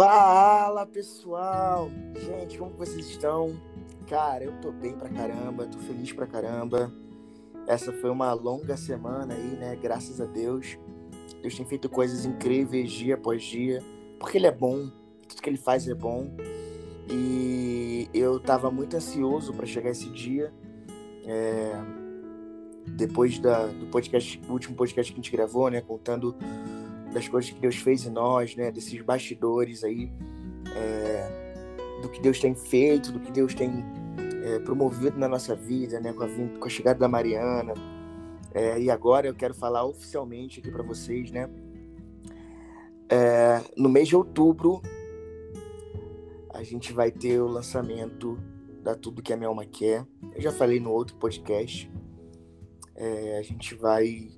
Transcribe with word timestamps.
Fala 0.00 0.86
pessoal! 0.86 1.90
Gente, 2.18 2.56
como 2.56 2.70
vocês 2.70 3.06
estão? 3.06 3.54
Cara, 4.08 4.44
eu 4.44 4.52
tô 4.62 4.72
bem 4.72 4.94
pra 4.94 5.10
caramba, 5.10 5.66
tô 5.66 5.76
feliz 5.76 6.10
pra 6.10 6.26
caramba. 6.26 6.90
Essa 7.66 7.92
foi 7.92 8.08
uma 8.08 8.32
longa 8.32 8.78
semana 8.78 9.34
aí, 9.34 9.58
né? 9.58 9.76
Graças 9.76 10.18
a 10.18 10.24
Deus. 10.24 10.78
Deus 11.42 11.54
tem 11.54 11.66
feito 11.66 11.86
coisas 11.90 12.24
incríveis 12.24 12.90
dia 12.90 13.16
após 13.16 13.42
dia, 13.42 13.84
porque 14.18 14.38
Ele 14.38 14.46
é 14.46 14.50
bom, 14.50 14.90
tudo 15.28 15.42
que 15.42 15.50
Ele 15.50 15.58
faz 15.58 15.86
é 15.86 15.94
bom. 15.94 16.34
E 17.06 18.08
eu 18.14 18.40
tava 18.40 18.70
muito 18.70 18.96
ansioso 18.96 19.52
para 19.52 19.66
chegar 19.66 19.90
esse 19.90 20.08
dia. 20.08 20.50
É... 21.26 21.72
Depois 22.86 23.38
da, 23.38 23.66
do 23.66 23.84
podcast, 23.88 24.40
último 24.48 24.74
podcast 24.74 25.12
que 25.12 25.20
a 25.20 25.22
gente 25.22 25.30
gravou, 25.30 25.68
né? 25.68 25.82
Contando 25.82 26.34
das 27.12 27.28
coisas 27.28 27.50
que 27.50 27.60
Deus 27.60 27.76
fez 27.76 28.06
em 28.06 28.10
nós, 28.10 28.56
né? 28.56 28.70
Desses 28.70 29.00
bastidores 29.02 29.84
aí, 29.84 30.12
é, 30.74 31.52
do 32.02 32.08
que 32.08 32.20
Deus 32.20 32.38
tem 32.40 32.54
feito, 32.54 33.12
do 33.12 33.20
que 33.20 33.30
Deus 33.30 33.54
tem 33.54 33.84
é, 34.44 34.58
promovido 34.60 35.18
na 35.18 35.28
nossa 35.28 35.54
vida, 35.54 36.00
né? 36.00 36.12
Com 36.12 36.24
a, 36.24 36.28
com 36.58 36.66
a 36.66 36.68
chegada 36.68 36.98
da 36.98 37.08
Mariana. 37.08 37.74
É, 38.52 38.80
e 38.80 38.90
agora 38.90 39.26
eu 39.26 39.34
quero 39.34 39.54
falar 39.54 39.84
oficialmente 39.84 40.60
aqui 40.60 40.70
para 40.70 40.82
vocês, 40.82 41.30
né? 41.30 41.48
É, 43.08 43.60
no 43.76 43.88
mês 43.88 44.08
de 44.08 44.14
outubro, 44.14 44.80
a 46.52 46.62
gente 46.62 46.92
vai 46.92 47.10
ter 47.10 47.40
o 47.40 47.46
lançamento 47.46 48.38
da 48.82 48.94
Tudo 48.94 49.22
Que 49.22 49.32
a 49.32 49.36
Minha 49.36 49.48
Alma 49.48 49.64
Quer. 49.64 50.06
Eu 50.34 50.40
já 50.40 50.52
falei 50.52 50.78
no 50.80 50.90
outro 50.90 51.16
podcast. 51.16 51.90
É, 52.94 53.38
a 53.38 53.42
gente 53.42 53.74
vai 53.74 54.28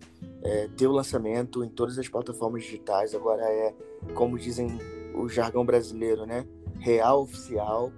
é, 0.43 0.69
ter 0.77 0.87
o 0.87 0.93
lançamento 0.93 1.65
em 1.65 1.69
todas 1.69 1.99
as 1.99 2.09
plataformas 2.09 2.65
digitais. 2.65 3.15
Agora 3.15 3.43
é, 3.43 3.75
como 4.15 4.39
dizem 4.39 4.79
o 5.14 5.29
jargão 5.29 5.64
brasileiro, 5.64 6.27
né? 6.27 6.47
Real 6.79 7.23
oficial. 7.23 7.92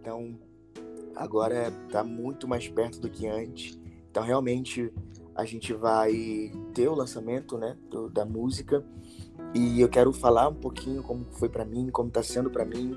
Então, 0.00 0.38
agora 1.14 1.72
está 1.86 2.02
muito 2.02 2.46
mais 2.48 2.68
perto 2.68 3.00
do 3.00 3.10
que 3.10 3.26
antes. 3.26 3.78
Então, 4.10 4.22
realmente, 4.22 4.92
a 5.34 5.44
gente 5.44 5.72
vai 5.72 6.52
ter 6.72 6.88
o 6.88 6.94
lançamento, 6.94 7.58
né, 7.58 7.76
do, 7.90 8.08
da 8.08 8.24
música. 8.24 8.84
E 9.54 9.80
eu 9.80 9.88
quero 9.88 10.12
falar 10.12 10.48
um 10.48 10.54
pouquinho 10.54 11.02
como 11.02 11.24
foi 11.32 11.48
para 11.48 11.64
mim, 11.64 11.88
como 11.90 12.08
está 12.08 12.22
sendo 12.22 12.50
para 12.50 12.64
mim, 12.64 12.96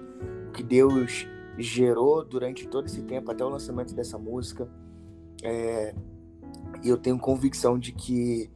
o 0.49 0.51
que 0.51 0.63
Deus 0.63 1.27
gerou 1.57 2.23
durante 2.23 2.67
todo 2.67 2.85
esse 2.85 3.01
tempo 3.01 3.31
até 3.31 3.43
o 3.43 3.49
lançamento 3.49 3.93
dessa 3.93 4.17
música. 4.17 4.69
É, 5.43 5.95
eu 6.83 6.97
tenho 6.97 7.17
convicção 7.17 7.77
de 7.77 7.91
que 7.91 8.49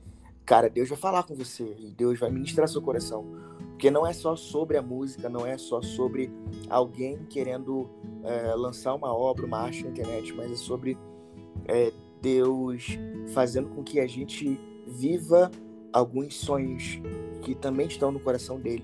cara, 0.51 0.69
Deus 0.69 0.89
vai 0.89 0.97
falar 0.97 1.23
com 1.23 1.33
você 1.33 1.77
e 1.79 1.89
Deus 1.91 2.19
vai 2.19 2.29
ministrar 2.29 2.67
seu 2.67 2.81
coração. 2.81 3.25
Porque 3.69 3.89
não 3.89 4.05
é 4.05 4.11
só 4.11 4.35
sobre 4.35 4.75
a 4.75 4.81
música, 4.81 5.29
não 5.29 5.47
é 5.47 5.57
só 5.57 5.81
sobre 5.81 6.29
alguém 6.69 7.23
querendo 7.29 7.89
é, 8.21 8.53
lançar 8.53 8.93
uma 8.93 9.15
obra, 9.15 9.45
uma 9.45 9.59
arte 9.59 9.85
na 9.85 9.91
internet, 9.91 10.33
mas 10.33 10.51
é 10.51 10.55
sobre 10.57 10.97
é, 11.69 11.93
Deus 12.21 12.85
fazendo 13.33 13.69
com 13.69 13.81
que 13.81 13.97
a 14.01 14.05
gente 14.05 14.59
viva 14.85 15.49
alguns 15.93 16.35
sonhos 16.35 16.99
que 17.41 17.55
também 17.55 17.87
estão 17.87 18.11
no 18.11 18.19
coração 18.19 18.59
dele. 18.59 18.83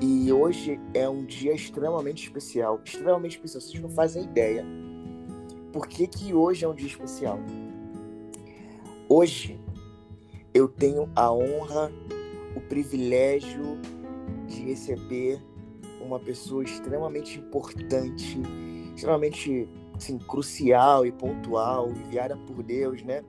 E 0.00 0.32
hoje 0.32 0.80
é 0.94 1.06
um 1.06 1.26
dia 1.26 1.52
extremamente 1.52 2.24
especial, 2.24 2.80
extremamente 2.82 3.32
especial. 3.32 3.60
Vocês 3.60 3.82
não 3.82 3.90
fazem 3.90 4.22
ideia. 4.22 4.64
Por 5.74 5.86
que, 5.86 6.06
que 6.06 6.32
hoje 6.32 6.64
é 6.64 6.68
um 6.68 6.74
dia 6.74 6.88
especial? 6.88 7.38
Hoje 9.10 9.60
eu 10.52 10.68
tenho 10.68 11.08
a 11.14 11.32
honra, 11.32 11.90
o 12.56 12.60
privilégio 12.60 13.78
de 14.46 14.62
receber 14.62 15.40
uma 16.00 16.18
pessoa 16.18 16.64
extremamente 16.64 17.38
importante, 17.38 18.40
extremamente 18.94 19.68
assim, 19.96 20.18
crucial 20.18 21.06
e 21.06 21.12
pontual, 21.12 21.90
enviada 21.90 22.36
por 22.36 22.62
Deus, 22.62 23.02
né? 23.02 23.22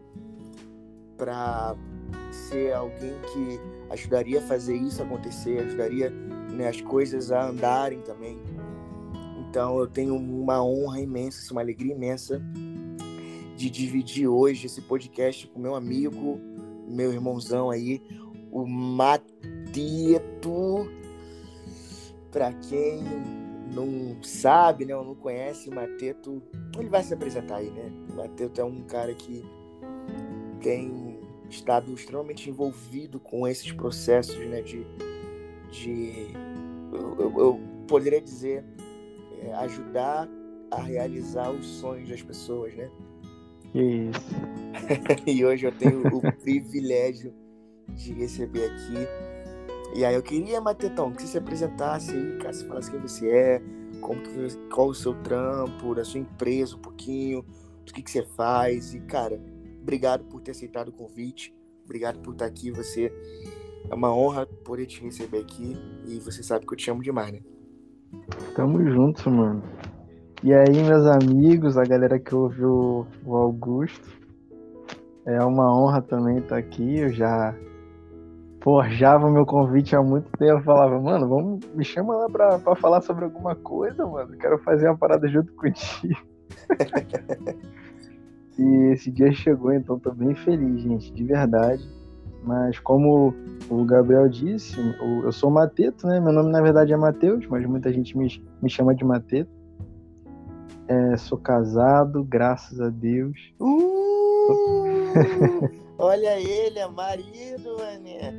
Para 1.18 1.76
ser 2.32 2.74
alguém 2.74 3.14
que 3.34 3.60
ajudaria 3.92 4.40
a 4.40 4.42
fazer 4.42 4.76
isso 4.76 5.02
acontecer, 5.04 5.60
ajudaria 5.60 6.10
né, 6.10 6.68
as 6.68 6.82
coisas 6.82 7.32
a 7.32 7.50
andarem 7.50 8.02
também. 8.02 8.40
Então 9.50 9.78
eu 9.78 9.88
tenho 9.88 10.16
uma 10.16 10.64
honra 10.64 11.02
imensa, 11.02 11.52
uma 11.52 11.62
alegria 11.62 11.94
imensa 11.94 12.42
de 13.56 13.70
dividir 13.70 14.28
hoje 14.28 14.66
esse 14.66 14.82
podcast 14.82 15.46
com 15.48 15.60
meu 15.60 15.76
amigo, 15.76 16.40
meu 16.92 17.12
irmãozão 17.12 17.70
aí, 17.70 18.02
o 18.52 18.66
Mateto. 18.66 19.22
Para 22.32 22.54
quem 22.54 23.04
não 23.74 24.22
sabe, 24.24 24.86
né, 24.86 24.96
ou 24.96 25.04
não 25.04 25.16
conhece, 25.16 25.70
o 25.70 25.76
Mateto, 25.76 26.42
ele 26.78 26.88
vai 26.88 27.04
se 27.04 27.14
apresentar 27.14 27.58
aí, 27.58 27.70
né? 27.70 27.92
O 28.10 28.16
Mateto 28.16 28.62
é 28.62 28.64
um 28.64 28.82
cara 28.84 29.14
que 29.14 29.44
tem 30.62 31.20
estado 31.50 31.94
extremamente 31.94 32.50
envolvido 32.50 33.20
com 33.20 33.48
esses 33.48 33.72
processos, 33.72 34.38
né, 34.48 34.62
de, 34.62 34.86
de 35.72 36.28
eu, 36.94 37.16
eu, 37.20 37.40
eu 37.40 37.60
poderia 37.88 38.22
dizer, 38.22 38.64
é, 39.42 39.54
ajudar 39.56 40.30
a 40.70 40.82
realizar 40.82 41.52
os 41.52 41.66
sonhos 41.66 42.10
das 42.10 42.22
pessoas, 42.22 42.74
né? 42.76 42.90
Isso. 43.74 44.22
e 45.26 45.46
hoje 45.46 45.66
eu 45.66 45.72
tenho 45.72 46.08
o 46.08 46.22
privilégio 46.38 47.34
de 47.90 48.14
receber 48.14 48.66
aqui. 48.66 49.08
E 49.96 50.06
aí 50.06 50.16
eu 50.16 50.24
queria, 50.24 50.62
Matetão, 50.62 51.12
que 51.12 51.22
você 51.22 51.28
se 51.28 51.38
apresentasse 51.38 52.12
aí, 52.12 52.38
cara, 52.38 52.54
você 52.54 52.66
falasse 52.66 52.92
quem 52.92 53.00
você 53.00 53.30
é, 53.30 53.62
como 54.00 54.22
que, 54.22 54.58
qual 54.74 54.88
o 54.88 54.94
seu 54.94 55.14
trampo, 55.22 55.94
da 55.94 56.04
sua 56.04 56.20
empresa 56.20 56.76
um 56.76 56.80
pouquinho, 56.80 57.46
do 57.86 57.94
que, 57.94 58.02
que 58.02 58.12
você 58.12 58.24
faz. 58.24 58.94
E, 58.94 59.00
cara, 59.02 59.42
obrigado 59.82 60.24
por 60.26 60.42
ter 60.42 60.52
aceitado 60.52 60.90
o 60.90 60.94
convite. 60.94 61.54
Obrigado 61.84 62.20
por 62.20 62.34
estar 62.34 62.46
aqui. 62.46 62.72
Você 62.72 63.12
é 63.90 63.94
uma 63.94 64.14
honra 64.16 64.46
poder 64.46 64.86
te 64.86 65.02
receber 65.02 65.40
aqui. 65.40 65.76
E 66.08 66.20
você 66.20 66.42
sabe 66.42 66.66
que 66.66 66.74
eu 66.74 66.78
te 66.78 66.90
amo 66.90 67.02
demais, 67.02 67.34
né? 67.34 67.42
Tamo 68.56 68.82
junto, 68.90 69.30
mano. 69.30 69.64
E 70.44 70.52
aí, 70.52 70.74
meus 70.84 71.06
amigos, 71.06 71.78
a 71.78 71.84
galera 71.84 72.18
que 72.18 72.34
ouviu 72.34 73.06
o 73.24 73.36
Augusto, 73.36 74.10
é 75.24 75.40
uma 75.44 75.72
honra 75.72 76.02
também 76.02 76.40
estar 76.40 76.58
aqui. 76.58 76.98
Eu 76.98 77.10
já 77.10 77.54
forjava 78.60 79.28
o 79.28 79.32
meu 79.32 79.46
convite 79.46 79.96
há 79.96 80.02
muito 80.02 80.32
tempo. 80.32 80.54
Eu 80.54 80.64
falava, 80.64 81.00
mano, 81.00 81.30
vamos, 81.30 81.66
me 81.76 81.86
chama 81.86 82.16
lá 82.16 82.28
pra, 82.28 82.58
pra 82.58 82.76
falar 82.76 83.02
sobre 83.02 83.26
alguma 83.26 83.56
coisa, 83.56 84.04
mano. 84.08 84.36
Quero 84.36 84.58
fazer 84.58 84.88
uma 84.88 84.98
parada 84.98 85.28
junto 85.28 85.54
contigo. 85.54 86.20
e 88.58 88.94
esse 88.94 89.12
dia 89.12 89.32
chegou, 89.32 89.72
então 89.72 90.00
tô 90.00 90.12
bem 90.12 90.34
feliz, 90.34 90.82
gente, 90.82 91.14
de 91.14 91.24
verdade. 91.24 91.88
Mas 92.44 92.80
como 92.80 93.32
o 93.70 93.86
Gabriel 93.86 94.28
disse, 94.28 94.76
eu 95.24 95.32
sou 95.32 95.52
Mateto, 95.52 96.08
né? 96.08 96.20
Meu 96.20 96.34
nome 96.34 96.52
na 96.52 96.62
verdade 96.62 96.92
é 96.92 96.98
Mateus, 96.98 97.46
mas 97.46 97.64
muita 97.68 97.94
gente 97.94 98.18
me, 98.18 98.44
me 98.60 98.72
chama 98.72 98.96
de 98.96 99.06
Mateto. 99.06 99.61
É, 100.92 101.16
sou 101.16 101.38
casado, 101.38 102.22
graças 102.22 102.82
a 102.82 102.90
Deus. 102.90 103.54
Uh, 103.62 104.50
olha 105.98 106.38
ele, 106.38 106.80
é 106.80 106.88
marido, 106.90 107.78
mané. 107.78 108.34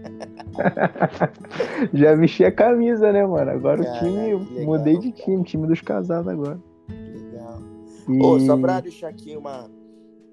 Já 1.94 2.14
vesti 2.14 2.44
a 2.44 2.52
camisa, 2.52 3.10
né, 3.10 3.24
mano? 3.24 3.50
Agora 3.50 3.82
Caraca, 3.82 4.04
o 4.04 4.06
time, 4.06 4.34
legal, 4.34 4.64
mudei 4.66 4.98
de 4.98 5.12
time, 5.12 5.42
time 5.44 5.66
dos 5.66 5.80
casados 5.80 6.28
agora. 6.28 6.60
Legal. 6.90 7.58
E... 8.06 8.22
Oh, 8.22 8.38
só 8.40 8.54
pra 8.58 8.80
deixar 8.80 9.08
aqui 9.08 9.34
uma, 9.34 9.70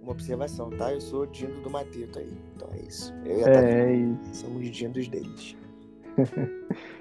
uma 0.01 0.11
observação, 0.11 0.69
tá? 0.71 0.91
Eu 0.91 0.99
sou 0.99 1.25
Dindo 1.25 1.61
do 1.61 1.69
Mateto 1.69 2.19
aí. 2.19 2.37
Então 2.53 2.67
é 2.73 2.79
isso. 2.81 3.13
Eu 3.23 3.39
e 3.39 3.43
a 3.45 3.47
é, 3.47 3.81
é 3.81 3.93
isso. 3.93 4.17
Somos 4.33 4.67
Dindos 4.69 5.07
deles. 5.07 5.55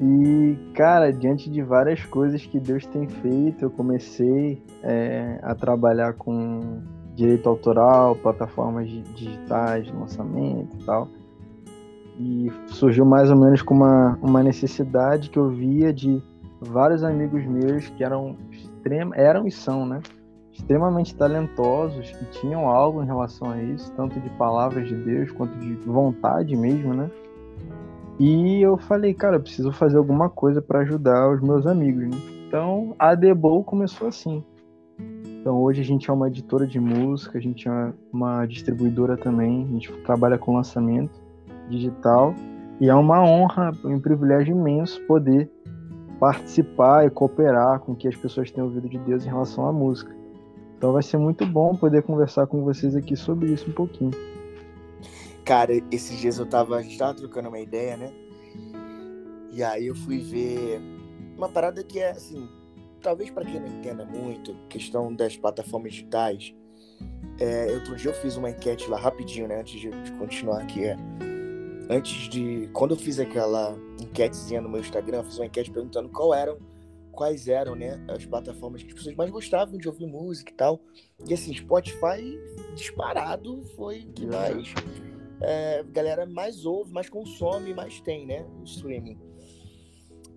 E, 0.00 0.58
cara, 0.74 1.12
diante 1.12 1.48
de 1.48 1.62
várias 1.62 2.04
coisas 2.04 2.44
que 2.44 2.58
Deus 2.58 2.84
tem 2.86 3.06
feito, 3.06 3.64
eu 3.64 3.70
comecei 3.70 4.62
é, 4.82 5.38
a 5.42 5.54
trabalhar 5.54 6.14
com 6.14 6.82
direito 7.14 7.48
autoral, 7.48 8.16
plataformas 8.16 8.88
digitais, 8.88 9.88
lançamento 9.92 10.76
e 10.80 10.84
tal. 10.84 11.08
E 12.18 12.52
surgiu 12.66 13.04
mais 13.04 13.30
ou 13.30 13.36
menos 13.36 13.62
com 13.62 13.74
uma, 13.74 14.18
uma 14.20 14.42
necessidade 14.42 15.30
que 15.30 15.38
eu 15.38 15.50
via 15.50 15.92
de 15.92 16.22
vários 16.60 17.04
amigos 17.04 17.44
meus 17.44 17.88
que 17.90 18.02
eram 18.02 18.36
extrema, 18.50 19.14
eram 19.16 19.46
e 19.46 19.50
são, 19.50 19.86
né? 19.86 20.00
Extremamente 20.52 21.14
talentosos, 21.14 22.10
que 22.10 22.24
tinham 22.40 22.68
algo 22.68 23.02
em 23.02 23.06
relação 23.06 23.50
a 23.50 23.60
isso, 23.60 23.92
tanto 23.92 24.20
de 24.20 24.30
palavras 24.30 24.86
de 24.88 24.94
Deus 24.94 25.30
quanto 25.32 25.56
de 25.58 25.74
vontade 25.74 26.56
mesmo, 26.56 26.94
né? 26.94 27.10
E 28.18 28.60
eu 28.62 28.76
falei, 28.76 29.12
cara, 29.12 29.36
eu 29.36 29.40
preciso 29.40 29.72
fazer 29.72 29.96
alguma 29.96 30.28
coisa 30.28 30.62
para 30.62 30.80
ajudar 30.80 31.30
os 31.30 31.40
meus 31.40 31.66
amigos. 31.66 32.04
Né? 32.04 32.16
Então 32.46 32.94
a 32.98 33.14
Debol 33.14 33.64
começou 33.64 34.06
assim. 34.06 34.44
Então 35.40 35.60
hoje 35.60 35.80
a 35.80 35.84
gente 35.84 36.08
é 36.08 36.12
uma 36.12 36.28
editora 36.28 36.66
de 36.66 36.78
música, 36.78 37.38
a 37.38 37.40
gente 37.40 37.68
é 37.68 37.92
uma 38.12 38.46
distribuidora 38.46 39.16
também, 39.16 39.64
a 39.64 39.72
gente 39.72 39.92
trabalha 40.02 40.38
com 40.38 40.54
lançamento 40.54 41.20
digital 41.68 42.34
e 42.80 42.88
é 42.88 42.94
uma 42.94 43.22
honra, 43.22 43.72
um 43.84 44.00
privilégio 44.00 44.56
imenso 44.56 45.00
poder 45.02 45.50
participar 46.18 47.06
e 47.06 47.10
cooperar 47.10 47.80
com 47.80 47.92
o 47.92 47.96
que 47.96 48.08
as 48.08 48.16
pessoas 48.16 48.50
têm 48.50 48.62
ouvido 48.62 48.88
de 48.88 48.98
Deus 48.98 49.26
em 49.26 49.28
relação 49.28 49.66
à 49.66 49.72
música. 49.72 50.14
Então 50.78 50.92
vai 50.92 51.02
ser 51.02 51.18
muito 51.18 51.44
bom 51.44 51.74
poder 51.74 52.02
conversar 52.02 52.46
com 52.46 52.62
vocês 52.62 52.94
aqui 52.94 53.16
sobre 53.16 53.52
isso 53.52 53.68
um 53.68 53.72
pouquinho. 53.74 54.12
Cara, 55.44 55.72
esses 55.90 56.18
dias 56.18 56.38
eu 56.38 56.46
tava, 56.46 56.76
a 56.76 56.82
gente 56.82 56.96
tava 56.96 57.14
trocando 57.14 57.48
uma 57.48 57.60
ideia, 57.60 57.96
né? 57.96 58.12
E 59.52 59.62
aí 59.62 59.86
eu 59.86 59.94
fui 59.94 60.18
ver 60.18 60.80
uma 61.36 61.48
parada 61.48 61.84
que 61.84 62.00
é 62.00 62.10
assim, 62.10 62.48
talvez 63.02 63.30
para 63.30 63.44
quem 63.44 63.60
não 63.60 63.68
entenda 63.68 64.04
muito, 64.04 64.56
questão 64.68 65.14
das 65.14 65.36
plataformas 65.36 65.92
digitais. 65.92 66.54
É, 67.38 67.72
outro 67.72 67.94
dia 67.94 68.10
eu 68.10 68.14
fiz 68.14 68.36
uma 68.36 68.50
enquete 68.50 68.88
lá 68.88 68.98
rapidinho, 68.98 69.46
né? 69.46 69.60
Antes 69.60 69.78
de, 69.78 69.90
de 69.90 70.12
continuar 70.12 70.62
aqui. 70.62 70.84
É, 70.84 70.96
antes 71.90 72.28
de. 72.28 72.68
Quando 72.72 72.92
eu 72.92 72.96
fiz 72.96 73.20
aquela 73.20 73.76
enquetezinha 74.00 74.60
no 74.60 74.68
meu 74.68 74.80
Instagram, 74.80 75.18
eu 75.18 75.24
fiz 75.24 75.38
uma 75.38 75.46
enquete 75.46 75.70
perguntando 75.70 76.08
qual 76.08 76.32
eram, 76.32 76.58
quais 77.12 77.48
eram, 77.48 77.74
né, 77.74 78.02
as 78.08 78.24
plataformas 78.24 78.82
que 78.82 78.88
as 78.88 78.94
pessoas 78.94 79.14
mais 79.14 79.30
gostavam 79.30 79.78
de 79.78 79.88
ouvir 79.88 80.06
música 80.06 80.50
e 80.50 80.54
tal. 80.54 80.80
E 81.28 81.34
assim, 81.34 81.54
Spotify 81.54 82.38
disparado 82.74 83.62
foi 83.76 84.00
o 84.00 84.12
que 84.12 84.26
mais. 84.26 84.72
É, 85.46 85.84
galera 85.90 86.26
mais 86.26 86.64
ouve, 86.64 86.92
mais 86.92 87.08
consome, 87.08 87.74
mais 87.74 88.00
tem, 88.00 88.26
né? 88.26 88.46
O 88.60 88.64
streaming. 88.64 89.18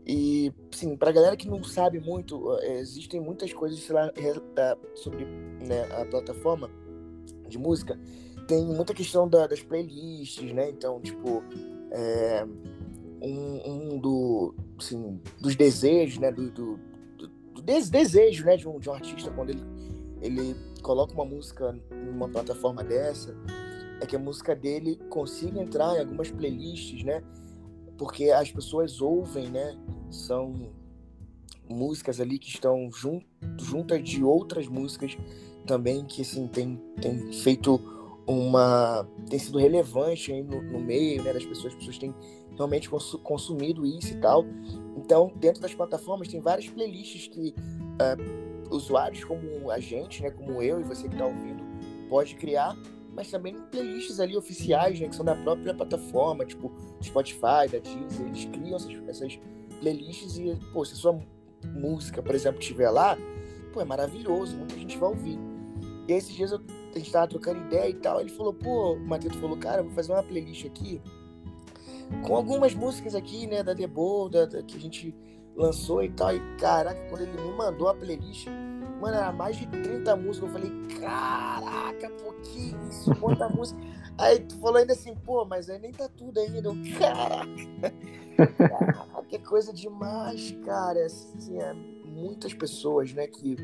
E, 0.06 0.54
sim, 0.72 0.96
pra 0.96 1.12
galera 1.12 1.36
que 1.36 1.50
não 1.50 1.62
sabe 1.64 2.00
muito, 2.00 2.58
é, 2.62 2.80
existem 2.80 3.20
muitas 3.20 3.52
coisas 3.52 3.88
lá, 3.90 4.10
sobre 4.96 5.26
né, 5.26 5.84
a 5.92 6.06
plataforma 6.06 6.70
de 7.50 7.58
música. 7.58 8.00
Tem 8.48 8.66
muita 8.66 8.94
questão 8.94 9.28
da, 9.28 9.48
das 9.48 9.62
playlists, 9.62 10.54
né? 10.54 10.70
Então, 10.70 11.02
tipo, 11.02 11.44
é, 11.92 12.46
um, 13.22 13.70
um 13.70 14.00
do, 14.00 14.56
assim, 14.80 15.20
dos 15.42 15.58
desejos, 15.58 16.20
né? 16.20 16.32
Do, 16.32 16.52
do, 16.52 16.80
do 17.54 17.62
des 17.62 17.90
desejo, 17.90 18.46
né? 18.46 18.56
De 18.56 18.66
um, 18.66 18.80
de 18.80 18.90
um 18.90 18.94
artista 18.94 19.30
quando 19.32 19.50
ele, 19.50 19.64
ele 20.22 20.56
coloca 20.82 21.14
uma 21.14 21.26
música 21.26 21.78
numa 21.92 22.30
plataforma 22.30 22.82
dessa, 22.82 23.36
é 24.02 24.06
que 24.06 24.16
a 24.16 24.20
música 24.20 24.56
dele 24.56 25.00
consiga 25.10 25.62
entrar 25.62 25.96
em 25.96 26.00
algumas 26.00 26.30
playlists, 26.32 27.04
né? 27.04 27.24
Porque 27.98 28.30
as 28.30 28.52
pessoas 28.52 29.02
ouvem, 29.02 29.50
né? 29.50 29.76
são 30.10 30.72
músicas 31.70 32.20
ali 32.20 32.40
que 32.40 32.50
estão 32.50 32.90
jun 32.92 33.22
juntas 33.60 34.02
de 34.02 34.24
outras 34.24 34.68
músicas 34.68 35.18
também 35.66 36.06
que 36.06 36.22
assim 36.22 36.48
tem, 36.48 36.82
tem 37.02 37.32
feito 37.34 37.80
uma 38.26 39.06
tem 39.30 39.38
sido 39.38 39.58
relevante 39.58 40.32
aí 40.32 40.42
no, 40.42 40.62
no 40.62 40.80
meio 40.80 41.22
né 41.24 41.34
das 41.34 41.46
pessoas 41.46 41.74
as 41.74 41.76
pessoas 41.76 41.98
têm 41.98 42.16
realmente 42.56 42.90
consumido 42.90 43.86
isso 43.86 44.14
e 44.14 44.18
tal 44.22 44.46
então 44.96 45.32
dentro 45.36 45.62
das 45.62 45.74
plataformas 45.74 46.30
tem 46.30 46.40
várias 46.40 46.70
playlists 46.70 47.28
que 47.28 47.54
uh, 47.54 48.74
usuários 48.74 49.24
como 49.26 49.70
a 49.70 49.80
gente 49.80 50.22
né 50.22 50.32
como 50.32 50.62
eu 50.62 50.80
e 50.80 50.84
você 50.84 51.08
que 51.08 51.16
está 51.16 51.26
ouvindo 51.26 51.64
pode 52.10 52.36
criar 52.36 52.78
mas 53.18 53.30
também 53.30 53.56
playlists 53.72 54.22
ali 54.22 54.38
oficiais 54.38 54.98
né 55.00 55.10
que 55.10 55.16
são 55.16 55.26
da 55.26 55.36
própria 55.36 55.74
plataforma 55.74 56.46
tipo 56.46 56.72
Spotify 57.04 57.68
da 57.70 57.80
Deezer 57.80 58.28
eles 58.28 58.46
criam 58.46 58.78
essas, 58.78 58.94
essas 59.10 59.40
playlists 59.80 60.38
e, 60.38 60.56
pô, 60.74 60.84
se 60.84 60.94
a 60.94 60.96
sua 60.96 61.20
música, 61.66 62.22
por 62.22 62.36
exemplo, 62.36 62.60
estiver 62.60 62.90
lá, 62.90 63.18
pô, 63.74 63.82
é 63.82 63.86
maravilhoso, 63.86 64.56
muita 64.56 64.76
gente 64.76 64.98
vai 64.98 65.10
ouvir. 65.10 65.40
E 66.08 66.14
esses 66.14 66.34
dias 66.34 66.52
eu, 66.52 66.62
a 66.94 66.98
gente 66.98 67.12
tava 67.12 67.28
trocando 67.28 67.60
ideia 67.60 67.90
e 67.90 67.94
tal, 67.94 68.22
ele 68.22 68.30
falou, 68.30 68.54
pô, 68.54 68.94
o 68.94 69.00
Matheus 69.00 69.36
falou, 69.36 69.58
cara, 69.58 69.84
vou 69.84 69.92
fazer 69.92 70.12
uma 70.12 70.24
playlist 70.24 70.66
aqui 70.66 71.02
com 72.26 72.36
algumas 72.36 72.74
músicas 72.74 73.14
aqui, 73.16 73.48
né, 73.48 73.62
da 73.62 73.76
The 73.76 73.88
Bold, 73.88 74.34
da, 74.34 74.46
da, 74.46 74.64
que 74.64 74.78
a 74.78 74.80
gente 74.80 75.14
lançou 75.56 76.02
e 76.04 76.10
tal. 76.10 76.34
E 76.34 76.40
caraca, 76.58 77.00
quando 77.10 77.24
ele 77.24 77.42
me 77.42 77.52
mandou 77.52 77.90
a 77.90 77.94
playlist, 77.94 78.48
mano, 79.00 79.18
era 79.18 79.32
mais 79.32 79.58
de 79.58 79.68
30 79.68 80.16
músicas. 80.16 80.50
Eu 80.50 80.60
falei, 80.60 80.72
caraca, 81.00 82.10
pô, 82.10 82.34
que 82.34 82.76
isso, 82.90 83.16
quanta 83.16 83.48
música. 83.50 83.80
Aí 84.18 84.40
tu 84.40 84.58
falou 84.58 84.78
ainda 84.78 84.94
assim, 84.94 85.16
pô, 85.16 85.46
mas 85.46 85.70
aí 85.70 85.80
nem 85.80 85.92
tá 85.92 86.10
tudo 86.10 86.40
ainda. 86.40 86.70
Eu, 86.70 86.76
caraca. 86.98 87.48
caraca, 88.58 89.24
que 89.28 89.40
coisa 89.40 89.72
demais, 89.72 90.56
cara. 90.66 91.06
Assim, 91.06 91.60
é, 91.60 91.74
muitas 92.06 92.54
pessoas, 92.54 93.14
né, 93.14 93.28
que 93.28 93.56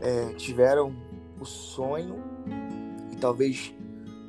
é, 0.00 0.34
tiveram 0.34 0.94
o 1.40 1.44
sonho 1.44 2.22
e 3.12 3.16
talvez 3.16 3.74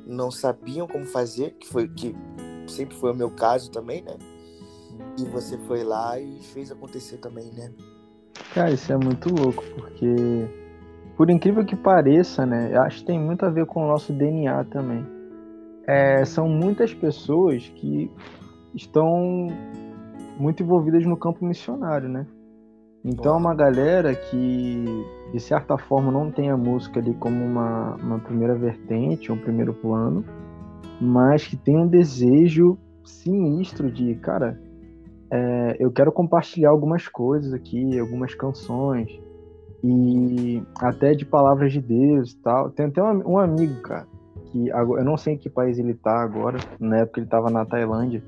não 0.06 0.30
sabiam 0.30 0.86
como 0.86 1.04
fazer, 1.04 1.52
que 1.52 1.68
foi 1.68 1.88
que 1.88 2.14
sempre 2.66 2.96
foi 2.96 3.12
o 3.12 3.14
meu 3.14 3.30
caso 3.30 3.70
também, 3.70 4.02
né? 4.02 4.16
E 5.18 5.24
você 5.24 5.58
foi 5.58 5.82
lá 5.84 6.18
e 6.18 6.40
fez 6.40 6.70
acontecer 6.70 7.18
também, 7.18 7.52
né? 7.52 7.72
Cara, 8.54 8.70
isso 8.70 8.92
é 8.92 8.96
muito 8.96 9.28
louco, 9.32 9.62
porque 9.76 10.48
por 11.16 11.28
incrível 11.28 11.64
que 11.64 11.76
pareça, 11.76 12.46
né? 12.46 12.74
Acho 12.78 13.00
que 13.00 13.04
tem 13.04 13.20
muito 13.20 13.44
a 13.44 13.50
ver 13.50 13.66
com 13.66 13.84
o 13.84 13.88
nosso 13.88 14.12
DNA 14.12 14.64
também. 14.64 15.04
É, 15.86 16.24
são 16.24 16.48
muitas 16.48 16.94
pessoas 16.94 17.68
que 17.76 18.10
estão 18.74 19.48
muito 20.38 20.62
envolvidas 20.62 21.04
no 21.04 21.16
campo 21.16 21.44
missionário, 21.44 22.08
né? 22.08 22.26
Então 23.04 23.34
é 23.34 23.36
uma 23.36 23.54
galera 23.54 24.14
que, 24.14 24.84
de 25.32 25.40
certa 25.40 25.76
forma, 25.76 26.10
não 26.10 26.30
tem 26.30 26.50
a 26.50 26.56
música 26.56 27.00
ali 27.00 27.14
como 27.14 27.44
uma, 27.44 27.96
uma 27.96 28.18
primeira 28.18 28.54
vertente, 28.54 29.30
um 29.30 29.38
primeiro 29.38 29.74
plano, 29.74 30.24
mas 31.00 31.46
que 31.46 31.56
tem 31.56 31.76
um 31.76 31.86
desejo 31.86 32.78
sinistro 33.04 33.90
de, 33.90 34.14
cara, 34.16 34.58
é, 35.30 35.76
eu 35.78 35.90
quero 35.92 36.10
compartilhar 36.10 36.70
algumas 36.70 37.06
coisas 37.06 37.52
aqui, 37.52 37.98
algumas 37.98 38.34
canções, 38.34 39.20
e 39.82 40.62
até 40.78 41.14
de 41.14 41.24
palavras 41.24 41.72
de 41.72 41.80
Deus 41.80 42.32
e 42.32 42.36
tal. 42.38 42.70
Tem 42.70 42.86
até 42.86 43.02
um, 43.02 43.32
um 43.32 43.38
amigo, 43.38 43.80
cara, 43.82 44.06
que 44.46 44.70
agora, 44.72 45.00
eu 45.00 45.04
não 45.04 45.16
sei 45.16 45.34
em 45.34 45.38
que 45.38 45.48
país 45.48 45.78
ele 45.78 45.94
tá 45.94 46.20
agora, 46.20 46.58
na 46.78 46.98
época 46.98 47.20
ele 47.20 47.28
tava 47.28 47.48
na 47.48 47.64
Tailândia, 47.64 48.22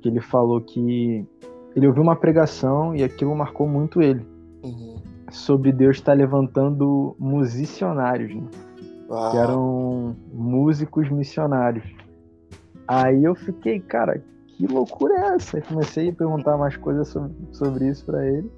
que 0.00 0.08
ele 0.08 0.20
falou 0.20 0.60
que 0.60 1.26
ele 1.74 1.86
ouviu 1.88 2.02
uma 2.02 2.16
pregação 2.16 2.94
e 2.94 3.02
aquilo 3.02 3.34
marcou 3.34 3.66
muito 3.66 4.00
ele. 4.00 4.24
Uhum. 4.62 5.02
Sobre 5.30 5.72
Deus 5.72 5.96
estar 5.96 6.12
tá 6.12 6.18
levantando 6.18 7.16
musicionários, 7.18 8.34
né? 8.34 8.42
Que 9.30 9.36
eram 9.36 10.16
músicos 10.32 11.10
missionários. 11.10 11.84
Aí 12.86 13.24
eu 13.24 13.34
fiquei, 13.34 13.80
cara, 13.80 14.22
que 14.66 14.72
loucura 14.72 15.14
é 15.14 15.34
essa? 15.34 15.60
comecei 15.60 16.08
a 16.08 16.12
perguntar 16.12 16.56
mais 16.56 16.76
coisas 16.76 17.08
sobre, 17.08 17.32
sobre 17.52 17.88
isso 17.88 18.04
para 18.06 18.26
ele. 18.26 18.50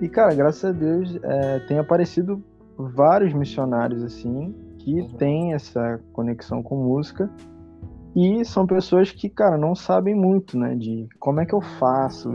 E, 0.00 0.08
cara, 0.08 0.34
graças 0.34 0.64
a 0.64 0.72
Deus, 0.72 1.18
é, 1.22 1.58
tem 1.60 1.78
aparecido 1.78 2.42
vários 2.76 3.32
missionários, 3.32 4.02
assim, 4.02 4.54
que 4.78 5.00
uhum. 5.00 5.08
têm 5.14 5.54
essa 5.54 6.00
conexão 6.12 6.62
com 6.62 6.76
música. 6.76 7.30
E 8.14 8.44
são 8.44 8.66
pessoas 8.66 9.10
que, 9.10 9.28
cara, 9.28 9.56
não 9.56 9.74
sabem 9.74 10.14
muito, 10.14 10.58
né? 10.58 10.74
De 10.74 11.08
como 11.18 11.40
é 11.40 11.46
que 11.46 11.54
eu 11.54 11.62
faço. 11.62 12.30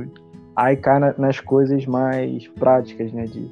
Aí 0.56 0.76
cai 0.76 1.00
na, 1.00 1.14
nas 1.18 1.40
coisas 1.40 1.86
mais 1.86 2.48
práticas, 2.48 3.14
né? 3.14 3.26
De, 3.26 3.52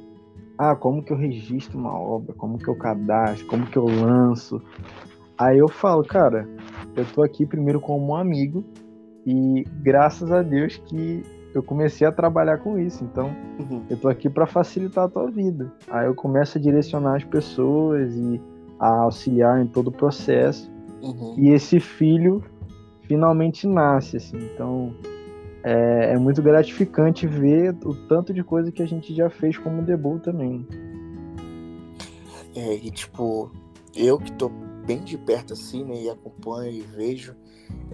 ah, 0.58 0.74
como 0.74 1.04
que 1.04 1.12
eu 1.12 1.16
registro 1.16 1.78
uma 1.78 1.96
obra? 1.96 2.34
Como 2.34 2.58
que 2.58 2.66
eu 2.66 2.76
cadastro? 2.76 3.46
Como 3.46 3.66
que 3.66 3.76
eu 3.76 3.86
lanço? 3.86 4.60
Aí 5.38 5.58
eu 5.58 5.68
falo, 5.68 6.02
cara, 6.02 6.48
eu 6.96 7.04
tô 7.04 7.22
aqui 7.22 7.46
primeiro 7.46 7.80
como 7.80 8.12
um 8.12 8.16
amigo 8.16 8.64
e 9.26 9.64
graças 9.82 10.30
a 10.30 10.40
Deus 10.40 10.76
que 10.76 11.22
eu 11.52 11.62
comecei 11.62 12.06
a 12.06 12.12
trabalhar 12.12 12.58
com 12.58 12.78
isso. 12.78 13.02
Então, 13.02 13.34
uhum. 13.58 13.82
eu 13.90 13.96
tô 13.96 14.08
aqui 14.08 14.28
para 14.28 14.46
facilitar 14.46 15.04
a 15.04 15.08
tua 15.08 15.30
vida. 15.30 15.72
Aí 15.88 16.06
eu 16.06 16.14
começo 16.14 16.58
a 16.58 16.60
direcionar 16.60 17.16
as 17.16 17.24
pessoas 17.24 18.14
e 18.14 18.40
a 18.78 18.88
auxiliar 18.88 19.60
em 19.60 19.66
todo 19.66 19.88
o 19.88 19.92
processo. 19.92 20.70
Uhum. 21.02 21.34
E 21.38 21.48
esse 21.48 21.80
filho 21.80 22.44
finalmente 23.02 23.66
nasce, 23.66 24.18
assim. 24.18 24.36
Então, 24.54 24.94
é, 25.64 26.12
é, 26.12 26.18
muito 26.18 26.42
gratificante 26.42 27.26
ver 27.26 27.74
o 27.84 27.94
tanto 28.06 28.32
de 28.32 28.44
coisa 28.44 28.70
que 28.70 28.82
a 28.82 28.86
gente 28.86 29.14
já 29.14 29.28
fez 29.28 29.56
como 29.58 29.82
debut 29.82 30.22
também. 30.22 30.66
É, 32.54 32.74
e 32.74 32.90
tipo, 32.90 33.50
eu 33.94 34.18
que 34.18 34.30
tô 34.32 34.50
bem 34.86 35.00
de 35.00 35.18
perto 35.18 35.52
assim, 35.54 35.84
né, 35.84 36.02
e 36.02 36.08
acompanho 36.08 36.70
e 36.70 36.80
vejo, 36.80 37.34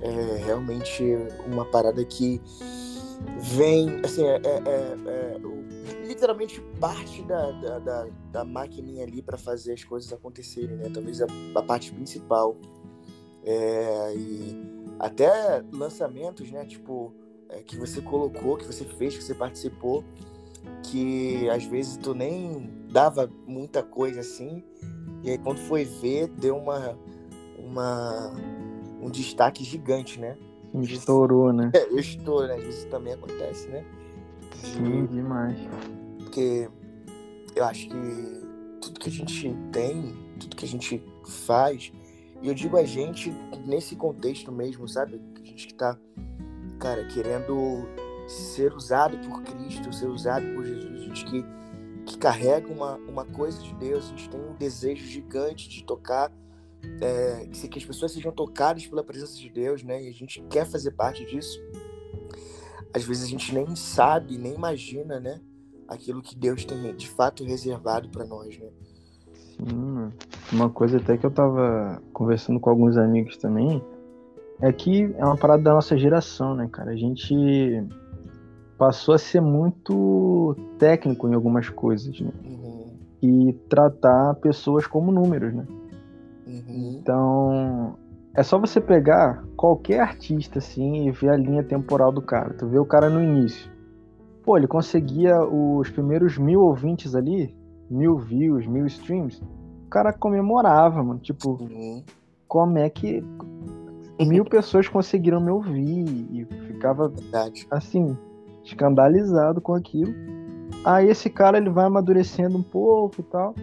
é 0.00 0.36
realmente 0.44 1.02
uma 1.46 1.64
parada 1.64 2.04
que 2.04 2.40
vem, 3.38 4.00
assim, 4.04 4.24
é, 4.24 4.36
é, 4.36 4.62
é, 4.66 4.96
é 5.06 6.06
literalmente 6.06 6.60
parte 6.80 7.22
da, 7.22 7.50
da, 7.52 7.78
da, 7.78 8.06
da 8.30 8.44
maquininha 8.44 9.04
ali 9.04 9.22
para 9.22 9.38
fazer 9.38 9.74
as 9.74 9.84
coisas 9.84 10.12
acontecerem, 10.12 10.76
né? 10.76 10.90
Talvez 10.92 11.22
a, 11.22 11.26
a 11.54 11.62
parte 11.62 11.92
principal. 11.92 12.56
É, 13.44 14.14
e 14.14 14.62
até 14.98 15.64
lançamentos, 15.72 16.50
né? 16.50 16.64
Tipo, 16.64 17.14
que 17.66 17.76
você 17.76 18.00
colocou, 18.00 18.56
que 18.56 18.64
você 18.64 18.84
fez, 18.84 19.16
que 19.16 19.22
você 19.22 19.34
participou, 19.34 20.04
que 20.84 21.48
às 21.50 21.64
vezes 21.64 21.96
tu 21.96 22.14
nem 22.14 22.70
dava 22.90 23.30
muita 23.46 23.82
coisa 23.82 24.20
assim, 24.20 24.64
e 25.22 25.30
aí 25.30 25.38
quando 25.38 25.58
foi 25.58 25.84
ver, 25.84 26.28
deu 26.28 26.56
uma, 26.56 26.98
uma 27.58 28.32
um 29.02 29.10
destaque 29.10 29.64
gigante, 29.64 30.18
né? 30.18 30.36
Estourou, 30.80 31.52
né? 31.52 31.70
É, 31.74 31.92
estouro, 31.94 32.46
né? 32.46 32.58
Isso 32.60 32.86
também 32.86 33.12
acontece, 33.12 33.68
né? 33.68 33.84
Sim, 34.54 35.06
demais. 35.06 35.58
Porque 36.18 36.68
eu 37.54 37.64
acho 37.64 37.88
que 37.88 38.42
tudo 38.80 39.00
que 39.00 39.08
a 39.08 39.12
gente 39.12 39.54
tem, 39.70 40.14
tudo 40.38 40.56
que 40.56 40.64
a 40.64 40.68
gente 40.68 41.02
faz, 41.26 41.92
e 42.40 42.48
eu 42.48 42.54
digo 42.54 42.76
a 42.76 42.84
gente 42.84 43.30
nesse 43.66 43.96
contexto 43.96 44.50
mesmo, 44.50 44.88
sabe? 44.88 45.20
A 45.40 45.44
gente 45.44 45.66
que 45.66 45.74
tá, 45.74 45.98
cara, 46.78 47.04
querendo 47.06 47.86
ser 48.26 48.72
usado 48.72 49.18
por 49.28 49.42
Cristo, 49.42 49.92
ser 49.92 50.08
usado 50.08 50.46
por 50.54 50.64
Jesus, 50.64 51.02
a 51.02 51.04
gente 51.04 51.24
que, 51.24 51.44
que 52.06 52.18
carrega 52.18 52.72
uma, 52.72 52.96
uma 53.08 53.24
coisa 53.24 53.60
de 53.62 53.74
Deus, 53.74 54.06
a 54.06 54.08
gente 54.08 54.30
tem 54.30 54.40
um 54.40 54.54
desejo 54.54 55.04
gigante 55.06 55.68
de 55.68 55.84
tocar, 55.84 56.32
é, 57.00 57.46
que 57.46 57.78
as 57.78 57.84
pessoas 57.84 58.12
sejam 58.12 58.32
tocadas 58.32 58.86
pela 58.86 59.02
presença 59.02 59.36
de 59.36 59.48
Deus, 59.48 59.82
né? 59.82 60.02
E 60.02 60.08
a 60.08 60.12
gente 60.12 60.42
quer 60.42 60.66
fazer 60.66 60.92
parte 60.92 61.24
disso. 61.24 61.60
Às 62.94 63.04
vezes 63.04 63.24
a 63.24 63.28
gente 63.28 63.54
nem 63.54 63.74
sabe, 63.74 64.36
nem 64.36 64.54
imagina, 64.54 65.18
né? 65.18 65.40
Aquilo 65.88 66.22
que 66.22 66.36
Deus 66.36 66.64
tem 66.64 66.94
de 66.94 67.08
fato 67.08 67.44
reservado 67.44 68.08
para 68.08 68.24
nós, 68.24 68.58
né? 68.58 68.68
Sim, 69.56 70.12
uma 70.52 70.70
coisa 70.70 70.98
até 70.98 71.16
que 71.16 71.26
eu 71.26 71.30
tava 71.30 72.02
conversando 72.12 72.58
com 72.60 72.70
alguns 72.70 72.96
amigos 72.96 73.36
também 73.36 73.82
é 74.60 74.72
que 74.72 75.12
é 75.16 75.24
uma 75.24 75.36
parada 75.36 75.62
da 75.62 75.74
nossa 75.74 75.96
geração, 75.96 76.54
né, 76.54 76.68
cara? 76.70 76.92
A 76.92 76.96
gente 76.96 77.84
passou 78.78 79.14
a 79.14 79.18
ser 79.18 79.40
muito 79.40 80.56
técnico 80.78 81.28
em 81.28 81.34
algumas 81.34 81.68
coisas, 81.68 82.20
né? 82.20 82.30
Uhum. 82.44 82.96
E 83.20 83.52
tratar 83.68 84.34
pessoas 84.36 84.86
como 84.86 85.12
números, 85.12 85.52
né? 85.52 85.66
Uhum. 86.46 86.98
Então, 87.00 87.96
é 88.34 88.42
só 88.42 88.58
você 88.58 88.80
pegar 88.80 89.44
qualquer 89.56 90.00
artista 90.00 90.58
assim 90.58 91.06
e 91.06 91.10
ver 91.10 91.30
a 91.30 91.36
linha 91.36 91.62
temporal 91.62 92.10
do 92.10 92.22
cara. 92.22 92.54
Tu 92.54 92.66
vê 92.66 92.78
o 92.78 92.84
cara 92.84 93.10
no 93.10 93.22
início. 93.22 93.70
Pô, 94.42 94.56
ele 94.56 94.66
conseguia 94.66 95.38
os 95.40 95.88
primeiros 95.90 96.38
mil 96.38 96.60
ouvintes 96.60 97.14
ali, 97.14 97.54
mil 97.90 98.18
views, 98.18 98.66
mil 98.66 98.86
streams. 98.86 99.40
O 99.86 99.88
cara 99.88 100.12
comemorava, 100.12 101.02
mano. 101.02 101.20
Tipo, 101.20 101.58
uhum. 101.60 102.02
como 102.48 102.78
é 102.78 102.88
que 102.88 103.22
mil 104.18 104.44
pessoas 104.48 104.88
conseguiram 104.88 105.40
me 105.40 105.50
ouvir? 105.50 106.06
E 106.32 106.44
ficava 106.66 107.08
Verdade. 107.08 107.66
assim, 107.70 108.16
escandalizado 108.64 109.60
com 109.60 109.74
aquilo. 109.74 110.12
Aí 110.84 111.08
esse 111.08 111.28
cara 111.28 111.58
ele 111.58 111.70
vai 111.70 111.84
amadurecendo 111.84 112.56
um 112.56 112.62
pouco 112.62 113.20
e 113.20 113.24
tal. 113.24 113.54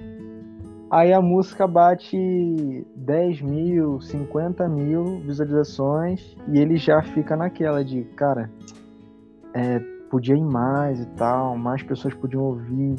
Aí 0.92 1.14
a 1.14 1.22
música 1.22 1.68
bate 1.68 2.18
10 2.96 3.42
mil, 3.42 4.02
50 4.02 4.68
mil 4.68 5.20
visualizações 5.20 6.36
e 6.48 6.58
ele 6.58 6.78
já 6.78 7.02
fica 7.04 7.36
naquela 7.36 7.86
de, 7.86 8.04
cara, 8.16 8.50
é, 9.54 9.80
podia 10.10 10.36
ir 10.36 10.44
mais 10.44 11.00
e 11.00 11.06
tal, 11.10 11.56
mais 11.56 11.84
pessoas 11.84 12.14
podiam 12.16 12.44
ouvir. 12.44 12.96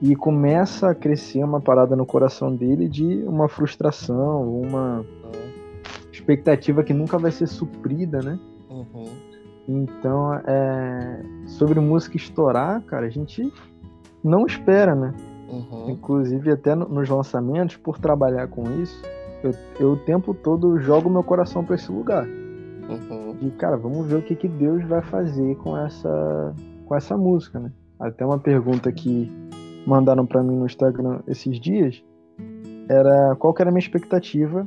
E 0.00 0.14
começa 0.14 0.90
a 0.90 0.94
crescer 0.94 1.42
uma 1.42 1.60
parada 1.60 1.96
no 1.96 2.04
coração 2.04 2.54
dele 2.54 2.88
de 2.88 3.22
uma 3.24 3.48
frustração, 3.48 4.60
uma 4.60 5.04
expectativa 6.12 6.82
que 6.82 6.92
nunca 6.92 7.18
vai 7.18 7.30
ser 7.30 7.46
suprida, 7.46 8.20
né? 8.20 8.38
Uhum. 8.68 9.08
Então, 9.68 10.34
é, 10.34 11.22
sobre 11.46 11.80
música 11.80 12.16
estourar, 12.16 12.82
cara, 12.82 13.06
a 13.06 13.10
gente 13.10 13.50
não 14.22 14.44
espera, 14.46 14.94
né? 14.94 15.14
Uhum. 15.48 15.90
Inclusive, 15.90 16.50
até 16.50 16.74
nos 16.74 17.08
lançamentos, 17.08 17.76
por 17.76 17.98
trabalhar 17.98 18.48
com 18.48 18.64
isso, 18.82 19.02
eu, 19.42 19.52
eu 19.78 19.92
o 19.92 19.96
tempo 19.96 20.34
todo 20.34 20.78
jogo 20.78 21.08
meu 21.08 21.22
coração 21.22 21.64
para 21.64 21.74
esse 21.74 21.90
lugar. 21.90 22.26
Uhum. 22.26 23.36
E, 23.40 23.50
cara, 23.50 23.76
vamos 23.76 24.06
ver 24.06 24.16
o 24.16 24.22
que, 24.22 24.34
que 24.34 24.48
Deus 24.48 24.84
vai 24.84 25.02
fazer 25.02 25.56
com 25.56 25.76
essa, 25.76 26.54
com 26.84 26.94
essa 26.94 27.16
música, 27.16 27.58
né? 27.58 27.72
Até 27.98 28.24
uma 28.24 28.38
pergunta 28.38 28.90
que 28.92 29.32
mandaram 29.86 30.26
para 30.26 30.42
mim 30.42 30.56
no 30.56 30.66
Instagram 30.66 31.20
esses 31.26 31.58
dias 31.60 32.02
era 32.88 33.34
qual 33.36 33.54
que 33.54 33.62
era 33.62 33.70
a 33.70 33.72
minha 33.72 33.82
expectativa 33.82 34.66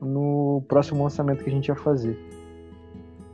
no 0.00 0.62
próximo 0.68 1.02
lançamento 1.02 1.44
que 1.44 1.50
a 1.50 1.52
gente 1.52 1.68
ia 1.68 1.76
fazer. 1.76 2.18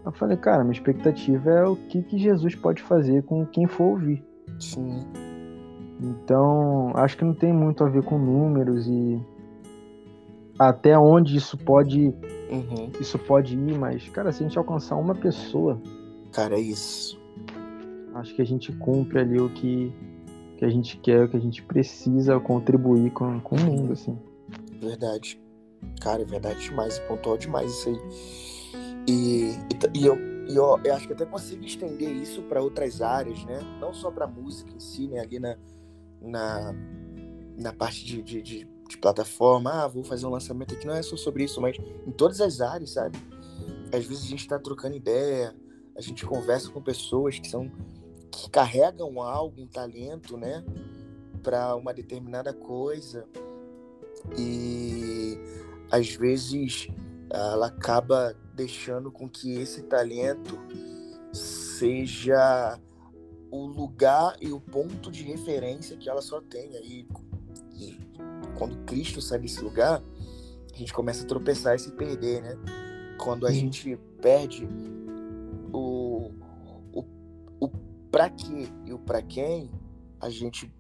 Eu 0.04 0.12
falei, 0.12 0.36
cara, 0.36 0.64
minha 0.64 0.72
expectativa 0.72 1.50
é 1.50 1.64
o 1.64 1.76
que, 1.76 2.02
que 2.02 2.18
Jesus 2.18 2.54
pode 2.54 2.82
fazer 2.82 3.22
com 3.24 3.44
quem 3.46 3.66
for 3.66 3.84
ouvir. 3.84 4.24
Sim. 4.58 5.04
Então, 6.00 6.92
acho 6.94 7.16
que 7.16 7.24
não 7.24 7.34
tem 7.34 7.52
muito 7.52 7.82
a 7.82 7.88
ver 7.88 8.02
com 8.02 8.18
números 8.18 8.86
e 8.86 9.20
até 10.58 10.98
onde 10.98 11.36
isso 11.36 11.56
pode 11.56 12.14
uhum. 12.50 12.90
isso 13.00 13.18
pode 13.18 13.56
ir, 13.56 13.78
mas 13.78 14.08
cara, 14.08 14.32
se 14.32 14.42
a 14.42 14.46
gente 14.46 14.58
alcançar 14.58 14.96
uma 14.96 15.14
pessoa, 15.14 15.80
cara, 16.32 16.56
é 16.56 16.60
isso. 16.60 17.20
Acho 18.14 18.34
que 18.34 18.42
a 18.42 18.46
gente 18.46 18.72
cumpre 18.72 19.20
ali 19.20 19.40
o 19.40 19.48
que 19.50 19.92
que 20.56 20.64
a 20.64 20.68
gente 20.68 20.96
quer, 20.96 21.24
o 21.24 21.28
que 21.28 21.36
a 21.36 21.40
gente 21.40 21.62
precisa 21.62 22.38
contribuir 22.40 23.12
com, 23.12 23.40
com 23.40 23.54
o 23.54 23.60
mundo, 23.60 23.92
assim. 23.92 24.18
Verdade. 24.80 25.40
Cara, 26.00 26.22
é 26.22 26.24
verdade 26.24 26.60
demais, 26.64 26.98
pontual 27.00 27.36
demais 27.36 27.70
isso 27.70 27.88
aí. 27.88 28.00
E, 29.06 29.52
e, 29.94 30.00
e 30.00 30.06
eu, 30.06 30.16
e 30.48 30.56
eu, 30.56 30.80
eu, 30.84 30.94
acho 30.94 31.06
que 31.06 31.12
até 31.12 31.24
consigo 31.24 31.64
estender 31.64 32.10
isso 32.10 32.42
para 32.42 32.60
outras 32.60 33.00
áreas, 33.00 33.44
né? 33.44 33.60
Não 33.80 33.94
só 33.94 34.10
para 34.10 34.26
música 34.26 34.70
em 34.74 34.80
si, 34.80 35.06
né? 35.06 35.20
Ali 35.20 35.38
na, 35.38 35.56
na, 36.20 36.74
na 37.56 37.72
parte 37.72 38.04
de, 38.04 38.22
de, 38.22 38.42
de, 38.42 38.68
de, 38.88 38.98
plataforma, 38.98 39.84
ah, 39.84 39.88
vou 39.88 40.04
fazer 40.04 40.26
um 40.26 40.30
lançamento 40.30 40.74
aqui, 40.74 40.86
não 40.86 40.94
é 40.94 41.02
só 41.02 41.16
sobre 41.16 41.44
isso, 41.44 41.60
mas 41.60 41.76
em 42.06 42.10
todas 42.10 42.40
as 42.40 42.60
áreas, 42.60 42.90
sabe? 42.90 43.18
Às 43.92 44.04
vezes 44.04 44.24
a 44.24 44.28
gente 44.28 44.40
está 44.40 44.58
trocando 44.58 44.96
ideia, 44.96 45.54
a 45.96 46.00
gente 46.00 46.24
conversa 46.24 46.70
com 46.70 46.80
pessoas 46.80 47.38
que 47.38 47.48
são 47.48 47.70
que 48.30 48.50
carregam 48.50 49.20
algo, 49.20 49.60
um 49.60 49.66
talento, 49.66 50.36
né, 50.36 50.64
para 51.42 51.74
uma 51.74 51.92
determinada 51.92 52.52
coisa 52.52 53.26
e 54.36 55.38
às 55.90 56.14
vezes 56.14 56.88
ela 57.30 57.66
acaba 57.66 58.36
deixando 58.54 59.10
com 59.10 59.28
que 59.28 59.54
esse 59.54 59.82
talento 59.82 60.58
seja 61.32 62.78
o 63.50 63.66
lugar 63.66 64.36
e 64.40 64.52
o 64.52 64.60
ponto 64.60 65.10
de 65.10 65.22
referência 65.22 65.96
que 65.96 66.08
ela 66.08 66.22
só 66.22 66.40
tem. 66.40 66.76
Aí, 66.76 67.06
quando 68.56 68.76
Cristo 68.84 69.20
sai 69.20 69.38
desse 69.38 69.62
lugar, 69.62 70.02
a 70.72 70.76
gente 70.76 70.92
começa 70.92 71.24
a 71.24 71.26
tropeçar 71.26 71.76
e 71.76 71.78
se 71.78 71.92
perder, 71.92 72.42
né? 72.42 72.56
Quando 73.18 73.46
a 73.46 73.50
Sim. 73.50 73.60
gente 73.60 73.96
perde 74.20 74.68
o, 75.72 76.30
o, 76.92 77.04
o 77.60 77.68
pra 78.10 78.30
quê 78.30 78.68
e 78.84 78.92
o 78.92 78.98
pra 78.98 79.22
quem, 79.22 79.70
a 80.20 80.28
gente 80.28 80.72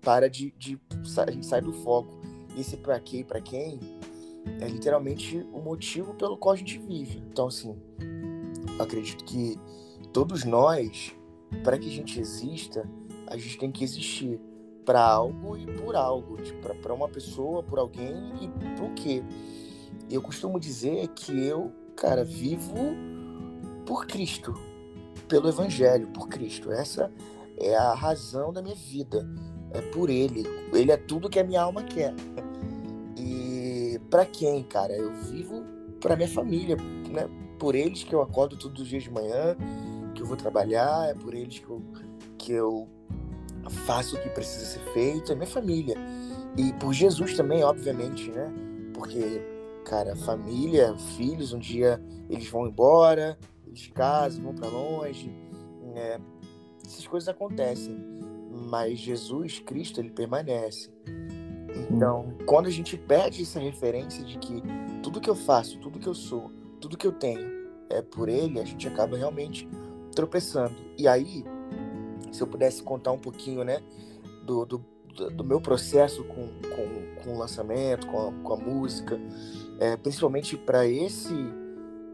para 0.00 0.28
de, 0.28 0.52
de 0.58 0.80
a 1.26 1.30
gente 1.30 1.46
sai 1.46 1.60
do 1.60 1.72
foco. 1.72 2.18
Esse 2.56 2.76
pra 2.76 2.98
quê 2.98 3.18
e 3.18 3.24
pra 3.24 3.40
quem 3.40 3.78
é 4.60 4.68
literalmente 4.68 5.38
o 5.52 5.60
motivo 5.60 6.14
pelo 6.14 6.36
qual 6.36 6.54
a 6.54 6.56
gente 6.56 6.78
vive. 6.78 7.22
Então, 7.30 7.46
assim, 7.46 7.76
acredito 8.78 9.24
que 9.24 9.56
todos 10.12 10.44
nós 10.44 11.14
para 11.62 11.78
que 11.78 11.88
a 11.88 11.92
gente 11.92 12.20
exista, 12.20 12.88
a 13.26 13.36
gente 13.36 13.58
tem 13.58 13.70
que 13.70 13.84
existir 13.84 14.40
para 14.84 15.02
algo 15.02 15.56
e 15.56 15.66
por 15.66 15.94
algo, 15.94 16.36
tipo, 16.38 16.74
para 16.76 16.94
uma 16.94 17.08
pessoa, 17.08 17.62
por 17.62 17.78
alguém 17.78 18.32
e 18.40 18.48
por 18.78 18.90
quê. 18.94 19.22
Eu 20.10 20.22
costumo 20.22 20.58
dizer 20.58 21.08
que 21.08 21.44
eu, 21.44 21.70
cara, 21.94 22.24
vivo 22.24 22.94
por 23.84 24.06
Cristo, 24.06 24.54
pelo 25.28 25.48
Evangelho, 25.48 26.08
por 26.08 26.28
Cristo. 26.28 26.72
Essa 26.72 27.12
é 27.58 27.76
a 27.76 27.92
razão 27.92 28.52
da 28.52 28.62
minha 28.62 28.74
vida. 28.74 29.28
É 29.72 29.82
por 29.82 30.08
Ele. 30.08 30.44
Ele 30.72 30.90
é 30.90 30.96
tudo 30.96 31.28
que 31.28 31.38
a 31.38 31.44
minha 31.44 31.60
alma 31.60 31.82
quer. 31.82 32.14
E 33.16 34.00
para 34.08 34.24
quem, 34.24 34.62
cara? 34.62 34.96
Eu 34.96 35.12
vivo 35.24 35.62
para 36.00 36.16
minha 36.16 36.28
família, 36.28 36.76
né? 37.10 37.28
Por 37.58 37.74
eles 37.74 38.04
que 38.04 38.14
eu 38.14 38.22
acordo 38.22 38.56
todos 38.56 38.82
os 38.82 38.88
dias 38.88 39.02
de 39.02 39.10
manhã, 39.10 39.56
que 40.18 40.22
eu 40.22 40.26
vou 40.26 40.36
trabalhar, 40.36 41.08
é 41.08 41.14
por 41.14 41.32
eles 41.32 41.60
que 41.60 41.70
eu, 41.70 41.80
que 42.36 42.52
eu 42.52 42.88
faço 43.86 44.16
o 44.16 44.20
que 44.20 44.28
precisa 44.30 44.66
ser 44.66 44.80
feito, 44.92 45.30
é 45.30 45.34
minha 45.36 45.46
família. 45.46 45.96
E 46.56 46.72
por 46.72 46.92
Jesus 46.92 47.36
também, 47.36 47.62
obviamente, 47.62 48.28
né? 48.32 48.52
Porque, 48.92 49.40
cara, 49.84 50.16
família, 50.16 50.96
filhos, 51.16 51.52
um 51.52 51.58
dia 51.60 52.02
eles 52.28 52.48
vão 52.48 52.66
embora, 52.66 53.38
eles 53.64 53.86
casam, 53.94 54.42
vão 54.42 54.54
para 54.54 54.68
longe, 54.68 55.32
né? 55.94 56.20
essas 56.84 57.06
coisas 57.06 57.28
acontecem. 57.28 57.96
Mas 58.68 58.98
Jesus, 58.98 59.60
Cristo, 59.60 60.00
ele 60.00 60.10
permanece. 60.10 60.90
Então, 61.88 62.34
quando 62.44 62.66
a 62.66 62.70
gente 62.70 62.96
perde 62.96 63.42
essa 63.42 63.60
referência 63.60 64.24
de 64.24 64.36
que 64.38 64.60
tudo 65.00 65.20
que 65.20 65.30
eu 65.30 65.36
faço, 65.36 65.78
tudo 65.78 66.00
que 66.00 66.08
eu 66.08 66.14
sou, 66.14 66.50
tudo 66.80 66.98
que 66.98 67.06
eu 67.06 67.12
tenho 67.12 67.56
é 67.88 68.02
por 68.02 68.28
Ele, 68.28 68.58
a 68.58 68.64
gente 68.64 68.86
acaba 68.88 69.16
realmente 69.16 69.68
tropeçando. 70.14 70.74
E 70.96 71.06
aí, 71.06 71.44
se 72.32 72.42
eu 72.42 72.46
pudesse 72.46 72.82
contar 72.82 73.12
um 73.12 73.18
pouquinho, 73.18 73.64
né, 73.64 73.80
do, 74.44 74.64
do, 74.64 74.84
do 75.30 75.44
meu 75.44 75.60
processo 75.60 76.24
com, 76.24 76.48
com, 76.70 77.22
com 77.22 77.34
o 77.34 77.38
lançamento, 77.38 78.06
com 78.06 78.28
a, 78.28 78.32
com 78.32 78.52
a 78.52 78.56
música, 78.56 79.18
é, 79.78 79.96
principalmente 79.96 80.56
para 80.56 80.86
esse 80.86 81.34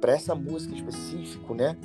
para 0.00 0.12
essa 0.12 0.34
música 0.34 0.74
específico, 0.74 1.54
né, 1.54 1.78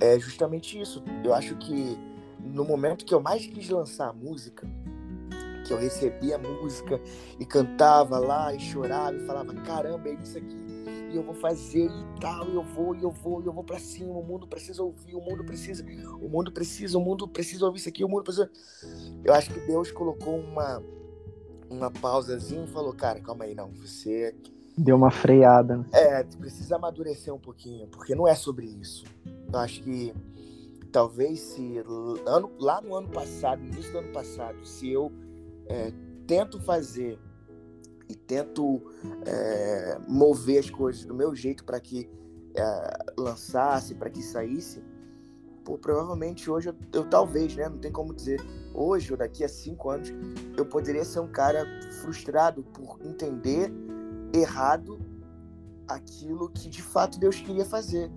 é 0.00 0.18
justamente 0.18 0.80
isso. 0.80 1.00
Eu 1.22 1.32
acho 1.32 1.54
que 1.56 1.96
no 2.40 2.64
momento 2.64 3.04
que 3.04 3.14
eu 3.14 3.20
mais 3.20 3.46
quis 3.46 3.68
lançar 3.68 4.08
a 4.08 4.12
música, 4.12 4.66
que 5.64 5.72
eu 5.72 5.78
recebia 5.78 6.34
a 6.34 6.38
música 6.38 7.00
e 7.38 7.44
cantava 7.44 8.18
lá 8.18 8.52
e 8.52 8.58
chorava 8.58 9.16
e 9.16 9.24
falava, 9.26 9.54
caramba, 9.54 10.08
é 10.08 10.14
isso 10.14 10.36
aqui, 10.36 10.56
e 11.10 11.16
eu 11.16 11.22
vou 11.22 11.34
fazer 11.34 11.86
e 11.86 12.20
tal, 12.20 12.48
e 12.48 12.54
eu 12.54 12.62
vou, 12.62 12.94
e 12.94 13.02
eu 13.02 13.10
vou, 13.10 13.42
e 13.42 13.46
eu 13.46 13.52
vou 13.52 13.64
para 13.64 13.78
cima, 13.78 14.12
o 14.12 14.22
mundo 14.22 14.46
precisa 14.46 14.82
ouvir, 14.82 15.14
o 15.14 15.20
mundo 15.20 15.44
precisa, 15.44 15.84
o 16.20 16.28
mundo 16.28 16.52
precisa, 16.52 16.98
o 16.98 17.00
mundo 17.00 17.28
precisa 17.28 17.66
ouvir 17.66 17.78
isso 17.78 17.88
aqui, 17.88 18.04
o 18.04 18.08
mundo 18.08 18.22
precisa. 18.22 18.50
Eu 19.24 19.34
acho 19.34 19.52
que 19.52 19.60
Deus 19.60 19.90
colocou 19.90 20.38
uma 20.38 20.82
uma 21.68 21.90
pausazinha 21.90 22.64
e 22.64 22.66
falou, 22.66 22.92
cara, 22.92 23.20
calma 23.20 23.44
aí, 23.44 23.54
não, 23.54 23.70
você 23.70 24.34
deu 24.76 24.96
uma 24.96 25.10
freada. 25.10 25.76
Né? 25.76 25.84
É, 25.92 26.22
tu 26.24 26.36
precisa 26.38 26.76
amadurecer 26.76 27.32
um 27.32 27.38
pouquinho, 27.38 27.86
porque 27.88 28.14
não 28.14 28.26
é 28.26 28.34
sobre 28.34 28.66
isso. 28.66 29.04
Eu 29.52 29.58
acho 29.58 29.82
que 29.82 30.12
talvez 30.90 31.38
se 31.38 31.78
ano, 32.26 32.50
lá 32.58 32.80
no 32.80 32.94
ano 32.94 33.08
passado, 33.08 33.60
no 33.60 33.68
início 33.68 33.92
do 33.92 33.98
ano 33.98 34.12
passado, 34.12 34.66
se 34.66 34.90
eu 34.90 35.12
é, 35.66 35.92
tento 36.26 36.58
fazer 36.60 37.18
e 38.10 38.14
tento 38.16 38.82
é, 39.24 39.98
mover 40.08 40.58
as 40.58 40.68
coisas 40.68 41.04
do 41.04 41.14
meu 41.14 41.34
jeito 41.34 41.64
para 41.64 41.78
que 41.78 42.10
é, 42.56 43.04
lançasse, 43.16 43.94
para 43.94 44.10
que 44.10 44.20
saísse, 44.20 44.82
pô, 45.64 45.78
provavelmente 45.78 46.50
hoje 46.50 46.70
eu, 46.70 46.74
eu, 46.92 47.08
talvez, 47.08 47.54
né? 47.54 47.68
Não 47.68 47.78
tem 47.78 47.92
como 47.92 48.12
dizer. 48.12 48.40
Hoje 48.74 49.12
ou 49.12 49.18
daqui 49.18 49.44
a 49.44 49.48
cinco 49.48 49.90
anos 49.90 50.12
eu 50.56 50.66
poderia 50.66 51.04
ser 51.04 51.20
um 51.20 51.28
cara 51.28 51.64
frustrado 52.02 52.62
por 52.64 52.98
entender 53.04 53.72
errado 54.34 55.00
aquilo 55.86 56.48
que 56.48 56.68
de 56.68 56.82
fato 56.82 57.18
Deus 57.18 57.40
queria 57.40 57.64
fazer. 57.64 58.10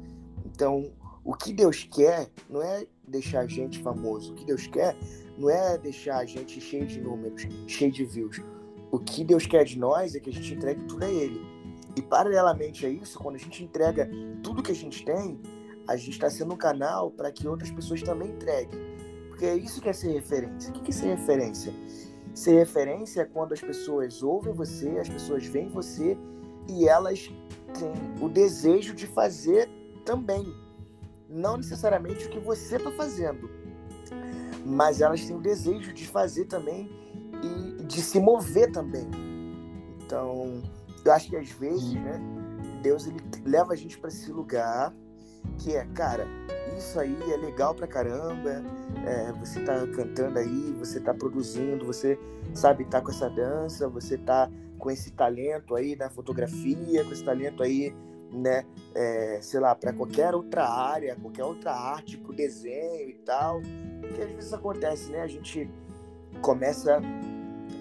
Então, 0.46 0.92
o 1.24 1.34
que 1.34 1.54
Deus 1.54 1.84
quer 1.84 2.30
não 2.50 2.62
é 2.62 2.86
deixar 3.08 3.42
a 3.42 3.48
gente 3.48 3.82
famoso. 3.82 4.32
O 4.32 4.36
que 4.36 4.46
Deus 4.46 4.68
quer 4.68 4.96
não 5.38 5.50
é 5.50 5.78
deixar 5.78 6.18
a 6.18 6.26
gente 6.26 6.60
cheio 6.60 6.86
de 6.86 7.00
números, 7.00 7.44
cheio 7.68 7.92
de 7.92 8.06
views. 8.06 8.42
O 8.94 9.00
que 9.00 9.24
Deus 9.24 9.48
quer 9.48 9.66
de 9.66 9.80
nós 9.80 10.14
é 10.14 10.20
que 10.20 10.30
a 10.30 10.34
gente 10.34 10.54
entregue 10.54 10.84
tudo 10.84 11.04
a 11.04 11.10
Ele. 11.10 11.42
E 11.96 12.02
paralelamente 12.04 12.86
a 12.86 12.90
isso, 12.90 13.18
quando 13.18 13.38
a 13.38 13.40
gente 13.40 13.64
entrega 13.64 14.08
tudo 14.44 14.62
que 14.62 14.72
a 14.72 14.76
gente 14.76 15.04
tem, 15.04 15.42
a 15.88 15.96
gente 15.96 16.12
está 16.12 16.30
sendo 16.30 16.54
um 16.54 16.58
canal 16.58 17.10
para 17.10 17.32
que 17.32 17.48
outras 17.48 17.72
pessoas 17.72 18.04
também 18.04 18.30
entreguem. 18.30 18.80
Porque 19.30 19.48
é 19.48 19.56
isso 19.56 19.82
que 19.82 19.90
é 19.90 19.94
ser 19.94 20.12
referência. 20.12 20.70
O 20.70 20.74
que 20.74 20.92
é 20.92 20.94
ser 20.94 21.08
referência? 21.08 21.74
Ser 22.36 22.60
referência 22.60 23.22
é 23.22 23.26
quando 23.26 23.54
as 23.54 23.62
pessoas 23.62 24.22
ouvem 24.22 24.54
você, 24.54 24.90
as 25.00 25.10
pessoas 25.10 25.44
veem 25.44 25.70
você 25.70 26.16
e 26.70 26.88
elas 26.88 27.32
têm 27.74 28.24
o 28.24 28.30
desejo 28.30 28.94
de 28.94 29.08
fazer 29.08 29.68
também 30.06 30.46
não 31.28 31.58
necessariamente 31.58 32.28
o 32.28 32.30
que 32.30 32.40
você 32.40 32.76
está 32.76 32.92
fazendo, 32.92 33.50
mas 34.64 35.02
elas 35.02 35.26
têm 35.26 35.36
o 35.36 35.42
desejo 35.42 35.92
de 35.94 36.06
fazer 36.06 36.46
também 36.46 37.03
de 37.94 38.02
se 38.02 38.20
mover 38.20 38.72
também. 38.72 39.08
Então, 40.02 40.62
eu 41.04 41.12
acho 41.12 41.30
que 41.30 41.36
às 41.36 41.50
vezes, 41.50 41.94
né, 41.94 42.20
Deus 42.82 43.08
ele 43.08 43.20
leva 43.46 43.74
a 43.74 43.76
gente 43.76 43.98
para 43.98 44.10
esse 44.10 44.32
lugar 44.32 44.94
que 45.60 45.76
é, 45.76 45.86
cara, 45.94 46.26
isso 46.78 47.00
aí 47.00 47.18
é 47.32 47.38
legal 47.38 47.76
pra 47.76 47.86
caramba, 47.86 48.64
é, 49.06 49.32
você 49.34 49.60
tá 49.62 49.86
cantando 49.88 50.40
aí, 50.40 50.74
você 50.80 51.00
tá 51.00 51.14
produzindo, 51.14 51.86
você 51.86 52.18
sabe 52.54 52.86
tá 52.86 53.02
com 53.02 53.12
essa 53.12 53.30
dança, 53.30 53.88
você 53.90 54.18
tá 54.18 54.50
com 54.80 54.90
esse 54.90 55.12
talento 55.12 55.76
aí 55.76 55.96
na 55.96 56.10
fotografia, 56.10 57.04
com 57.04 57.12
esse 57.12 57.24
talento 57.24 57.62
aí 57.62 57.94
né, 58.34 58.66
é, 58.96 59.40
sei 59.42 59.60
lá, 59.60 59.76
para 59.76 59.94
qualquer 59.94 60.34
outra 60.34 60.68
área, 60.68 61.16
qualquer 61.16 61.44
outra 61.44 61.72
arte, 61.72 62.18
para 62.18 62.32
o 62.32 62.36
desenho 62.36 63.10
e 63.10 63.14
tal, 63.26 63.62
que 63.62 64.22
às 64.22 64.32
vezes 64.32 64.54
acontece, 64.54 65.12
né? 65.12 65.22
A 65.22 65.28
gente 65.28 65.70
começa 66.42 67.00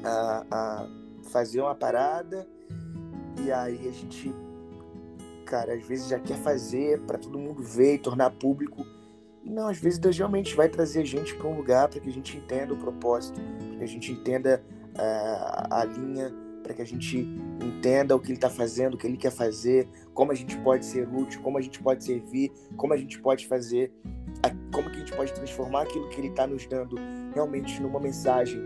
a, 0.05 0.47
a 0.51 0.89
fazer 1.31 1.61
uma 1.61 1.75
parada 1.75 2.47
e 3.45 3.51
aí 3.51 3.89
a 3.89 3.93
gente, 3.93 4.35
cara, 5.47 5.75
às 5.75 5.85
vezes 5.85 6.09
já 6.09 6.19
quer 6.19 6.37
fazer 6.39 7.01
para 7.03 7.19
todo 7.19 7.39
mundo 7.39 7.63
ver 7.63 7.95
e 7.95 7.99
tornar 7.99 8.31
público. 8.31 8.85
E 9.45 9.51
não, 9.51 9.69
às 9.69 9.79
vezes 9.79 9.99
Deus 9.99 10.17
realmente 10.17 10.55
vai 10.55 10.69
trazer 10.69 11.01
a 11.01 11.05
gente 11.05 11.35
para 11.35 11.49
um 11.49 11.57
lugar 11.57 11.89
para 11.89 12.01
que 12.01 12.09
a 12.09 12.13
gente 12.13 12.37
entenda 12.37 12.73
o 12.73 12.77
propósito, 12.77 13.41
para 13.41 13.79
que 13.79 13.85
a 13.85 13.89
gente 13.89 14.13
entenda 14.13 14.63
uh, 14.95 15.75
a 15.75 15.85
linha 15.85 16.33
para 16.63 16.75
que 16.75 16.83
a 16.83 16.87
gente 16.87 17.19
entenda 17.61 18.15
o 18.15 18.21
que 18.21 18.29
ele 18.29 18.37
está 18.37 18.49
fazendo, 18.49 18.95
o 18.95 18.97
que 18.97 19.05
ele 19.05 19.17
quer 19.17 19.33
fazer, 19.33 19.89
como 20.15 20.31
a 20.31 20.35
gente 20.35 20.57
pode 20.59 20.87
ser 20.87 21.09
útil, 21.13 21.43
como 21.43 21.59
a 21.59 21.61
gente 21.61 21.83
pode 21.83 22.05
servir, 22.05 22.53
como 22.77 22.93
a 22.95 22.97
gente 22.97 23.21
pode 23.21 23.49
fazer, 23.49 23.93
como 24.73 24.89
que 24.89 24.97
a 24.97 24.99
gente 25.01 25.13
pode 25.13 25.33
transformar 25.33 25.83
aquilo 25.83 26.09
que 26.09 26.21
ele 26.21 26.29
está 26.29 26.47
nos 26.47 26.65
dando 26.67 26.97
realmente 27.35 27.83
numa 27.83 27.99
mensagem 27.99 28.61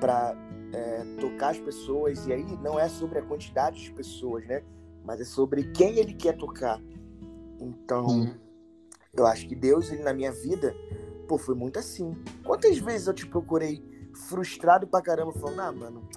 para 0.00 0.34
é, 0.72 1.04
tocar 1.20 1.50
as 1.50 1.58
pessoas. 1.58 2.26
E 2.26 2.32
aí 2.32 2.44
não 2.62 2.78
é 2.78 2.88
sobre 2.88 3.18
a 3.18 3.22
quantidade 3.22 3.82
de 3.82 3.92
pessoas, 3.92 4.46
né? 4.46 4.62
Mas 5.04 5.20
é 5.20 5.24
sobre 5.24 5.64
quem 5.72 5.98
ele 5.98 6.14
quer 6.14 6.36
tocar. 6.36 6.80
Então, 7.60 8.06
hum. 8.06 8.34
eu 9.14 9.26
acho 9.26 9.48
que 9.48 9.54
Deus, 9.54 9.90
ele 9.90 10.02
na 10.02 10.12
minha 10.12 10.32
vida, 10.32 10.74
pô, 11.28 11.38
foi 11.38 11.54
muito 11.54 11.78
assim. 11.78 12.16
Quantas 12.44 12.78
vezes 12.78 13.06
eu 13.06 13.14
te 13.14 13.26
procurei 13.26 13.82
frustrado 14.28 14.86
pra 14.86 15.00
caramba, 15.00 15.32
falando, 15.32 15.60
ah, 15.60 15.72
mano, 15.72 16.08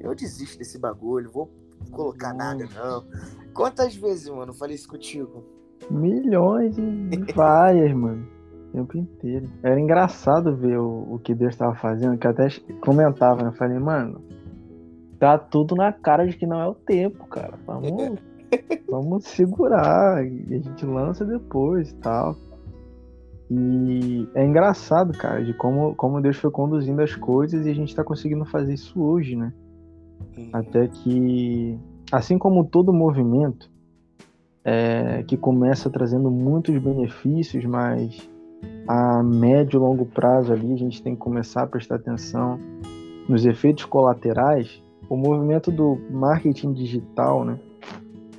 eu 0.00 0.14
desisto 0.14 0.58
desse 0.58 0.78
bagulho, 0.78 1.30
vou 1.30 1.50
colocar 1.90 2.34
nada, 2.34 2.66
não. 2.74 3.06
Quantas 3.52 3.94
vezes, 3.94 4.28
mano, 4.28 4.52
eu 4.52 4.56
falei 4.56 4.74
isso 4.74 4.88
contigo? 4.88 5.44
Milhões 5.90 6.76
e 6.78 7.32
várias, 7.32 7.92
mano. 7.92 8.35
O 8.76 8.84
tempo 8.84 8.98
inteiro. 8.98 9.48
Era 9.62 9.80
engraçado 9.80 10.54
ver 10.54 10.78
o, 10.78 11.14
o 11.14 11.18
que 11.18 11.34
Deus 11.34 11.54
estava 11.54 11.74
fazendo, 11.74 12.18
que 12.18 12.26
até 12.26 12.46
comentava, 12.80 13.42
né? 13.42 13.48
Eu 13.48 13.52
falei, 13.52 13.78
mano, 13.78 14.20
tá 15.18 15.38
tudo 15.38 15.74
na 15.74 15.90
cara 15.92 16.26
de 16.26 16.36
que 16.36 16.46
não 16.46 16.60
é 16.60 16.68
o 16.68 16.74
tempo, 16.74 17.26
cara. 17.26 17.54
Vamos, 17.66 18.18
vamos 18.86 19.24
segurar. 19.24 20.22
E 20.26 20.54
a 20.54 20.58
gente 20.58 20.84
lança 20.84 21.24
depois 21.24 21.90
e 21.90 21.94
tal. 21.94 22.36
E 23.50 24.28
é 24.34 24.44
engraçado, 24.44 25.16
cara, 25.16 25.42
de 25.42 25.54
como, 25.54 25.94
como 25.94 26.20
Deus 26.20 26.36
foi 26.36 26.50
conduzindo 26.50 27.00
as 27.00 27.14
coisas 27.14 27.64
e 27.64 27.70
a 27.70 27.74
gente 27.74 27.94
tá 27.94 28.04
conseguindo 28.04 28.44
fazer 28.44 28.74
isso 28.74 29.00
hoje, 29.00 29.36
né? 29.36 29.54
Uhum. 30.36 30.50
Até 30.52 30.86
que, 30.88 31.78
assim 32.12 32.36
como 32.36 32.64
todo 32.64 32.92
movimento 32.92 33.70
é, 34.62 35.22
que 35.22 35.36
começa 35.36 35.88
trazendo 35.88 36.30
muitos 36.30 36.76
benefícios, 36.76 37.64
mas 37.64 38.28
a 38.86 39.22
médio 39.22 39.78
e 39.78 39.80
longo 39.80 40.06
prazo 40.06 40.52
ali 40.52 40.72
a 40.72 40.76
gente 40.76 41.02
tem 41.02 41.14
que 41.14 41.20
começar 41.20 41.62
a 41.62 41.66
prestar 41.66 41.96
atenção 41.96 42.58
nos 43.28 43.44
efeitos 43.44 43.84
colaterais. 43.84 44.82
O 45.08 45.16
movimento 45.16 45.70
do 45.70 45.98
marketing 46.10 46.72
digital, 46.72 47.44
né? 47.44 47.58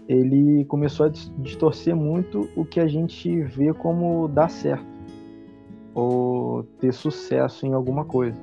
Ele 0.08 0.64
começou 0.66 1.06
a 1.06 1.10
distorcer 1.10 1.96
muito 1.96 2.50
o 2.56 2.64
que 2.64 2.80
a 2.80 2.88
gente 2.88 3.42
vê 3.44 3.74
como 3.74 4.28
dar 4.28 4.50
certo 4.50 4.86
ou 5.94 6.64
ter 6.80 6.94
sucesso 6.94 7.66
em 7.66 7.74
alguma 7.74 8.06
coisa. 8.06 8.38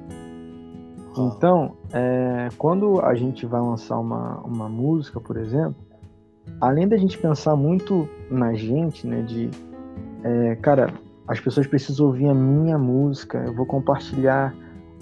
Então, 1.16 1.76
é, 1.92 2.48
quando 2.58 3.00
a 3.00 3.14
gente 3.14 3.46
vai 3.46 3.60
lançar 3.60 3.98
uma, 3.98 4.40
uma 4.40 4.68
música, 4.68 5.20
por 5.20 5.36
exemplo, 5.36 5.76
além 6.60 6.88
da 6.88 6.96
gente 6.96 7.16
pensar 7.16 7.54
muito 7.54 8.08
na 8.28 8.52
gente, 8.54 9.06
né, 9.06 9.22
de, 9.22 9.48
é, 10.24 10.56
cara, 10.56 10.92
as 11.26 11.40
pessoas 11.40 11.66
precisam 11.66 12.06
ouvir 12.06 12.28
a 12.28 12.34
minha 12.34 12.78
música, 12.78 13.42
eu 13.46 13.54
vou 13.54 13.66
compartilhar 13.66 14.54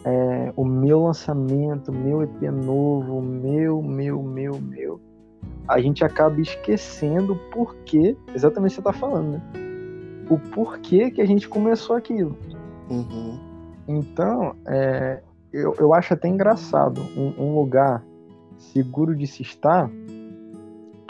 é, 0.04 0.52
o 0.56 0.64
meu 0.64 1.04
lançamento, 1.04 1.92
meu 1.92 2.22
EP 2.22 2.42
novo, 2.42 3.20
meu, 3.20 3.82
meu, 3.82 4.22
meu, 4.22 4.60
meu. 4.60 5.00
A 5.66 5.80
gente 5.80 6.04
acaba 6.04 6.40
esquecendo 6.40 7.34
o 7.34 7.38
porquê, 7.50 8.16
exatamente 8.34 8.72
o 8.72 8.82
que 8.82 8.82
você 8.82 8.88
está 8.88 8.92
falando, 8.92 9.32
né? 9.32 9.42
O 10.28 10.38
porquê 10.38 11.10
que 11.10 11.20
a 11.20 11.26
gente 11.26 11.48
começou 11.48 11.96
aquilo. 11.96 12.36
Uhum. 12.88 13.38
Então, 13.88 14.54
é, 14.66 15.20
eu, 15.52 15.74
eu 15.78 15.94
acho 15.94 16.14
até 16.14 16.28
engraçado 16.28 17.00
um, 17.16 17.34
um 17.38 17.54
lugar 17.54 18.04
seguro 18.56 19.14
de 19.16 19.26
se 19.26 19.42
estar 19.42 19.90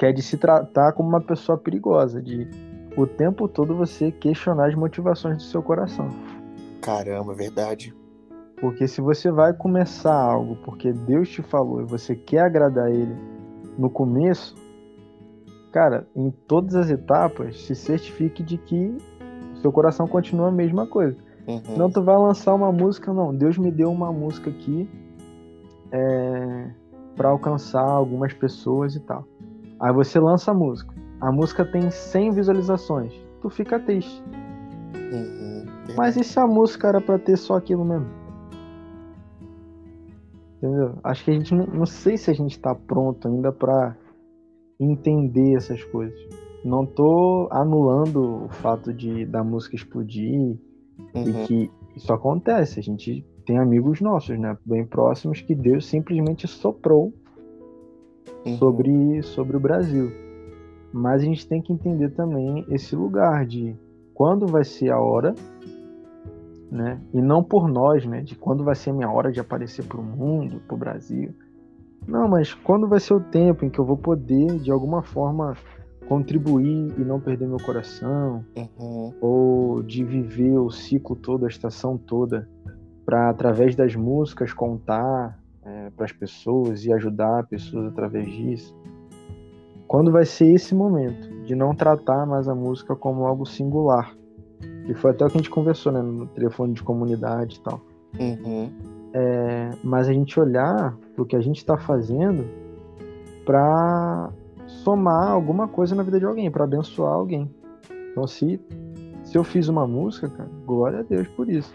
que 0.03 0.07
é 0.07 0.13
de 0.13 0.21
se 0.21 0.37
tratar 0.37 0.93
como 0.95 1.09
uma 1.09 1.21
pessoa 1.21 1.57
perigosa, 1.57 2.21
de 2.21 2.49
o 2.97 3.07
tempo 3.07 3.49
todo 3.49 3.75
você 3.75 4.11
questionar 4.11 4.69
as 4.69 4.75
motivações 4.75 5.39
do 5.39 5.43
seu 5.43 5.63
coração. 5.63 6.09
Caramba, 6.81 7.33
verdade. 7.33 7.95
Porque 8.61 8.87
se 8.87 9.01
você 9.01 9.31
vai 9.31 9.53
começar 9.53 10.15
algo 10.15 10.57
porque 10.65 10.93
Deus 10.93 11.29
te 11.29 11.43
falou 11.43 11.81
e 11.81 11.85
você 11.85 12.15
quer 12.15 12.41
agradar 12.41 12.91
Ele 12.91 13.17
no 13.77 13.91
começo, 13.91 14.55
cara, 15.73 16.07
em 16.15 16.31
todas 16.31 16.75
as 16.75 16.91
etapas, 16.91 17.61
se 17.63 17.75
certifique 17.75 18.43
de 18.43 18.59
que 18.59 18.97
o 19.55 19.57
seu 19.57 19.73
coração 19.73 20.07
continua 20.07 20.49
a 20.49 20.53
mesma 20.53 20.87
coisa. 20.87 21.17
Uhum. 21.47 21.77
Não, 21.77 21.91
tu 21.91 22.03
vai 22.03 22.17
lançar 22.17 22.55
uma 22.55 22.71
música, 22.71 23.13
não. 23.13 23.35
Deus 23.35 23.59
me 23.59 23.71
deu 23.71 23.91
uma 23.91 24.13
música 24.13 24.51
aqui 24.51 24.89
é, 25.91 26.71
para 27.17 27.31
alcançar 27.31 27.83
algumas 27.83 28.33
pessoas 28.33 28.95
e 28.95 29.01
tal. 29.01 29.27
Aí 29.81 29.93
você 29.93 30.21
lança 30.21 30.53
a 30.53 30.55
música. 30.55 30.92
A 31.23 31.31
música 31.31 31.65
tem 31.65 31.89
100 31.89 32.33
visualizações. 32.33 33.15
Tu 33.41 33.49
fica 33.49 33.79
triste. 33.79 34.21
Uhum. 34.93 35.65
Mas 35.97 36.17
e 36.17 36.25
se 36.25 36.37
a 36.41 36.49
música 36.49 36.89
era 36.89 37.01
pra 37.01 37.17
ter 37.17 37.37
só 37.37 37.55
aquilo 37.55 37.85
mesmo? 37.85 38.09
Entendeu? 40.57 40.99
Acho 41.05 41.25
que 41.25 41.31
a 41.31 41.35
gente 41.35 41.55
não, 41.55 41.65
não 41.67 41.87
sei 41.87 42.17
se 42.17 42.29
a 42.29 42.35
gente 42.35 42.59
tá 42.59 42.75
pronto 42.75 43.29
ainda 43.29 43.53
pra 43.53 43.97
entender 44.81 45.55
essas 45.55 45.85
coisas. 45.85 46.19
Não 46.65 46.85
tô 46.85 47.47
anulando 47.53 48.47
o 48.47 48.49
fato 48.49 48.93
de 48.93 49.25
da 49.25 49.45
música 49.45 49.77
explodir 49.77 50.59
uhum. 51.15 51.23
e 51.29 51.47
que 51.47 51.71
isso 51.95 52.13
acontece. 52.13 52.81
A 52.81 52.83
gente 52.83 53.25
tem 53.47 53.59
amigos 53.59 54.01
nossos, 54.01 54.37
né, 54.37 54.59
bem 54.67 54.85
próximos, 54.85 55.41
que 55.41 55.55
Deus 55.55 55.87
simplesmente 55.87 56.49
soprou 56.49 57.15
uhum. 58.45 58.57
sobre, 58.57 59.23
sobre 59.23 59.57
o 59.57 59.61
Brasil. 59.61 60.32
Mas 60.93 61.23
a 61.23 61.25
gente 61.25 61.47
tem 61.47 61.63
que 61.63 61.73
entender 61.73 62.11
também 62.11 62.65
esse 62.69 62.95
lugar 62.95 63.47
de 63.47 63.75
quando 64.15 64.47
vai 64.47 64.65
ser 64.65 64.91
a 64.91 65.01
hora, 65.01 65.35
né? 66.71 67.01
E 67.13 67.21
não 67.21 67.43
por 67.43 67.69
nós, 67.69 68.05
né? 68.05 68.21
De 68.21 68.37
quando 68.37 68.63
vai 68.63 68.75
ser 68.75 68.91
a 68.91 68.93
minha 68.93 69.11
hora 69.11 69.33
de 69.33 69.41
aparecer 69.41 69.85
para 69.85 70.01
o 70.01 70.05
mundo, 70.05 70.61
para 70.67 70.75
o 70.75 70.79
Brasil. 70.79 71.35
Não, 72.07 72.29
mas 72.29 72.53
quando 72.53 72.89
vai 72.89 73.01
ser 73.01 73.15
o 73.15 73.21
tempo 73.21 73.65
em 73.65 73.71
que 73.71 73.79
eu 73.79 73.85
vou 73.85 73.97
poder, 73.97 74.59
de 74.59 74.71
alguma 74.71 75.03
forma, 75.03 75.57
contribuir 76.09 76.93
e 76.99 77.05
não 77.05 77.21
perder 77.21 77.47
meu 77.47 77.59
coração, 77.59 78.45
uhum. 78.57 79.15
ou 79.21 79.83
de 79.83 80.05
viver 80.05 80.59
o 80.59 80.71
ciclo 80.71 81.17
todo, 81.17 81.45
a 81.47 81.49
estação 81.49 81.97
toda, 81.97 82.49
para 83.05 83.31
através 83.31 83.77
das 83.77 83.95
músicas 83.95 84.53
contar 84.53 85.39
é, 85.65 85.91
para 85.91 86.05
as 86.05 86.13
pessoas 86.13 86.85
e 86.85 86.93
ajudar 86.93 87.47
pessoas 87.47 87.87
através 87.87 88.27
disso. 88.27 88.77
Quando 89.93 90.11
vai 90.11 90.25
ser 90.25 90.55
esse 90.55 90.75
momento 90.75 91.29
de 91.45 91.55
não 91.55 91.75
tratar 91.75 92.25
mais 92.25 92.49
a 92.49 92.55
música 92.55 92.97
como 92.97 93.27
algo 93.27 93.45
singular, 93.45 94.17
que 94.87 94.95
foi 94.95 95.11
até 95.11 95.27
o 95.27 95.29
que 95.29 95.37
a 95.37 95.39
gente 95.39 95.51
conversou 95.51 95.93
né, 95.93 96.01
no 96.01 96.27
telefone 96.29 96.73
de 96.73 96.83
comunidade 96.83 97.57
e 97.57 97.61
tal. 97.61 97.79
Uhum. 98.19 98.73
É, 99.13 99.69
mas 99.85 100.09
a 100.09 100.15
gente 100.15 100.41
olhar 100.41 100.97
para 101.15 101.23
o 101.23 101.27
que 101.27 101.37
a 101.37 101.43
gente 101.43 101.59
está 101.59 101.77
fazendo 101.77 102.47
para 103.45 104.31
somar 104.67 105.29
alguma 105.29 105.69
coisa 105.69 105.95
na 105.95 106.03
vida 106.03 106.19
de 106.19 106.25
alguém, 106.25 106.51
para 106.51 106.65
abençoar 106.65 107.13
alguém. 107.13 107.51
Então, 108.13 108.27
se, 108.27 108.59
se 109.23 109.37
eu 109.37 109.45
fiz 109.45 109.69
uma 109.69 109.87
música, 109.87 110.27
cara, 110.27 110.49
glória 110.65 111.01
a 111.01 111.03
Deus 111.03 111.29
por 111.29 111.51
isso. 111.51 111.71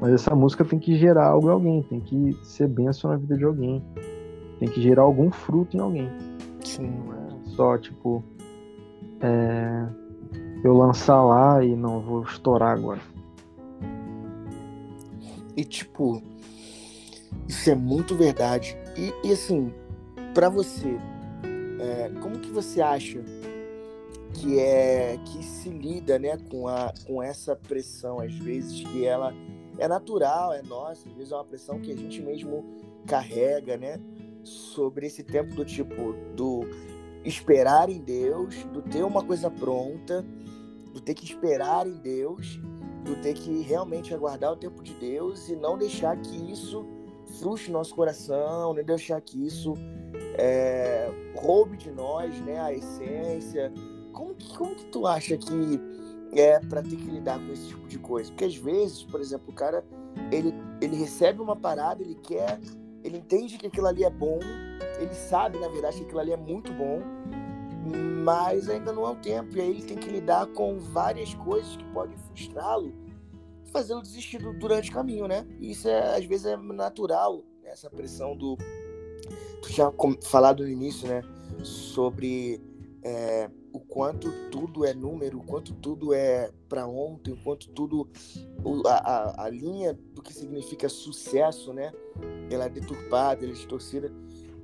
Mas 0.00 0.14
essa 0.14 0.34
música 0.34 0.64
tem 0.64 0.78
que 0.78 0.96
gerar 0.96 1.26
algo 1.26 1.48
em 1.48 1.52
alguém, 1.52 1.82
tem 1.82 2.00
que 2.00 2.32
ser 2.44 2.66
bênção 2.66 3.10
na 3.10 3.18
vida 3.18 3.36
de 3.36 3.44
alguém, 3.44 3.84
tem 4.58 4.70
que 4.70 4.80
gerar 4.80 5.02
algum 5.02 5.30
fruto 5.30 5.76
em 5.76 5.80
alguém. 5.80 6.08
Sim. 6.64 7.12
Só, 7.56 7.76
tipo, 7.78 8.22
é, 9.20 9.86
eu 10.64 10.76
lançar 10.76 11.22
lá 11.22 11.64
e 11.64 11.74
não 11.74 12.00
vou 12.00 12.22
estourar 12.22 12.76
agora. 12.76 13.00
E, 15.56 15.64
tipo, 15.64 16.22
isso 17.48 17.70
é 17.70 17.74
muito 17.74 18.14
verdade. 18.14 18.76
E, 18.96 19.12
e 19.26 19.32
assim, 19.32 19.72
para 20.34 20.48
você, 20.48 20.98
é, 21.80 22.10
como 22.20 22.38
que 22.38 22.50
você 22.50 22.80
acha 22.80 23.22
que 24.34 24.58
é 24.58 25.18
que 25.26 25.44
se 25.44 25.68
lida, 25.68 26.18
né, 26.18 26.38
com 26.50 26.66
a 26.66 26.92
com 27.06 27.22
essa 27.22 27.54
pressão 27.54 28.18
às 28.18 28.34
vezes 28.34 28.80
que 28.80 29.04
ela 29.04 29.32
é 29.78 29.86
natural, 29.86 30.52
é 30.52 30.62
nossa, 30.62 31.08
às 31.08 31.14
vezes 31.14 31.32
é 31.32 31.34
uma 31.34 31.44
pressão 31.44 31.78
que 31.78 31.90
a 31.90 31.96
gente 31.96 32.20
mesmo 32.22 32.64
carrega, 33.06 33.76
né? 33.76 34.00
Sobre 34.42 35.06
esse 35.06 35.22
tempo 35.22 35.54
do 35.54 35.64
tipo, 35.64 36.14
do 36.34 36.62
esperar 37.24 37.88
em 37.88 38.00
Deus, 38.00 38.64
do 38.72 38.82
ter 38.82 39.04
uma 39.04 39.22
coisa 39.24 39.50
pronta, 39.50 40.24
do 40.92 41.00
ter 41.00 41.14
que 41.14 41.24
esperar 41.24 41.86
em 41.86 41.96
Deus, 41.98 42.60
do 43.04 43.16
ter 43.16 43.34
que 43.34 43.62
realmente 43.62 44.14
aguardar 44.14 44.52
o 44.52 44.56
tempo 44.56 44.82
de 44.82 44.94
Deus 44.94 45.48
e 45.48 45.56
não 45.56 45.76
deixar 45.76 46.16
que 46.20 46.50
isso 46.50 46.86
frustre 47.38 47.72
nosso 47.72 47.94
coração, 47.94 48.74
nem 48.74 48.84
deixar 48.84 49.20
que 49.20 49.46
isso 49.46 49.74
é, 50.38 51.10
roube 51.36 51.76
de 51.76 51.90
nós, 51.90 52.38
né, 52.40 52.60
a 52.60 52.72
essência. 52.72 53.72
Como 54.12 54.34
que, 54.34 54.56
como 54.56 54.74
que 54.74 54.84
tu 54.86 55.06
acha 55.06 55.36
que 55.36 55.80
é 56.32 56.58
para 56.60 56.82
ter 56.82 56.96
que 56.96 57.10
lidar 57.10 57.38
com 57.38 57.52
esse 57.52 57.68
tipo 57.68 57.86
de 57.86 57.98
coisa. 57.98 58.30
Porque 58.30 58.44
às 58.44 58.56
vezes, 58.56 59.02
por 59.02 59.20
exemplo, 59.20 59.46
o 59.48 59.52
cara 59.52 59.84
ele, 60.30 60.54
ele 60.80 60.96
recebe 60.96 61.40
uma 61.40 61.56
parada, 61.56 62.02
ele 62.02 62.14
quer, 62.14 62.58
ele 63.04 63.18
entende 63.18 63.58
que 63.58 63.66
aquilo 63.66 63.86
ali 63.86 64.04
é 64.04 64.10
bom, 64.10 64.38
ele 64.98 65.14
sabe, 65.14 65.58
na 65.58 65.68
verdade, 65.68 65.98
que 65.98 66.04
aquilo 66.04 66.20
ali 66.20 66.32
é 66.32 66.36
muito 66.36 66.72
bom, 66.72 67.00
mas 68.24 68.68
ainda 68.68 68.92
não 68.92 69.06
é 69.06 69.10
o 69.10 69.16
tempo. 69.16 69.56
E 69.56 69.60
aí 69.60 69.70
ele 69.70 69.82
tem 69.82 69.96
que 69.96 70.08
lidar 70.08 70.46
com 70.48 70.78
várias 70.78 71.34
coisas 71.34 71.76
que 71.76 71.84
podem 71.86 72.16
frustrá-lo, 72.16 72.92
fazendo 73.72 74.02
desistir 74.02 74.38
durante 74.58 74.90
o 74.90 74.94
caminho, 74.94 75.26
né? 75.26 75.46
E 75.58 75.72
isso 75.72 75.88
é, 75.88 76.16
às 76.16 76.24
vezes 76.24 76.46
é 76.46 76.56
natural, 76.56 77.44
né? 77.62 77.70
essa 77.70 77.90
pressão 77.90 78.36
do. 78.36 78.56
Tu 79.62 79.72
tinha 79.72 79.92
falado 80.22 80.62
no 80.62 80.68
início, 80.68 81.08
né? 81.08 81.22
Sobre. 81.62 82.60
É, 83.04 83.50
o 83.72 83.80
quanto 83.80 84.30
tudo 84.50 84.84
é 84.84 84.94
número, 84.94 85.38
o 85.38 85.44
quanto 85.44 85.74
tudo 85.74 86.14
é 86.14 86.52
para 86.68 86.86
ontem, 86.86 87.32
o 87.32 87.36
quanto 87.36 87.68
tudo 87.70 88.08
a, 88.86 88.90
a, 88.90 89.44
a, 89.46 89.48
linha 89.50 89.98
do 90.14 90.22
que 90.22 90.32
significa 90.32 90.88
sucesso, 90.88 91.72
né? 91.72 91.92
Ela 92.50 92.66
é 92.66 92.68
deturpada, 92.68 93.42
ela 93.42 93.52
é 93.52 93.56
distorcida. 93.56 94.12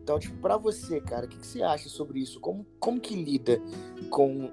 Então, 0.01 0.19
tipo, 0.19 0.37
para 0.39 0.57
você, 0.57 1.01
cara, 1.01 1.27
o 1.27 1.29
que, 1.29 1.37
que, 1.37 1.47
você 1.47 1.63
acha 1.63 1.89
sobre 1.89 2.21
isso? 2.21 2.41
Como, 2.41 2.65
como 2.79 3.01
que 3.01 3.15
lida 3.15 3.61
com, 4.09 4.51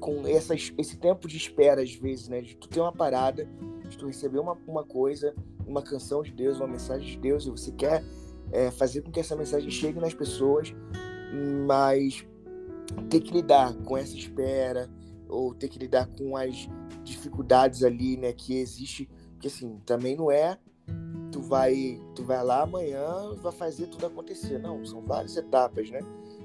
com 0.00 0.26
essas, 0.26 0.72
esse 0.76 0.98
tempo 0.98 1.26
de 1.26 1.36
espera, 1.36 1.80
às 1.80 1.94
vezes, 1.94 2.28
né? 2.28 2.42
De 2.42 2.56
tu 2.56 2.68
ter 2.68 2.80
uma 2.80 2.92
parada, 2.92 3.48
de 3.88 3.96
tu 3.96 4.06
receber 4.06 4.38
uma, 4.38 4.58
uma 4.66 4.84
coisa, 4.84 5.34
uma 5.66 5.80
canção 5.80 6.22
de 6.22 6.30
Deus, 6.30 6.58
uma 6.58 6.66
mensagem 6.66 7.08
de 7.08 7.16
Deus, 7.16 7.46
e 7.46 7.50
você 7.50 7.72
quer 7.72 8.04
é, 8.52 8.70
fazer 8.70 9.00
com 9.00 9.10
que 9.10 9.20
essa 9.20 9.34
mensagem 9.34 9.70
chegue 9.70 9.98
nas 9.98 10.12
pessoas, 10.12 10.74
mas 11.66 12.27
ter 13.08 13.20
que 13.20 13.32
lidar 13.32 13.74
com 13.84 13.96
essa 13.96 14.16
espera 14.16 14.88
ou 15.28 15.54
ter 15.54 15.68
que 15.68 15.78
lidar 15.78 16.06
com 16.06 16.36
as 16.36 16.68
dificuldades 17.04 17.82
ali, 17.84 18.16
né, 18.16 18.32
que 18.32 18.56
existe, 18.56 19.08
porque 19.32 19.48
assim, 19.48 19.78
também 19.84 20.16
não 20.16 20.30
é 20.30 20.58
tu 21.30 21.40
vai, 21.40 22.00
tu 22.14 22.24
vai 22.24 22.42
lá 22.42 22.62
amanhã 22.62 23.34
vai 23.42 23.52
fazer 23.52 23.86
tudo 23.86 24.06
acontecer. 24.06 24.58
Não, 24.58 24.84
são 24.84 25.02
várias 25.02 25.36
etapas, 25.36 25.90
né? 25.90 26.00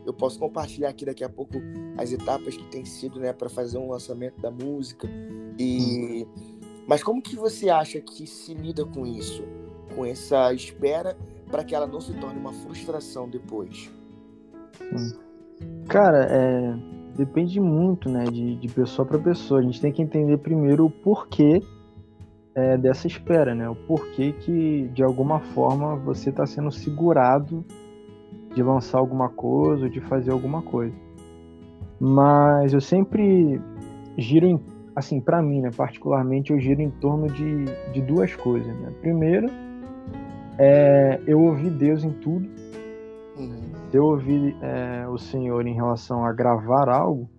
Eu 0.05 0.13
posso 0.13 0.37
compartilhar 0.37 0.89
aqui 0.89 1.05
daqui 1.05 1.23
a 1.23 1.29
pouco 1.29 1.53
as 1.97 2.11
etapas 2.11 2.55
que 2.55 2.65
tem 2.65 2.83
sido, 2.85 3.19
né, 3.19 3.31
para 3.33 3.49
fazer 3.49 3.77
um 3.77 3.89
lançamento 3.89 4.39
da 4.41 4.51
música. 4.51 5.09
E 5.57 6.27
mas 6.85 7.01
como 7.01 7.21
que 7.21 7.35
você 7.35 7.69
acha 7.69 7.99
que 8.01 8.27
se 8.27 8.53
lida 8.53 8.85
com 8.85 9.05
isso? 9.05 9.43
Com 9.95 10.05
essa 10.05 10.53
espera 10.53 11.17
para 11.49 11.63
que 11.63 11.73
ela 11.73 11.87
não 11.87 12.01
se 12.01 12.13
torne 12.19 12.39
uma 12.39 12.51
frustração 12.51 13.29
depois? 13.29 13.89
Sim. 14.77 15.17
Cara, 15.87 16.27
é, 16.29 16.75
depende 17.15 17.59
muito, 17.59 18.09
né, 18.09 18.23
de, 18.25 18.55
de 18.55 18.67
pessoa 18.67 19.07
para 19.07 19.19
pessoa. 19.19 19.59
A 19.59 19.63
gente 19.63 19.81
tem 19.81 19.91
que 19.91 20.01
entender 20.01 20.37
primeiro 20.37 20.85
o 20.85 20.89
porquê 20.89 21.61
é, 22.55 22.77
dessa 22.77 23.07
espera, 23.07 23.55
né? 23.55 23.67
O 23.69 23.75
porquê 23.75 24.33
que, 24.33 24.89
de 24.93 25.03
alguma 25.03 25.39
forma, 25.39 25.95
você 25.95 26.29
está 26.29 26.45
sendo 26.45 26.71
segurado 26.71 27.65
de 28.53 28.61
lançar 28.61 28.99
alguma 28.99 29.29
coisa 29.29 29.85
ou 29.85 29.89
de 29.89 29.99
fazer 30.01 30.31
alguma 30.31 30.61
coisa. 30.61 30.95
Mas 31.99 32.73
eu 32.73 32.81
sempre 32.81 33.59
giro 34.17 34.45
em, 34.45 34.59
assim, 34.95 35.19
para 35.19 35.41
mim, 35.41 35.61
né, 35.61 35.71
particularmente, 35.75 36.51
eu 36.51 36.59
giro 36.59 36.81
em 36.81 36.89
torno 36.89 37.27
de, 37.27 37.65
de 37.91 38.01
duas 38.01 38.35
coisas, 38.35 38.75
né? 38.79 38.93
Primeiro, 39.01 39.47
é, 40.57 41.19
eu 41.25 41.41
ouvi 41.41 41.69
Deus 41.69 42.03
em 42.03 42.11
tudo. 42.11 42.47
Uhum 43.37 43.72
eu 43.97 44.05
ouvir 44.05 44.55
é, 44.61 45.07
o 45.07 45.17
Senhor 45.17 45.65
em 45.65 45.73
relação 45.73 46.25
a 46.25 46.31
gravar 46.31 46.89
algo, 46.89 47.29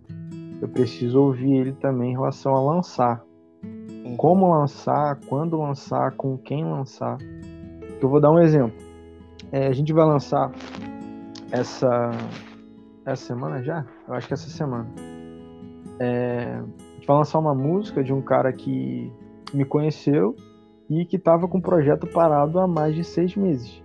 eu 0.61 0.69
preciso 0.69 1.21
ouvir 1.21 1.53
Ele 1.53 1.73
também 1.73 2.13
em 2.13 2.15
relação 2.15 2.55
a 2.55 2.63
lançar. 2.63 3.25
Como 4.17 4.51
lançar, 4.51 5.19
quando 5.29 5.59
lançar, 5.59 6.13
com 6.13 6.39
quem 6.39 6.65
lançar. 6.65 7.19
Eu 8.01 8.09
vou 8.09 8.21
dar 8.21 8.31
um 8.31 8.39
exemplo. 8.39 8.77
É, 9.51 9.67
a 9.67 9.73
gente 9.73 9.93
vai 9.93 10.05
lançar 10.05 10.53
essa 11.51 12.11
essa 13.05 13.27
semana 13.27 13.63
já? 13.63 13.85
Eu 14.09 14.15
acho 14.15 14.27
que 14.27 14.35
essa 14.35 14.49
semana. 14.49 14.87
É, 15.99 16.57
a 16.57 16.95
gente 16.95 17.07
vai 17.07 17.17
lançar 17.17 17.39
uma 17.39 17.55
música 17.55 18.03
de 18.03 18.13
um 18.13 18.23
cara 18.23 18.53
que 18.53 19.13
me 19.53 19.65
conheceu 19.65 20.35
e 20.89 21.05
que 21.05 21.17
estava 21.17 21.47
com 21.47 21.59
o 21.59 21.63
projeto 21.63 22.07
parado 22.07 22.59
há 22.59 22.67
mais 22.67 22.95
de 22.95 23.05
seis 23.05 23.37
meses. 23.37 23.83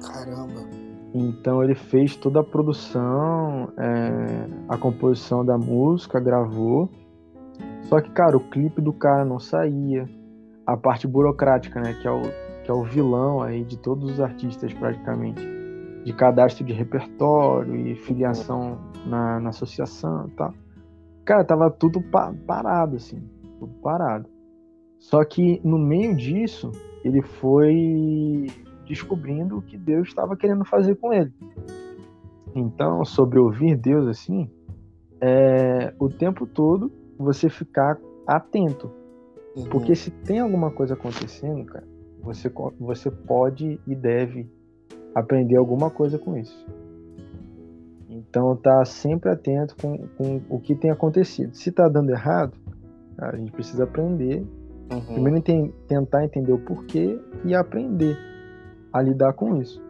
Caramba! 0.00 0.75
Então 1.18 1.64
ele 1.64 1.74
fez 1.74 2.14
toda 2.14 2.40
a 2.40 2.44
produção, 2.44 3.72
é, 3.78 4.48
a 4.68 4.76
composição 4.76 5.42
da 5.42 5.56
música, 5.56 6.20
gravou. 6.20 6.90
Só 7.84 8.02
que, 8.02 8.10
cara, 8.10 8.36
o 8.36 8.40
clipe 8.50 8.82
do 8.82 8.92
cara 8.92 9.24
não 9.24 9.38
saía. 9.38 10.06
A 10.66 10.76
parte 10.76 11.06
burocrática, 11.06 11.80
né? 11.80 11.94
Que 11.94 12.06
é 12.06 12.10
o, 12.10 12.20
que 12.64 12.70
é 12.70 12.74
o 12.74 12.82
vilão 12.82 13.40
aí 13.40 13.64
de 13.64 13.78
todos 13.78 14.10
os 14.10 14.20
artistas, 14.20 14.74
praticamente. 14.74 15.40
De 16.04 16.12
cadastro 16.12 16.64
de 16.64 16.74
repertório 16.74 17.74
e 17.74 17.94
filiação 17.94 18.78
na, 19.06 19.40
na 19.40 19.48
associação 19.48 20.28
e 20.28 20.30
tal. 20.32 20.52
Cara, 21.24 21.44
tava 21.44 21.70
tudo 21.70 22.02
pa 22.02 22.34
parado, 22.46 22.96
assim. 22.96 23.22
Tudo 23.58 23.72
parado. 23.80 24.28
Só 24.98 25.24
que 25.24 25.60
no 25.64 25.78
meio 25.78 26.14
disso, 26.14 26.72
ele 27.02 27.22
foi 27.22 28.48
descobrindo 28.86 29.58
o 29.58 29.62
que 29.62 29.76
Deus 29.76 30.08
estava 30.08 30.36
querendo 30.36 30.64
fazer 30.64 30.96
com 30.96 31.12
ele. 31.12 31.32
Então, 32.54 33.04
sobre 33.04 33.38
ouvir 33.38 33.76
Deus 33.76 34.06
assim, 34.06 34.50
é 35.20 35.92
o 35.98 36.08
tempo 36.08 36.46
todo 36.46 36.90
você 37.18 37.48
ficar 37.48 37.98
atento. 38.26 38.90
Uhum. 39.56 39.64
Porque 39.64 39.94
se 39.94 40.10
tem 40.10 40.40
alguma 40.40 40.70
coisa 40.70 40.94
acontecendo, 40.94 41.64
cara, 41.64 41.86
você, 42.22 42.50
você 42.78 43.10
pode 43.10 43.80
e 43.86 43.94
deve 43.94 44.48
aprender 45.14 45.56
alguma 45.56 45.90
coisa 45.90 46.18
com 46.18 46.36
isso. 46.36 46.66
Então 48.08 48.56
tá 48.56 48.84
sempre 48.84 49.30
atento 49.30 49.76
com, 49.76 50.06
com 50.16 50.40
o 50.48 50.58
que 50.58 50.74
tem 50.74 50.90
acontecido. 50.90 51.54
Se 51.54 51.70
tá 51.70 51.88
dando 51.88 52.10
errado, 52.10 52.56
a 53.18 53.36
gente 53.36 53.52
precisa 53.52 53.84
aprender. 53.84 54.46
Uhum. 54.92 55.14
Primeiro 55.14 55.42
tentar 55.88 56.24
entender 56.24 56.52
o 56.52 56.58
porquê 56.58 57.18
e 57.44 57.54
aprender 57.54 58.16
a 58.92 59.02
lidar 59.02 59.32
com 59.32 59.60
isso. 59.60 59.82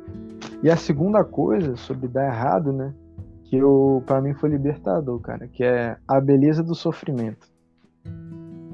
E 0.62 0.70
a 0.70 0.76
segunda 0.76 1.24
coisa 1.24 1.76
sobre 1.76 2.08
dar 2.08 2.26
errado, 2.26 2.72
né? 2.72 2.94
Que 3.44 3.56
eu, 3.56 4.02
para 4.06 4.20
mim 4.20 4.34
foi 4.34 4.50
libertador, 4.50 5.20
cara, 5.20 5.46
que 5.46 5.62
é 5.62 5.96
a 6.06 6.20
beleza 6.20 6.62
do 6.62 6.74
sofrimento. 6.74 7.48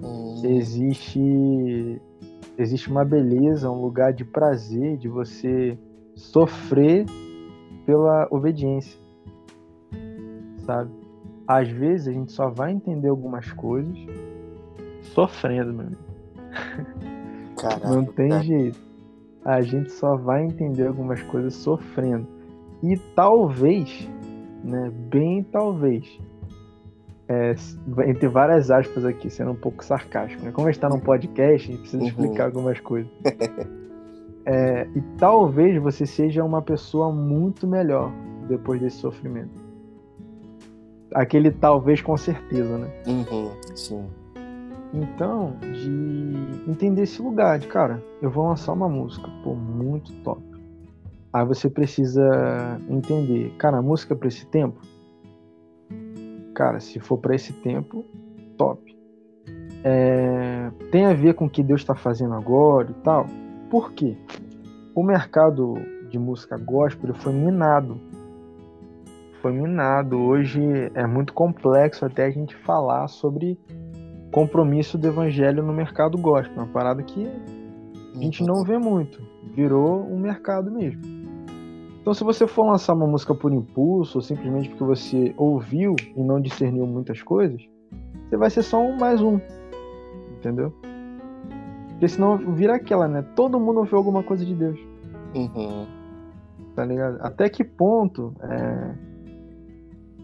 Uhum. 0.03 0.43
Existe 0.45 2.01
existe 2.59 2.91
uma 2.91 3.05
beleza, 3.05 3.71
um 3.71 3.81
lugar 3.81 4.13
de 4.13 4.25
prazer 4.25 4.97
de 4.99 5.09
você 5.09 5.79
sofrer 6.15 7.07
pela 7.87 8.29
obediência 8.31 9.03
sabe? 10.65 10.91
Às 11.47 11.69
vezes 11.69 12.09
a 12.09 12.13
gente 12.13 12.33
só 12.33 12.49
vai 12.49 12.73
entender 12.73 13.09
algumas 13.09 13.51
coisas 13.53 13.97
sofrendo, 15.15 15.73
meu 15.73 15.87
amigo. 15.87 16.03
Não 17.85 18.05
tem 18.05 18.29
cara. 18.29 18.43
jeito. 18.43 18.92
A 19.45 19.61
gente 19.61 19.91
só 19.91 20.17
vai 20.17 20.45
entender 20.45 20.87
algumas 20.87 21.21
coisas 21.23 21.55
sofrendo. 21.55 22.27
E 22.83 22.97
talvez, 23.15 24.09
né, 24.63 24.91
bem 25.11 25.43
talvez, 25.45 26.07
é, 27.29 27.55
entre 28.07 28.29
várias 28.29 28.71
aspas 28.71 29.05
aqui, 29.05 29.31
sendo 29.31 29.53
um 29.53 29.57
pouco 29.57 29.85
sarcástico, 29.85 30.45
né? 30.45 30.53
Como 30.53 30.67
a 30.67 30.71
gente 30.71 30.79
está 30.79 30.89
num 30.89 31.01
podcast, 31.01 31.69
a 31.69 31.73
gente 31.73 31.81
precisa 31.81 32.03
uhum. 32.03 32.09
explicar 32.09 32.45
algumas 32.47 32.81
coisas. 32.81 33.11
É, 34.45 34.89
e 34.97 35.01
talvez 35.19 35.81
você 35.81 36.05
seja 36.05 36.43
uma 36.43 36.61
pessoa 36.61 37.13
muito 37.13 37.65
melhor 37.65 38.11
depois 38.49 38.81
desse 38.81 38.97
sofrimento 38.97 39.63
aquele 41.15 41.51
talvez 41.51 42.01
com 42.01 42.17
certeza, 42.17 42.79
né? 42.79 42.91
Uhum, 43.07 43.51
sim. 43.75 44.07
Então, 44.93 45.57
de 45.61 46.71
entender 46.71 47.03
esse 47.03 47.23
lugar, 47.23 47.59
de 47.59 47.67
cara, 47.67 48.03
eu 48.21 48.31
vou 48.31 48.47
lançar 48.47 48.73
uma 48.73 48.89
música, 48.89 49.27
pô, 49.43 49.55
muito 49.55 50.13
top. 50.23 50.43
Aí 51.33 51.47
você 51.47 51.71
precisa 51.71 52.79
entender, 52.89 53.55
cara, 53.57 53.79
a 53.79 53.83
música 53.83 54.15
para 54.15 54.29
esse 54.29 54.47
tempo, 54.47 54.79
cara, 56.55 56.79
se 56.79 57.01
for 57.01 57.17
para 57.17 57.35
esse 57.35 57.55
tempo, 57.55 58.05
top. 58.59 58.95
É, 59.83 60.71
tem 60.91 61.07
a 61.07 61.15
ver 61.15 61.35
com 61.35 61.47
o 61.47 61.51
que 61.51 61.63
Deus 61.63 61.81
está 61.81 61.95
fazendo 61.95 62.35
agora 62.35 62.91
e 62.91 63.03
tal. 63.03 63.27
Por 63.71 63.93
quê? 63.93 64.17
O 64.95 65.03
mercado 65.03 65.75
de 66.11 66.19
música 66.19 66.59
gospel 66.59 67.15
foi 67.15 67.33
minado 67.33 67.99
foi 69.43 69.53
minado. 69.53 70.21
Hoje 70.21 70.63
é 70.95 71.05
muito 71.05 71.35
complexo 71.35 72.07
até 72.07 72.27
a 72.27 72.31
gente 72.31 72.55
falar 72.55 73.09
sobre 73.09 73.59
compromisso 74.33 74.97
do 74.97 75.07
evangelho 75.07 75.63
no 75.63 75.73
mercado 75.73 76.19
gospel, 76.19 76.57
uma 76.57 76.67
parada 76.67 77.03
que 77.03 77.29
a 78.15 78.19
gente 78.19 78.43
não 78.43 78.65
vê 78.65 78.79
muito, 78.79 79.21
virou 79.55 80.03
um 80.11 80.19
mercado 80.19 80.71
mesmo. 80.71 81.03
Então, 82.01 82.13
se 82.13 82.25
você 82.25 82.49
for 82.49 82.67
lançar 82.67 82.95
uma 82.95 83.07
música 83.07 83.33
por 83.33 83.53
impulso, 83.53 84.19
ou 84.19 84.23
simplesmente 84.23 84.69
porque 84.71 84.83
você 84.83 85.33
ouviu 85.37 85.95
e 86.17 86.21
não 86.21 86.41
discerniu 86.41 86.85
muitas 86.85 87.23
coisas, 87.23 87.63
você 88.29 88.37
vai 88.37 88.51
ser 88.51 88.63
só 88.63 88.83
um 88.83 88.97
mais 88.97 89.23
um, 89.23 89.39
entendeu? 90.37 90.73
Porque 91.91 92.09
senão 92.09 92.39
vira 92.55 92.75
aquela, 92.75 93.07
né? 93.07 93.23
Todo 93.37 93.61
mundo 93.61 93.81
ouviu 93.81 93.99
alguma 93.99 94.25
coisa 94.25 94.45
de 94.45 94.55
Deus. 94.55 94.81
Uhum. 95.35 95.87
Tá 96.75 96.85
ligado? 96.85 97.19
Até 97.21 97.49
que 97.49 97.63
ponto 97.63 98.35
é, 98.43 98.95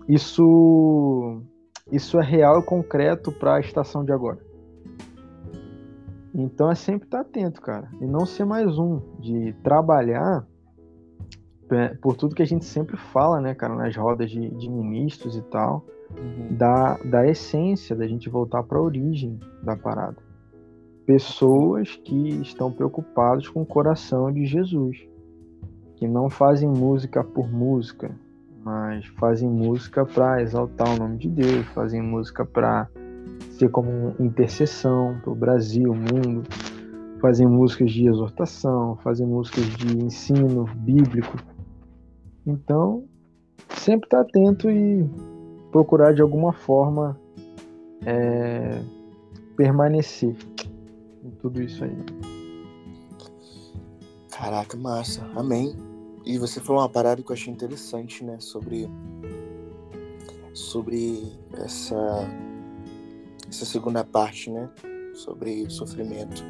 isso, 0.08 1.42
isso 1.90 2.18
é 2.18 2.24
real 2.24 2.60
e 2.60 2.62
concreto 2.62 3.32
para 3.32 3.56
a 3.56 3.60
estação 3.60 4.04
de 4.04 4.12
agora. 4.12 4.38
Então 6.34 6.70
é 6.70 6.74
sempre 6.74 7.06
estar 7.06 7.20
atento, 7.20 7.60
cara. 7.60 7.90
E 8.00 8.06
não 8.06 8.24
ser 8.24 8.44
mais 8.44 8.78
um, 8.78 9.00
de 9.18 9.52
trabalhar 9.62 10.46
por 12.00 12.16
tudo 12.16 12.34
que 12.34 12.42
a 12.42 12.46
gente 12.46 12.64
sempre 12.64 12.96
fala, 12.96 13.40
né, 13.40 13.54
cara, 13.54 13.74
nas 13.74 13.94
rodas 13.94 14.30
de, 14.30 14.48
de 14.50 14.70
ministros 14.70 15.36
e 15.36 15.42
tal, 15.42 15.84
uhum. 16.16 16.56
da, 16.56 16.96
da 16.98 17.26
essência, 17.26 17.94
da 17.94 18.06
gente 18.06 18.28
voltar 18.28 18.62
para 18.62 18.78
a 18.78 18.82
origem 18.82 19.38
da 19.62 19.76
parada. 19.76 20.16
Pessoas 21.04 21.96
que 21.96 22.28
estão 22.40 22.70
preocupadas 22.70 23.48
com 23.48 23.62
o 23.62 23.66
coração 23.66 24.32
de 24.32 24.46
Jesus, 24.46 24.96
que 25.96 26.06
não 26.06 26.30
fazem 26.30 26.68
música 26.68 27.24
por 27.24 27.50
música, 27.50 28.14
mas 28.64 29.06
fazem 29.18 29.48
música 29.48 30.04
para 30.04 30.42
exaltar 30.42 30.88
o 30.94 30.98
nome 30.98 31.18
de 31.18 31.28
Deus, 31.28 31.66
fazem 31.68 32.02
música 32.02 32.44
para 32.44 32.88
ser 33.50 33.70
como 33.70 34.14
intercessão 34.20 35.18
para 35.22 35.32
o 35.32 35.34
Brasil, 35.34 35.90
o 35.90 35.94
mundo, 35.94 36.42
fazem 37.20 37.46
músicas 37.46 37.90
de 37.90 38.08
exortação, 38.08 38.96
fazem 39.02 39.26
músicas 39.26 39.64
de 39.64 39.98
ensino 39.98 40.64
bíblico. 40.76 41.36
Então, 42.46 43.04
sempre 43.70 44.06
estar 44.06 44.22
tá 44.24 44.28
atento 44.28 44.70
e 44.70 45.08
procurar 45.70 46.14
de 46.14 46.22
alguma 46.22 46.52
forma 46.52 47.18
é, 48.04 48.80
permanecer 49.56 50.36
em 51.24 51.30
tudo 51.30 51.60
isso 51.60 51.84
aí. 51.84 51.96
Caraca, 54.30 54.76
massa. 54.76 55.26
Amém. 55.34 55.87
E 56.28 56.36
você 56.36 56.60
falou 56.60 56.82
uma 56.82 56.90
parada 56.90 57.22
que 57.22 57.30
eu 57.30 57.34
achei 57.34 57.50
interessante, 57.50 58.22
né? 58.22 58.38
Sobre. 58.38 58.86
Sobre 60.52 61.32
essa. 61.54 61.96
Essa 63.48 63.64
segunda 63.64 64.04
parte, 64.04 64.50
né? 64.50 64.68
Sobre 65.14 65.70
sofrimento. 65.70 66.44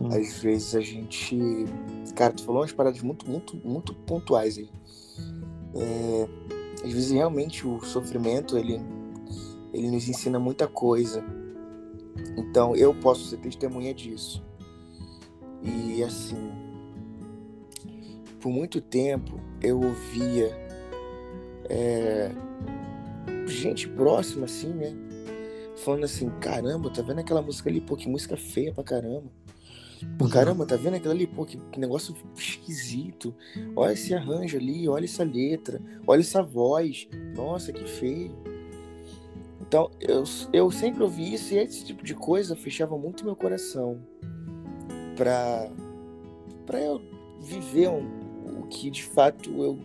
Hum. 0.00 0.10
Às 0.12 0.40
vezes 0.40 0.76
a 0.76 0.80
gente. 0.80 1.36
Cara, 2.14 2.32
tu 2.32 2.44
falou 2.44 2.60
umas 2.60 2.70
paradas 2.70 3.02
muito, 3.02 3.28
muito, 3.28 3.56
muito 3.66 3.92
pontuais 3.92 4.56
aí. 4.56 4.70
É... 5.74 6.28
Às 6.84 6.92
vezes 6.92 7.10
realmente 7.10 7.66
o 7.66 7.80
sofrimento 7.80 8.56
ele, 8.56 8.80
ele 9.72 9.90
nos 9.90 10.08
ensina 10.08 10.38
muita 10.38 10.68
coisa. 10.68 11.24
Então 12.36 12.76
eu 12.76 12.94
posso 12.94 13.24
ser 13.24 13.38
testemunha 13.38 13.92
disso. 13.92 14.40
E 15.64 16.00
assim, 16.04 16.67
por 18.48 18.52
muito 18.52 18.80
tempo 18.80 19.38
eu 19.62 19.78
ouvia 19.78 20.50
é, 21.68 22.30
gente 23.46 23.86
próxima, 23.86 24.46
assim, 24.46 24.68
né? 24.72 24.96
Falando 25.84 26.04
assim, 26.04 26.30
caramba, 26.40 26.90
tá 26.90 27.02
vendo 27.02 27.20
aquela 27.20 27.42
música 27.42 27.68
ali? 27.68 27.78
Pô, 27.78 27.94
que 27.94 28.08
música 28.08 28.38
feia 28.38 28.72
pra 28.72 28.82
caramba. 28.82 29.30
Pô, 30.16 30.24
uhum. 30.24 30.30
caramba, 30.30 30.64
tá 30.64 30.76
vendo 30.76 30.94
aquilo 30.94 31.12
ali? 31.12 31.26
Pô, 31.26 31.44
que 31.44 31.78
negócio 31.78 32.16
esquisito. 32.34 33.34
Olha 33.76 33.92
esse 33.92 34.14
arranjo 34.14 34.56
ali, 34.56 34.88
olha 34.88 35.04
essa 35.04 35.24
letra, 35.24 35.78
olha 36.06 36.20
essa 36.20 36.42
voz. 36.42 37.06
Nossa, 37.36 37.70
que 37.70 37.84
feio. 37.84 38.34
Então, 39.60 39.90
eu, 40.00 40.24
eu 40.54 40.70
sempre 40.70 41.02
ouvi 41.02 41.34
isso 41.34 41.52
e 41.52 41.58
esse 41.58 41.84
tipo 41.84 42.02
de 42.02 42.14
coisa 42.14 42.56
fechava 42.56 42.96
muito 42.96 43.26
meu 43.26 43.36
coração 43.36 44.00
pra, 45.14 45.70
pra 46.64 46.80
eu 46.80 47.18
viver 47.40 47.88
um, 47.88 48.17
que 48.70 48.90
de 48.90 49.04
fato 49.04 49.50
eu, 49.62 49.78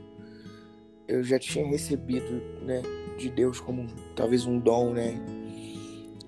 eu 1.07 1.23
já 1.23 1.39
tinha 1.39 1.65
recebido 1.65 2.41
né, 2.61 2.81
de 3.17 3.29
Deus 3.29 3.59
como 3.59 3.87
talvez 4.15 4.45
um 4.45 4.59
dom, 4.59 4.93
né? 4.93 5.19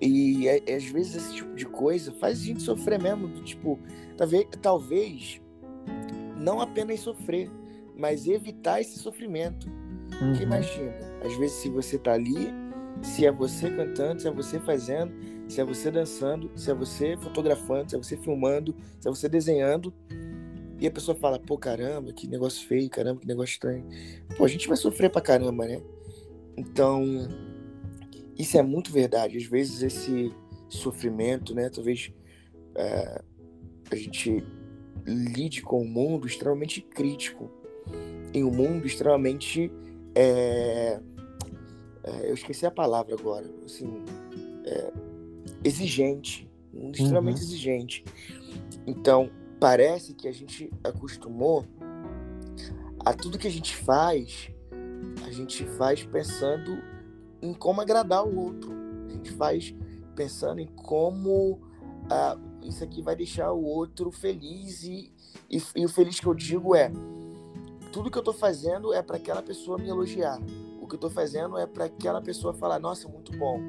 E 0.01 0.47
é, 0.47 0.61
é, 0.67 0.75
às 0.75 0.85
vezes 0.85 1.15
esse 1.15 1.35
tipo 1.35 1.55
de 1.55 1.65
coisa 1.65 2.11
faz 2.11 2.39
a 2.41 2.43
gente 2.43 2.61
sofrer 2.61 3.01
mesmo, 3.01 3.27
do 3.27 3.41
tipo, 3.41 3.79
talvez, 4.17 4.45
talvez 4.61 5.41
não 6.37 6.59
apenas 6.59 6.99
sofrer, 6.99 7.49
mas 7.95 8.27
evitar 8.27 8.81
esse 8.81 8.99
sofrimento. 8.99 9.67
Uhum. 9.67 10.29
Porque 10.29 10.43
imagina, 10.43 10.93
às 11.23 11.35
vezes 11.37 11.57
se 11.57 11.69
você 11.69 11.97
tá 11.97 12.13
ali, 12.13 12.53
se 13.01 13.25
é 13.25 13.31
você 13.31 13.69
cantando, 13.69 14.21
se 14.21 14.27
é 14.27 14.31
você 14.31 14.59
fazendo, 14.59 15.13
se 15.47 15.61
é 15.61 15.63
você 15.63 15.91
dançando, 15.91 16.51
se 16.55 16.69
é 16.69 16.73
você 16.73 17.17
fotografando, 17.17 17.89
se 17.89 17.95
é 17.95 17.97
você 17.97 18.17
filmando, 18.17 18.75
se 18.99 19.07
é 19.07 19.11
você 19.11 19.29
desenhando, 19.29 19.93
e 20.85 20.87
a 20.87 20.91
pessoa 20.91 21.17
fala, 21.17 21.39
pô, 21.39 21.57
caramba, 21.57 22.13
que 22.13 22.27
negócio 22.27 22.67
feio, 22.67 22.87
caramba, 22.89 23.19
que 23.19 23.27
negócio 23.27 23.53
estranho. 23.53 23.83
Pô, 24.37 24.45
a 24.45 24.47
gente 24.47 24.67
vai 24.67 24.77
sofrer 24.77 25.09
pra 25.09 25.19
caramba, 25.19 25.65
né? 25.65 25.81
Então, 26.55 27.27
isso 28.37 28.55
é 28.57 28.61
muito 28.61 28.91
verdade. 28.91 29.37
Às 29.37 29.45
vezes 29.45 29.81
esse 29.81 30.31
sofrimento, 30.69 31.55
né? 31.55 31.69
Talvez 31.69 32.13
é, 32.75 33.21
a 33.89 33.95
gente 33.95 34.43
lide 35.07 35.63
com 35.63 35.81
um 35.81 35.87
mundo 35.87 36.27
extremamente 36.27 36.81
crítico, 36.81 37.49
em 38.31 38.43
um 38.43 38.51
mundo 38.51 38.85
extremamente 38.85 39.71
é, 40.13 40.99
é, 42.03 42.29
eu 42.29 42.35
esqueci 42.35 42.65
a 42.65 42.71
palavra 42.71 43.15
agora, 43.15 43.49
assim, 43.65 44.03
é, 44.65 44.93
exigente, 45.63 46.47
um 46.71 46.83
mundo 46.83 46.95
extremamente 46.95 47.37
uhum. 47.37 47.43
exigente. 47.43 48.05
Então 48.85 49.31
parece 49.65 50.13
que 50.13 50.27
a 50.27 50.31
gente 50.31 50.71
acostumou 50.83 51.65
a 53.03 53.15
tudo 53.15 53.39
que 53.39 53.47
a 53.47 53.51
gente 53.51 53.75
faz, 53.75 54.51
a 55.25 55.31
gente 55.31 55.65
faz 55.65 56.03
pensando 56.03 56.83
em 57.41 57.51
como 57.51 57.81
agradar 57.81 58.23
o 58.23 58.37
outro. 58.37 58.71
A 59.07 59.13
gente 59.13 59.31
faz 59.31 59.73
pensando 60.15 60.59
em 60.59 60.67
como 60.67 61.59
ah, 62.11 62.37
isso 62.61 62.83
aqui 62.83 63.01
vai 63.01 63.15
deixar 63.15 63.51
o 63.53 63.63
outro 63.63 64.11
feliz 64.11 64.83
e, 64.83 65.11
e, 65.49 65.59
e, 65.77 65.83
o 65.83 65.89
feliz 65.89 66.19
que 66.19 66.27
eu 66.27 66.35
digo 66.35 66.75
é 66.75 66.91
tudo 67.91 68.11
que 68.11 68.19
eu 68.19 68.23
tô 68.23 68.33
fazendo 68.33 68.93
é 68.93 69.01
para 69.01 69.17
aquela 69.17 69.41
pessoa 69.41 69.79
me 69.79 69.89
elogiar. 69.89 70.39
O 70.79 70.85
que 70.85 70.93
eu 70.93 70.99
tô 70.99 71.09
fazendo 71.09 71.57
é 71.57 71.65
para 71.65 71.85
aquela 71.85 72.21
pessoa 72.21 72.53
falar, 72.53 72.77
nossa, 72.77 73.07
muito 73.07 73.35
bom. 73.35 73.59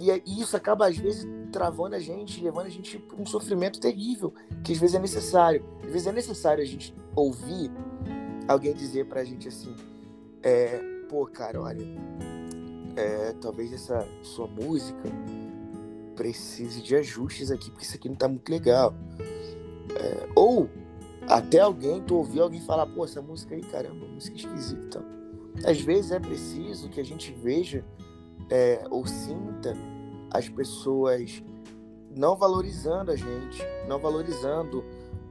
E, 0.00 0.06
e 0.06 0.10
é, 0.10 0.22
isso 0.26 0.56
acaba 0.56 0.86
às 0.86 0.96
vezes 0.96 1.26
travando 1.50 1.94
a 1.94 1.98
gente, 1.98 2.42
levando 2.42 2.66
a 2.66 2.70
gente 2.70 2.98
para 2.98 3.20
um 3.20 3.26
sofrimento 3.26 3.80
terrível, 3.80 4.32
que 4.62 4.72
às 4.72 4.78
vezes 4.78 4.94
é 4.94 4.98
necessário. 4.98 5.64
Às 5.84 5.90
vezes 5.90 6.06
é 6.06 6.12
necessário 6.12 6.62
a 6.62 6.66
gente 6.66 6.94
ouvir 7.14 7.70
alguém 8.46 8.72
dizer 8.74 9.06
pra 9.06 9.24
gente 9.24 9.48
assim, 9.48 9.74
é, 10.42 10.78
pô, 11.08 11.26
cara, 11.26 11.60
olha, 11.60 11.84
é, 12.96 13.32
talvez 13.40 13.72
essa 13.72 14.06
sua 14.22 14.46
música 14.46 15.08
precise 16.16 16.82
de 16.82 16.96
ajustes 16.96 17.50
aqui, 17.50 17.70
porque 17.70 17.84
isso 17.84 17.94
aqui 17.94 18.08
não 18.08 18.16
tá 18.16 18.28
muito 18.28 18.48
legal. 18.50 18.94
É, 19.94 20.28
ou 20.34 20.68
até 21.28 21.60
alguém, 21.60 22.02
tu 22.02 22.16
ouvir 22.16 22.40
alguém 22.40 22.60
falar, 22.60 22.86
pô, 22.86 23.04
essa 23.04 23.22
música 23.22 23.54
aí, 23.54 23.62
caramba, 23.62 24.06
música 24.06 24.36
esquisita. 24.36 25.04
Às 25.64 25.80
vezes 25.80 26.10
é 26.10 26.18
preciso 26.18 26.88
que 26.88 27.00
a 27.00 27.04
gente 27.04 27.32
veja 27.32 27.84
é, 28.50 28.84
ou 28.90 29.06
sinta 29.06 29.76
as 30.30 30.48
pessoas 30.48 31.42
não 32.14 32.36
valorizando 32.36 33.10
a 33.10 33.16
gente, 33.16 33.62
não 33.86 33.98
valorizando, 33.98 34.84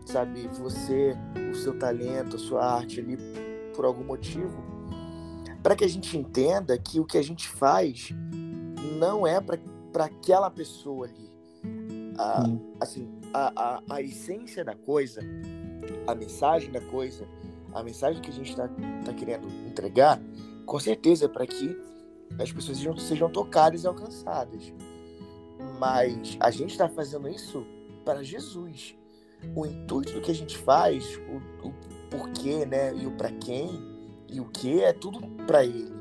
sabe, 0.06 0.48
você, 0.48 1.16
o 1.52 1.56
seu 1.56 1.78
talento, 1.78 2.36
a 2.36 2.40
sua 2.40 2.66
arte 2.66 3.00
ali 3.00 3.18
por 3.76 3.86
algum 3.86 4.04
motivo, 4.04 4.64
para 5.62 5.76
que 5.76 5.84
a 5.84 5.90
gente 5.90 6.18
entenda 6.18 6.78
que 6.78 7.00
o 7.00 7.06
que 7.06 7.18
a 7.18 7.22
gente 7.22 7.48
faz 7.48 8.10
não 8.98 9.28
é 9.28 9.40
para 9.42 10.06
aquela 10.06 10.50
pessoa 10.50 11.08
ali. 11.08 11.30
A, 12.18 12.44
assim, 12.80 13.08
a, 13.34 13.52
a, 13.56 13.84
a 13.90 14.02
essência 14.02 14.64
da 14.64 14.76
coisa, 14.76 15.22
a 16.08 16.16
mensagem 16.16 16.72
da 16.72 16.82
coisa, 16.82 17.28
a 17.74 17.84
mensagem 17.84 18.22
que 18.22 18.30
a 18.30 18.34
gente 18.34 18.50
está 18.50 18.68
tá 19.06 19.14
querendo 19.14 19.48
entregar, 19.68 20.20
com 20.66 20.80
certeza 20.80 21.26
é 21.26 21.28
para 21.28 21.46
que 21.46 21.78
as 22.40 22.52
pessoas 22.52 22.78
sejam, 22.78 22.98
sejam 22.98 23.30
tocadas 23.30 23.84
e 23.84 23.88
alcançadas. 23.88 24.74
Mas 25.80 26.38
a 26.40 26.52
gente 26.52 26.72
está 26.72 26.88
fazendo 26.88 27.28
isso 27.28 27.66
para 28.06 28.24
Jesus. 28.24 28.96
O 29.56 29.66
intuito 29.66 30.14
do 30.14 30.22
que 30.22 30.32
a 30.32 30.36
gente 30.36 30.58
faz, 30.58 31.18
o, 31.30 31.68
o 31.68 31.74
porquê, 32.10 32.66
né, 32.66 32.96
e 32.96 33.06
o 33.06 33.12
para 33.12 33.32
quem 33.32 33.98
e 34.30 34.42
o 34.42 34.46
que 34.46 34.82
é 34.82 34.94
tudo 34.94 35.20
para 35.46 35.64
Ele. 35.64 35.96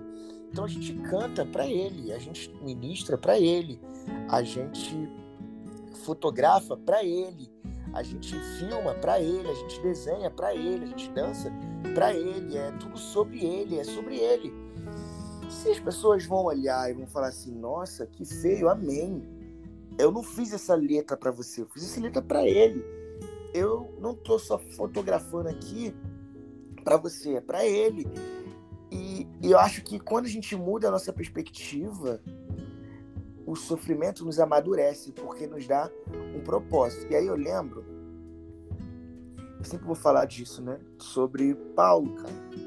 Então 0.51 0.65
a 0.65 0.69
gente 0.69 0.95
canta 0.95 1.45
para 1.45 1.67
Ele, 1.67 2.13
a 2.13 2.19
gente 2.19 2.51
ministra 2.63 3.17
para 3.19 3.39
Ele, 3.39 3.81
a 4.29 4.43
gente 4.43 5.09
fotografa 6.05 6.77
para 6.77 7.05
Ele, 7.05 7.51
a 7.93 8.03
gente 8.03 8.35
filma 8.59 8.95
para 8.95 9.21
Ele, 9.21 9.49
a 9.49 9.55
gente 9.55 9.81
desenha 9.81 10.31
para 10.31 10.55
Ele, 10.55 10.85
a 10.85 10.87
gente 10.87 11.11
dança 11.11 11.53
para 11.95 12.15
Ele, 12.15 12.57
é 12.57 12.71
tudo 12.73 12.99
sobre 12.99 13.45
Ele, 13.45 13.79
é 13.79 13.85
sobre 13.85 14.17
Ele. 14.17 14.53
Se 15.49 15.71
as 15.71 15.81
pessoas 15.81 16.25
vão 16.25 16.45
olhar 16.45 16.91
e 16.91 16.95
vão 16.95 17.07
falar 17.07 17.29
assim, 17.29 17.53
nossa, 17.53 18.07
que 18.07 18.25
feio, 18.25 18.69
amém 18.69 19.37
eu 19.99 20.11
não 20.11 20.23
fiz 20.23 20.53
essa 20.53 20.75
letra 20.75 21.17
para 21.17 21.31
você, 21.31 21.63
eu 21.63 21.67
fiz 21.67 21.85
essa 21.85 22.01
letra 22.01 22.21
para 22.21 22.47
ele. 22.47 22.85
Eu 23.55 23.95
não 24.01 24.15
tô 24.15 24.39
só 24.39 24.59
fotografando 24.59 25.49
aqui 25.49 25.95
para 26.85 26.97
você, 26.97 27.35
é 27.35 27.41
para 27.41 27.67
ele. 27.67 28.07
E, 28.91 29.27
e, 29.43 29.51
eu 29.51 29.59
acho 29.59 29.83
que 29.83 29.99
quando 29.99 30.27
a 30.27 30.29
gente 30.29 30.55
muda 30.55 30.89
a 30.89 30.91
nossa 30.91 31.13
perspectiva, 31.13 32.21
o 33.47 33.57
sofrimento 33.57 34.25
nos 34.25 34.39
amadurece, 34.39 35.13
porque 35.13 35.47
nos 35.47 35.67
dá 35.67 35.91
um 36.35 36.41
propósito. 36.41 37.11
E 37.11 37.17
aí 37.17 37.27
eu 37.27 37.35
lembro, 37.35 37.85
eu 39.59 39.65
sempre 39.65 39.87
vou 39.87 39.97
falar 39.97 40.27
disso, 40.27 40.61
né? 40.61 40.79
Sobre 40.99 41.55
Paulo, 41.75 42.15
cara. 42.17 42.66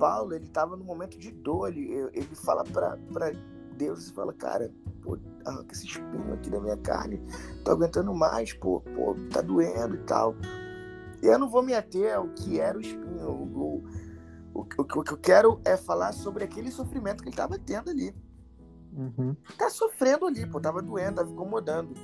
Paulo, 0.00 0.34
ele 0.34 0.46
tava 0.46 0.76
num 0.76 0.84
momento 0.84 1.18
de 1.18 1.30
dor, 1.30 1.68
ele, 1.68 1.92
ele 2.14 2.34
fala 2.34 2.64
para 2.64 2.96
Deus 3.76 4.08
e 4.08 4.12
fala, 4.14 4.32
cara, 4.32 4.72
pô, 5.02 5.18
arranca 5.44 5.74
esse 5.74 5.86
espinho 5.86 6.32
aqui 6.32 6.48
da 6.48 6.58
minha 6.58 6.76
carne, 6.78 7.22
tô 7.62 7.72
aguentando 7.72 8.12
mais, 8.14 8.54
pô, 8.54 8.80
pô, 8.80 9.14
tá 9.30 9.42
doendo 9.42 9.96
e 9.96 10.04
tal. 10.04 10.34
E 11.22 11.26
eu 11.26 11.38
não 11.38 11.50
vou 11.50 11.62
me 11.62 11.74
ater 11.74 12.16
ao 12.16 12.28
que 12.28 12.58
era 12.58 12.78
o 12.78 12.80
espinho. 12.80 13.28
O, 13.28 13.84
o, 14.54 14.60
o, 14.60 14.66
o 14.78 15.04
que 15.04 15.12
eu 15.12 15.18
quero 15.18 15.60
é 15.66 15.76
falar 15.76 16.12
sobre 16.12 16.44
aquele 16.44 16.70
sofrimento 16.70 17.22
que 17.22 17.28
ele 17.28 17.36
tava 17.36 17.58
tendo 17.58 17.90
ali. 17.90 18.14
Uhum. 18.92 19.36
Tá 19.58 19.68
sofrendo 19.68 20.26
ali, 20.26 20.46
pô, 20.46 20.58
tava 20.58 20.80
doendo, 20.80 21.16
tava 21.16 21.30
incomodando. 21.30 21.94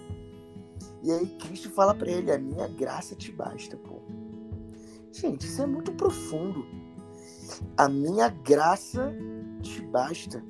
E 1.02 1.10
aí 1.10 1.26
Cristo 1.38 1.70
fala 1.70 1.94
para 1.94 2.10
ele: 2.10 2.30
A 2.30 2.38
minha 2.38 2.68
graça 2.68 3.16
te 3.16 3.32
basta, 3.32 3.74
pô. 3.78 4.02
Gente, 5.10 5.46
isso 5.46 5.62
é 5.62 5.66
muito 5.66 5.92
profundo. 5.92 6.66
A 7.76 7.88
minha 7.88 8.28
graça 8.28 9.12
te 9.62 9.82
basta. 9.82 10.44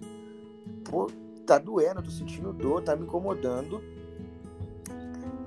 Pô, 0.85 1.09
tá 1.47 1.59
doendo, 1.59 2.03
tô 2.03 2.11
sentindo 2.11 2.53
dor, 2.53 2.83
tá 2.83 2.97
me 2.97 3.05
incomodando. 3.05 3.83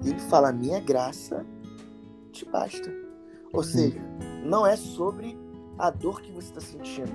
Ele 0.03 0.19
fala: 0.19 0.51
minha 0.51 0.79
graça 0.79 1.45
te 2.31 2.45
basta. 2.45 2.91
Ou 3.53 3.63
seja, 3.63 3.99
não 4.43 4.65
é 4.65 4.75
sobre 4.75 5.37
a 5.77 5.89
dor 5.89 6.21
que 6.21 6.31
você 6.31 6.49
está 6.49 6.61
sentindo, 6.61 7.11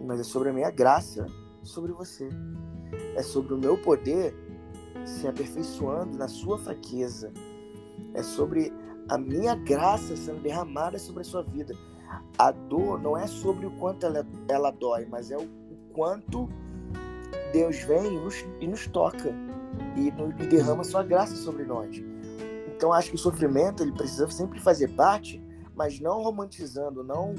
mas 0.00 0.20
é 0.20 0.24
sobre 0.24 0.50
a 0.50 0.52
minha 0.52 0.70
graça 0.70 1.26
sobre 1.62 1.92
você. 1.92 2.28
É 3.14 3.22
sobre 3.22 3.54
o 3.54 3.58
meu 3.58 3.78
poder 3.78 4.34
se 5.06 5.26
aperfeiçoando 5.26 6.16
na 6.16 6.28
sua 6.28 6.58
fraqueza. 6.58 7.32
É 8.14 8.22
sobre 8.22 8.72
a 9.08 9.16
minha 9.16 9.54
graça 9.54 10.16
sendo 10.16 10.42
derramada 10.42 10.98
sobre 10.98 11.22
a 11.22 11.24
sua 11.24 11.42
vida. 11.42 11.74
A 12.38 12.50
dor 12.50 13.00
não 13.00 13.16
é 13.16 13.26
sobre 13.26 13.66
o 13.66 13.70
quanto 13.72 14.06
ela, 14.06 14.26
ela 14.48 14.70
dói, 14.70 15.06
mas 15.10 15.30
é 15.30 15.36
o, 15.36 15.42
o 15.42 15.76
quanto 15.92 16.48
Deus 17.52 17.78
vem 17.84 18.06
e 18.06 18.18
nos, 18.18 18.44
e 18.60 18.66
nos 18.66 18.86
toca 18.86 19.34
e, 19.96 20.08
e 20.42 20.46
derrama 20.46 20.84
sua 20.84 21.02
graça 21.02 21.36
sobre 21.36 21.64
nós. 21.64 22.02
Então 22.74 22.92
acho 22.92 23.10
que 23.10 23.16
o 23.16 23.18
sofrimento 23.18 23.82
ele 23.82 23.92
precisa 23.92 24.28
sempre 24.30 24.60
fazer 24.60 24.88
parte, 24.88 25.42
mas 25.74 26.00
não 26.00 26.22
romantizando, 26.22 27.04
não 27.04 27.34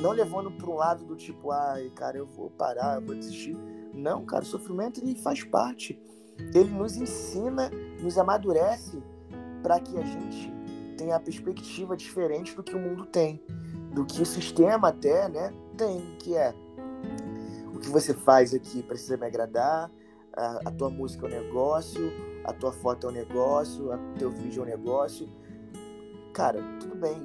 não 0.00 0.12
levando 0.12 0.50
para 0.50 0.70
um 0.70 0.74
lado 0.74 1.04
do 1.04 1.16
tipo, 1.16 1.50
ai, 1.50 1.90
cara, 1.94 2.18
eu 2.18 2.26
vou 2.26 2.50
parar, 2.50 2.96
eu 2.96 3.06
vou 3.06 3.14
desistir. 3.14 3.56
Não, 3.94 4.24
cara, 4.26 4.42
o 4.42 4.46
sofrimento 4.46 5.00
ele 5.00 5.14
faz 5.14 5.42
parte. 5.42 5.98
Ele 6.54 6.70
nos 6.70 6.96
ensina, 6.96 7.70
nos 8.02 8.18
amadurece 8.18 9.02
para 9.62 9.80
que 9.80 9.96
a 9.96 10.04
gente 10.04 10.52
tenha 10.96 11.16
a 11.16 11.20
perspectiva 11.20 11.96
diferente 11.96 12.54
do 12.54 12.62
que 12.62 12.74
o 12.74 12.78
mundo 12.78 13.06
tem, 13.06 13.42
do 13.96 14.04
que 14.04 14.20
o 14.20 14.26
sistema 14.26 14.88
até, 14.88 15.26
né, 15.26 15.50
tem, 15.74 16.14
que 16.18 16.36
é 16.36 16.54
o 17.74 17.78
que 17.78 17.88
você 17.88 18.12
faz 18.12 18.52
aqui 18.52 18.82
precisa 18.82 19.16
me 19.16 19.24
agradar, 19.24 19.90
a, 20.34 20.60
a 20.66 20.70
tua 20.70 20.90
música 20.90 21.26
é 21.26 21.30
um 21.30 21.44
negócio, 21.44 22.12
a 22.44 22.52
tua 22.52 22.72
foto 22.72 23.06
é 23.06 23.10
um 23.10 23.12
negócio, 23.12 23.90
o 23.90 24.18
teu 24.18 24.30
vídeo 24.30 24.60
é 24.60 24.66
um 24.66 24.68
negócio. 24.68 25.26
Cara, 26.34 26.62
tudo 26.78 26.94
bem. 26.94 27.16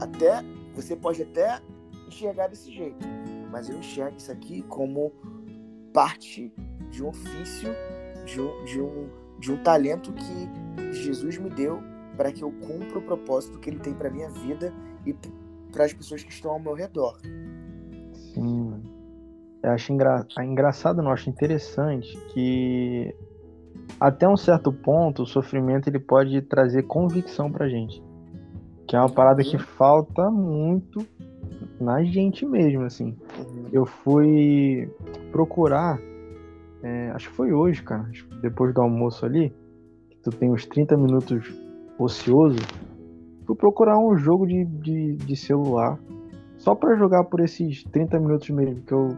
Até 0.00 0.42
você 0.74 0.96
pode 0.96 1.22
até 1.22 1.62
enxergar 2.08 2.48
desse 2.48 2.72
jeito, 2.72 3.06
mas 3.52 3.70
eu 3.70 3.78
enxergo 3.78 4.16
isso 4.16 4.32
aqui 4.32 4.62
como 4.62 5.12
parte 5.92 6.52
de 6.90 7.04
um 7.04 7.08
ofício, 7.08 7.70
de 8.26 8.40
um, 8.40 8.64
de 8.64 8.80
um, 8.80 9.08
de 9.38 9.52
um 9.52 9.62
talento 9.62 10.12
que 10.12 10.92
Jesus 10.92 11.38
me 11.38 11.48
deu 11.48 11.80
para 12.16 12.32
que 12.32 12.42
eu 12.42 12.50
cumpra 12.50 12.98
o 12.98 13.02
propósito 13.02 13.60
que 13.60 13.70
Ele 13.70 13.78
tem 13.78 13.94
para 13.94 14.10
minha 14.10 14.28
vida 14.30 14.74
e 15.06 15.14
para 15.70 15.84
as 15.84 15.92
pessoas 15.92 16.22
que 16.22 16.32
estão 16.32 16.52
ao 16.52 16.60
meu 16.60 16.74
redor. 16.74 17.18
Sim, 18.12 18.82
eu 19.62 19.70
acho 19.70 19.92
engra... 19.92 20.26
engraçado, 20.40 21.02
não 21.02 21.10
acho 21.10 21.28
interessante 21.28 22.16
que 22.32 23.14
até 23.98 24.28
um 24.28 24.36
certo 24.36 24.72
ponto 24.72 25.22
o 25.22 25.26
sofrimento 25.26 25.88
ele 25.88 25.98
pode 25.98 26.40
trazer 26.42 26.84
convicção 26.84 27.50
pra 27.50 27.68
gente. 27.68 28.02
Que 28.86 28.96
é 28.96 28.98
uma 28.98 29.10
parada 29.10 29.42
que 29.42 29.58
falta 29.58 30.30
muito 30.30 31.06
na 31.80 32.02
gente 32.04 32.44
mesmo, 32.44 32.84
assim. 32.84 33.16
Eu 33.72 33.86
fui 33.86 34.90
procurar 35.30 35.98
é, 36.82 37.10
acho 37.10 37.28
que 37.28 37.36
foi 37.36 37.52
hoje, 37.52 37.82
cara, 37.82 38.08
depois 38.40 38.72
do 38.72 38.80
almoço 38.80 39.24
ali, 39.26 39.52
que 40.10 40.16
tu 40.22 40.30
tem 40.30 40.50
uns 40.50 40.64
30 40.66 40.96
minutos 40.96 41.52
ocioso, 41.98 42.58
fui 43.50 43.56
procurar 43.56 43.98
um 43.98 44.16
jogo 44.16 44.46
de, 44.46 44.64
de, 44.64 45.16
de 45.16 45.36
celular 45.36 45.98
só 46.56 46.74
para 46.74 46.94
jogar 46.94 47.24
por 47.24 47.40
esses 47.40 47.82
30 47.84 48.20
minutos 48.20 48.48
mesmo, 48.50 48.82
que 48.82 48.92
eu 48.92 49.16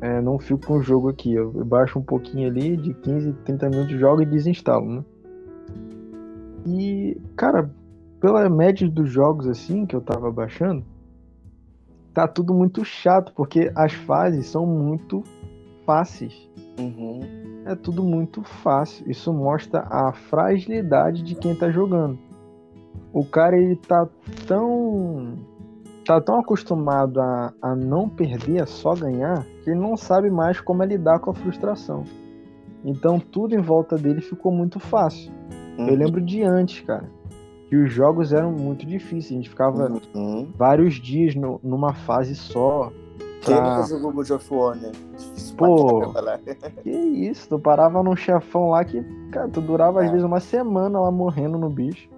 é, 0.00 0.20
não 0.20 0.38
fico 0.38 0.66
com 0.66 0.78
o 0.78 0.82
jogo 0.82 1.08
aqui. 1.08 1.32
Eu, 1.32 1.52
eu 1.54 1.64
baixo 1.64 1.98
um 1.98 2.02
pouquinho 2.02 2.48
ali, 2.48 2.76
de 2.76 2.92
15, 2.92 3.32
30 3.44 3.70
minutos, 3.70 3.98
jogo 3.98 4.22
e 4.22 4.26
desinstalo, 4.26 4.86
né? 4.86 5.04
E, 6.66 7.18
cara, 7.36 7.70
pela 8.20 8.48
média 8.50 8.88
dos 8.88 9.10
jogos 9.10 9.48
assim 9.48 9.86
que 9.86 9.96
eu 9.96 10.00
tava 10.00 10.30
baixando, 10.30 10.84
tá 12.12 12.28
tudo 12.28 12.52
muito 12.52 12.84
chato, 12.84 13.32
porque 13.34 13.72
as 13.74 13.94
fases 13.94 14.46
são 14.46 14.66
muito 14.66 15.22
fáceis. 15.86 16.50
Uhum. 16.78 17.20
É 17.64 17.74
tudo 17.74 18.02
muito 18.02 18.42
fácil. 18.42 19.10
Isso 19.10 19.32
mostra 19.32 19.86
a 19.88 20.12
fragilidade 20.12 21.22
de 21.22 21.34
quem 21.34 21.54
tá 21.54 21.70
jogando. 21.70 22.29
O 23.12 23.24
cara 23.24 23.56
ele 23.56 23.76
tá 23.76 24.08
tão 24.46 25.36
tá 26.04 26.20
tão 26.20 26.40
acostumado 26.40 27.20
a, 27.20 27.52
a 27.62 27.74
não 27.74 28.08
perder, 28.08 28.62
a 28.62 28.66
só 28.66 28.94
ganhar, 28.94 29.44
que 29.62 29.70
ele 29.70 29.78
não 29.78 29.96
sabe 29.96 30.30
mais 30.30 30.60
como 30.60 30.82
é 30.82 30.86
lidar 30.86 31.20
com 31.20 31.30
a 31.30 31.34
frustração. 31.34 32.04
Então 32.84 33.20
tudo 33.20 33.54
em 33.54 33.60
volta 33.60 33.96
dele 33.96 34.20
ficou 34.20 34.50
muito 34.50 34.80
fácil. 34.80 35.32
Uhum. 35.78 35.88
Eu 35.88 35.96
lembro 35.96 36.20
de 36.20 36.42
antes, 36.42 36.80
cara, 36.80 37.08
que 37.68 37.76
os 37.76 37.92
jogos 37.92 38.32
eram 38.32 38.52
muito 38.52 38.84
difíceis. 38.84 39.32
A 39.32 39.34
gente 39.34 39.50
ficava 39.50 39.92
uhum. 40.14 40.48
vários 40.56 40.94
dias 40.94 41.34
no, 41.34 41.60
numa 41.62 41.94
fase 41.94 42.34
só. 42.34 42.92
Quem 43.42 43.54
pra... 43.54 43.76
nunca 43.76 43.88
jogou 43.88 44.12
God 44.12 44.30
of 44.30 44.54
War, 44.54 44.76
né? 44.76 44.92
Pô, 45.56 46.12
que 46.82 46.90
isso, 46.90 47.48
tu 47.48 47.58
parava 47.58 48.02
num 48.02 48.16
chefão 48.16 48.70
lá 48.70 48.84
que, 48.84 49.02
cara, 49.30 49.48
tu 49.48 49.60
durava 49.60 50.02
é. 50.02 50.06
às 50.06 50.10
vezes 50.10 50.26
uma 50.26 50.40
semana 50.40 51.00
lá 51.00 51.10
morrendo 51.10 51.56
no 51.56 51.70
bicho. 51.70 52.08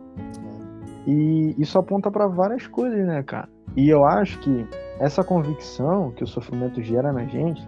E 1.07 1.55
isso 1.59 1.79
aponta 1.79 2.11
para 2.11 2.27
várias 2.27 2.67
coisas, 2.67 3.05
né, 3.07 3.23
cara? 3.23 3.49
E 3.77 3.89
eu 3.89 4.05
acho 4.05 4.39
que 4.41 4.67
essa 5.01 5.25
convicção 5.25 6.11
que 6.13 6.23
o 6.23 6.27
sofrimento 6.27 6.83
gera 6.83 7.13
na 7.13 7.25
gente 7.25 7.67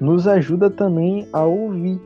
nos 0.00 0.26
ajuda 0.26 0.70
também 0.70 1.28
a 1.32 1.44
ouvir 1.44 2.00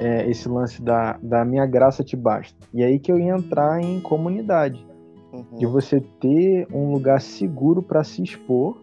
é, 0.00 0.28
esse 0.28 0.48
lance 0.48 0.82
da, 0.82 1.18
da 1.22 1.44
minha 1.44 1.66
graça 1.66 2.02
te 2.02 2.16
basta. 2.16 2.56
E 2.72 2.82
aí 2.82 2.98
que 2.98 3.12
eu 3.12 3.18
ia 3.18 3.34
entrar 3.34 3.80
em 3.80 4.00
comunidade. 4.00 4.84
Uhum. 5.32 5.58
De 5.58 5.66
você 5.66 6.00
ter 6.20 6.66
um 6.72 6.92
lugar 6.92 7.20
seguro 7.20 7.82
para 7.82 8.04
se 8.04 8.22
expor 8.22 8.82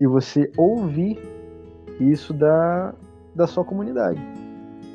e 0.00 0.06
você 0.06 0.50
ouvir 0.56 1.18
isso 2.00 2.32
da, 2.32 2.94
da 3.34 3.46
sua 3.46 3.64
comunidade. 3.64 4.20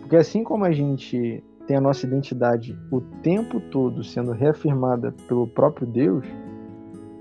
Porque 0.02 0.16
assim 0.16 0.44
como 0.44 0.66
a 0.66 0.72
gente 0.72 1.44
tem 1.68 1.76
a 1.76 1.82
nossa 1.82 2.06
identidade 2.08 2.80
o 2.90 3.02
tempo 3.22 3.60
todo 3.60 4.04
sendo 4.04 4.32
reafirmada 4.32 5.14
pelo 5.28 5.46
próprio 5.46 5.86
Deus, 5.86 6.26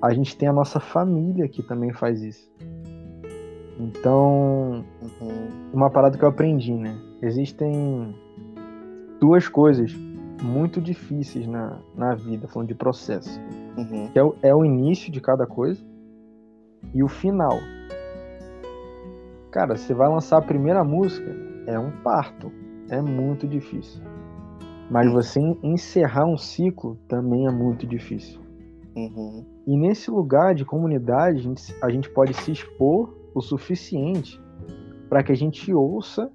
a 0.01 0.15
gente 0.15 0.37
tem 0.37 0.49
a 0.49 0.53
nossa 0.53 0.79
família 0.79 1.49
que 1.49 1.63
também 1.63 1.93
faz 1.93 2.23
isso. 2.23 2.49
Então, 3.79 4.85
uma 5.73 5.91
parada 5.91 6.17
que 6.17 6.25
eu 6.25 6.29
aprendi, 6.29 6.73
né? 6.73 6.97
Existem 7.21 8.15
duas 9.21 9.49
coisas 9.49 9.93
muito 10.43 10.81
difíceis 10.81 11.47
na, 11.47 11.79
na 11.95 12.15
vida, 12.15 12.47
falando 12.49 12.69
de 12.69 12.75
processo. 12.75 13.41
Uhum. 13.77 14.09
Que 14.13 14.19
é 14.19 14.23
o, 14.23 14.35
é 14.43 14.55
o 14.55 14.65
início 14.65 15.11
de 15.11 15.21
cada 15.21 15.47
coisa 15.47 15.85
e 16.95 17.03
o 17.03 17.09
final. 17.09 17.59
Cara, 19.51 19.77
você 19.77 19.93
vai 19.93 20.09
lançar 20.09 20.39
a 20.39 20.43
primeira 20.43 20.85
música, 20.85 21.35
é 21.67 21.79
um 21.79 21.91
parto. 22.03 22.53
É 22.89 23.01
muito 23.03 23.49
difícil. 23.49 24.01
Mas 24.91 25.11
você 25.11 25.41
encerrar 25.63 26.27
um 26.27 26.37
ciclo 26.37 26.97
também 27.09 27.47
é 27.47 27.51
muito 27.51 27.87
difícil. 27.87 28.41
Uhum. 28.95 29.45
E 29.67 29.77
nesse 29.77 30.11
lugar 30.11 30.55
de 30.55 30.65
comunidade, 30.65 31.39
a 31.39 31.43
gente, 31.43 31.75
a 31.83 31.91
gente 31.91 32.11
pode 32.11 32.33
se 32.35 32.53
expor 32.53 33.15
o 33.35 33.41
suficiente 33.41 34.41
para 35.09 35.23
que 35.23 35.33
a 35.33 35.37
gente 35.37 35.73
ouça 35.73 36.31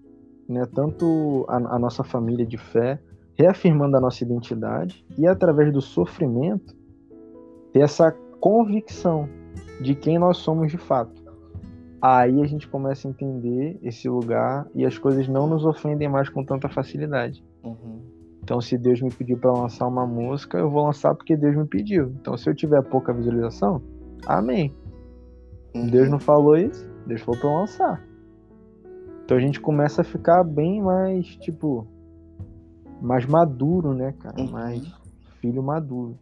né, 0.48 0.68
tanto 0.74 1.46
a, 1.48 1.76
a, 1.76 1.80
nossa 1.80 2.04
família 2.04 2.46
de 2.46 2.58
fé, 2.58 3.00
reafirmando 3.36 3.98
a 3.98 4.02
nossa 4.02 4.24
identidade 4.24 5.06
e 5.18 5.26
através 5.26 5.72
do 5.72 5.82
sofrimento 5.82 6.76
ter 7.72 7.80
essa 7.80 8.12
convicção 8.40 9.30
de 9.82 9.96
quem 9.96 10.20
nós 10.20 10.38
somos 10.38 10.70
de 10.70 10.78
fato. 10.78 11.22
Aí 12.02 12.42
a 12.42 12.46
gente 12.46 12.68
começa 12.68 13.08
a 13.08 13.12
entender 13.12 13.80
esse 13.82 14.10
lugar 14.10 14.68
e 14.76 14.86
as 14.86 14.98
coisas 14.98 15.28
não 15.28 15.48
nos 15.48 15.66
ofendem 15.66 16.10
mais 16.10 16.28
com 16.30 16.44
tanta 16.44 16.68
facilidade. 16.68 17.44
Uhum. 17.64 18.02
Então, 18.44 18.60
se 18.60 18.78
Deus 18.78 19.02
me 19.02 19.12
pediu 19.12 19.38
para 19.38 19.52
lançar 19.52 19.88
uma 19.88 20.06
música, 20.06 20.58
eu 20.58 20.70
vou 20.70 20.86
lançar 20.86 21.14
porque 21.14 21.38
Deus 21.38 21.56
me 21.56 21.66
pediu. 21.66 22.14
Então, 22.20 22.36
se 22.36 22.50
eu 22.50 22.56
tiver 22.56 22.82
pouca 22.82 23.14
visualização, 23.14 23.82
amém. 24.26 24.74
Uhum. 25.74 25.88
Deus 25.88 26.10
não 26.10 26.20
falou 26.20 26.58
isso, 26.58 26.86
Deus 27.06 27.22
falou 27.22 27.40
para 27.40 27.60
lançar. 27.60 28.12
Então 29.24 29.38
a 29.38 29.42
gente 29.42 29.62
começa 29.62 30.02
a 30.02 30.04
ficar 30.04 30.44
bem 30.44 30.82
mais, 30.82 31.26
tipo, 31.38 31.88
mais 33.02 33.26
maduro, 33.26 33.94
né, 33.94 34.14
cara? 34.20 34.42
Uhum. 34.42 34.52
Mais 34.52 34.84
filho 35.40 35.64
maduro. 35.64 36.18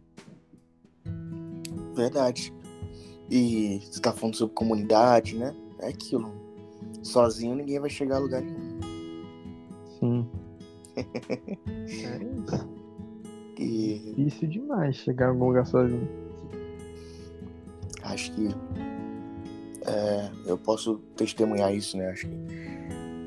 Verdade. 1.94 2.54
E 3.28 3.80
você 3.82 4.00
tá 4.00 4.12
falando 4.12 4.36
sobre 4.36 4.54
comunidade, 4.54 5.36
né? 5.36 5.54
É 5.80 5.88
aquilo. 5.88 6.32
Sozinho 7.02 7.56
ninguém 7.56 7.80
vai 7.80 7.90
chegar 7.90 8.16
a 8.16 8.20
lugar 8.20 8.42
nenhum. 8.42 8.80
Sim. 9.98 10.28
É 11.14 12.24
isso. 12.24 12.80
E... 13.58 14.14
Difícil 14.16 14.48
demais 14.48 14.96
chegar 14.96 15.26
a 15.26 15.28
algum 15.30 15.46
lugar 15.46 15.66
sozinho. 15.66 16.08
Acho 18.02 18.32
que 18.32 18.48
é, 19.86 20.30
eu 20.46 20.56
posso 20.56 20.96
testemunhar 21.16 21.74
isso, 21.74 21.96
né? 21.96 22.10
Acho 22.10 22.26
que 22.28 22.36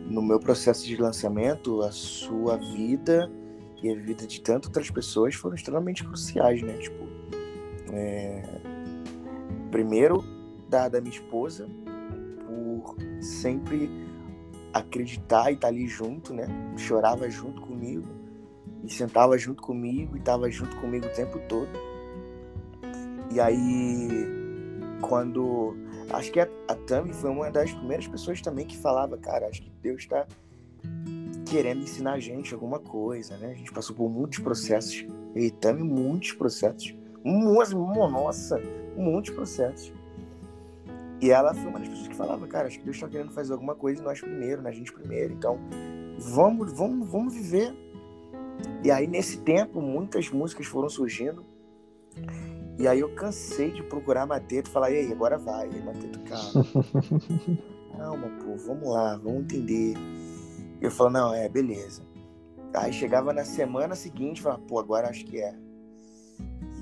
no 0.10 0.22
meu 0.22 0.40
processo 0.40 0.86
de 0.86 0.98
lançamento, 0.98 1.82
a 1.82 1.92
sua 1.92 2.58
vida 2.58 3.32
e 3.82 3.92
a 3.92 3.96
vida 3.96 4.26
de 4.26 4.42
tantas 4.42 4.68
outras 4.68 4.90
pessoas 4.90 5.36
foram 5.36 5.56
extremamente 5.56 6.04
cruciais, 6.04 6.62
né? 6.62 6.74
Tipo, 6.78 7.04
é... 7.92 8.42
primeiro 9.72 10.24
da, 10.70 10.88
da 10.90 11.00
minha 11.00 11.14
esposa, 11.14 11.68
por 12.48 12.96
sempre 13.22 13.90
acreditar 14.74 15.52
e 15.52 15.56
estar 15.56 15.68
tá 15.68 15.74
ali 15.74 15.88
junto, 15.88 16.34
né? 16.34 16.48
Chorava 16.78 17.30
junto 17.30 17.62
comigo 17.62 18.08
e 18.84 18.92
sentava 18.92 19.38
junto 19.38 19.62
comigo 19.62 20.16
e 20.16 20.20
estava 20.20 20.50
junto 20.50 20.76
comigo 20.78 21.06
o 21.06 21.14
tempo 21.14 21.40
todo. 21.48 21.70
E 23.32 23.40
aí, 23.40 24.10
quando 25.02 25.76
Acho 26.14 26.32
que 26.32 26.40
a, 26.40 26.48
a 26.68 26.76
Tami 26.76 27.14
foi 27.14 27.30
uma 27.30 27.50
das 27.50 27.72
primeiras 27.72 28.08
pessoas 28.08 28.42
também 28.42 28.66
que 28.66 28.78
falava, 28.78 29.18
cara, 29.18 29.48
acho 29.48 29.62
que 29.62 29.72
Deus 29.82 30.02
está 30.02 30.28
querendo 31.46 31.82
ensinar 31.82 32.14
a 32.14 32.20
gente 32.20 32.54
alguma 32.54 32.80
coisa, 32.80 33.38
né? 33.38 33.52
A 33.52 33.56
gente 33.56 33.72
passou 33.72 33.96
por 33.96 34.10
muitos 34.10 34.40
processos. 34.40 35.06
E 35.36 35.50
Tami, 35.50 35.84
muitos 35.84 36.34
processos. 36.34 36.96
Nossa, 37.24 37.76
nossa, 37.76 38.62
muitos 38.96 39.34
processos. 39.34 39.94
E 41.24 41.32
ela 41.32 41.54
foi 41.54 41.68
uma 41.68 41.80
das 41.80 41.88
pessoas 41.88 42.10
que 42.10 42.16
falava, 42.18 42.46
cara, 42.48 42.68
acho 42.68 42.78
que 42.78 42.84
Deus 42.84 42.98
está 42.98 43.08
querendo 43.08 43.32
fazer 43.32 43.54
alguma 43.54 43.74
coisa 43.74 44.02
e 44.02 44.04
nós 44.04 44.20
primeiro, 44.20 44.62
na 44.62 44.70
né? 44.70 44.76
gente 44.76 44.92
primeiro. 44.92 45.32
Então, 45.32 45.58
vamos, 46.20 46.74
vamos, 46.74 47.10
vamos 47.10 47.34
viver. 47.34 47.74
E 48.84 48.92
aí, 48.92 49.08
nesse 49.08 49.38
tempo, 49.38 49.80
muitas 49.80 50.30
músicas 50.30 50.66
foram 50.66 50.90
surgindo. 50.90 51.46
E 52.78 52.86
aí 52.86 53.00
eu 53.00 53.16
cansei 53.16 53.72
de 53.72 53.82
procurar 53.84 54.26
Mateto 54.26 54.68
e 54.68 54.70
falar, 54.70 54.92
e 54.92 54.98
aí, 54.98 55.14
agora 55.14 55.38
vai. 55.38 55.70
Aí, 55.70 55.82
Mateto, 55.82 56.20
calma. 56.24 56.66
calma, 57.98 58.28
pô, 58.44 58.58
vamos 58.58 58.90
lá, 58.90 59.16
vamos 59.16 59.44
entender. 59.44 59.94
Eu 60.82 60.92
falo, 60.92 61.10
não, 61.10 61.34
é, 61.34 61.48
beleza. 61.48 62.04
Aí 62.74 62.92
chegava 62.92 63.32
na 63.32 63.46
semana 63.46 63.96
seguinte, 63.96 64.42
falava, 64.42 64.62
pô, 64.68 64.78
agora 64.78 65.08
acho 65.08 65.24
que 65.24 65.40
é. 65.40 65.56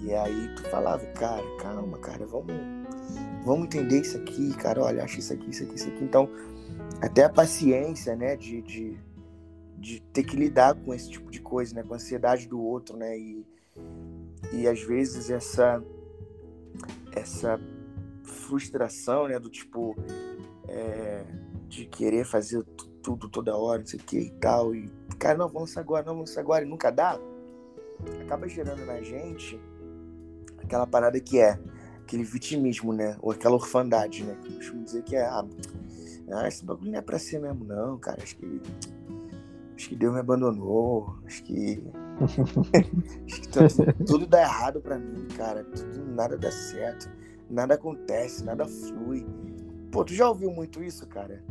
E 0.02 0.12
aí 0.12 0.56
tu 0.56 0.64
falava, 0.72 1.06
cara, 1.14 1.46
calma, 1.60 2.00
cara, 2.00 2.26
vamos, 2.26 2.81
vamos 3.44 3.66
entender 3.66 4.02
isso 4.02 4.18
aqui, 4.18 4.54
cara, 4.56 4.82
olha, 4.82 5.04
acho 5.04 5.20
isso 5.20 5.34
aqui, 5.34 5.50
isso 5.50 5.64
aqui, 5.64 5.76
isso 5.76 5.90
aqui. 5.90 6.04
Então, 6.04 6.30
até 7.02 7.24
a 7.24 7.30
paciência, 7.30 8.16
né, 8.16 8.36
de, 8.36 8.62
de, 8.62 8.98
de 9.78 10.00
ter 10.14 10.24
que 10.24 10.36
lidar 10.36 10.76
com 10.76 10.94
esse 10.94 11.10
tipo 11.10 11.30
de 11.32 11.42
coisa, 11.42 11.76
né, 11.76 11.84
com 11.84 11.94
a 11.94 11.98
ansiedade 11.98 12.48
do 12.48 12.62
outro, 12.62 12.98
né, 12.98 13.18
e 13.18 13.46
e 14.52 14.68
às 14.68 14.82
vezes 14.82 15.30
essa 15.30 15.82
essa 17.14 17.60
frustração, 18.24 19.28
né, 19.28 19.40
do 19.40 19.50
tipo 19.50 19.96
é, 20.68 21.26
de 21.68 21.86
querer 21.86 22.26
fazer 22.26 22.64
tudo 23.02 23.30
toda 23.30 23.56
hora, 23.56 23.80
não 23.80 23.86
sei 23.86 24.00
o 24.00 24.04
que 24.04 24.20
e 24.20 24.32
tal, 24.32 24.76
e 24.76 24.90
cara, 25.18 25.38
não, 25.38 25.48
vamos 25.48 25.76
agora, 25.78 26.06
não, 26.06 26.16
vamos 26.16 26.38
agora, 26.38 26.66
e 26.66 26.68
nunca 26.68 26.92
dá, 26.92 27.20
acaba 28.22 28.48
gerando 28.48 28.86
na 28.86 29.02
gente 29.02 29.60
aquela 30.58 30.88
parada 30.88 31.20
que 31.20 31.40
é 31.40 31.60
aquele 32.12 32.24
vitimismo, 32.24 32.92
né, 32.92 33.16
ou 33.22 33.32
aquela 33.32 33.56
orfandade, 33.56 34.24
né, 34.24 34.38
que 34.42 34.50
eu 34.50 34.56
costumo 34.58 34.84
dizer 34.84 35.02
que 35.04 35.16
é, 35.16 35.26
ah, 35.26 35.46
Ah, 36.34 36.48
esse 36.48 36.66
bagulho 36.66 36.92
não 36.92 37.00
é 37.00 37.02
pra 37.02 37.18
ser 37.18 37.40
mesmo, 37.40 37.64
não, 37.64 37.98
cara. 37.98 38.22
Acho 38.22 38.38
que. 38.38 38.62
Acho 39.76 39.90
que 39.90 39.96
Deus 39.96 40.14
me 40.14 40.20
abandonou. 40.20 41.18
Acho 41.26 41.44
que. 41.44 41.84
acho 43.28 43.42
que 43.42 43.48
tá, 43.50 43.62
tudo 44.06 44.26
dá 44.26 44.42
errado 44.42 44.80
pra 44.80 44.98
mim, 44.98 45.28
cara. 45.36 45.64
Tudo, 45.66 46.06
nada 46.14 46.38
dá 46.38 46.50
certo. 46.50 47.10
Nada 47.50 47.74
acontece, 47.74 48.46
nada 48.46 48.66
flui. 48.66 49.26
Pô, 49.92 50.06
tu 50.06 50.14
já 50.14 50.30
ouviu 50.30 50.52
muito 50.52 50.82
isso, 50.82 51.06
cara? 51.08 51.44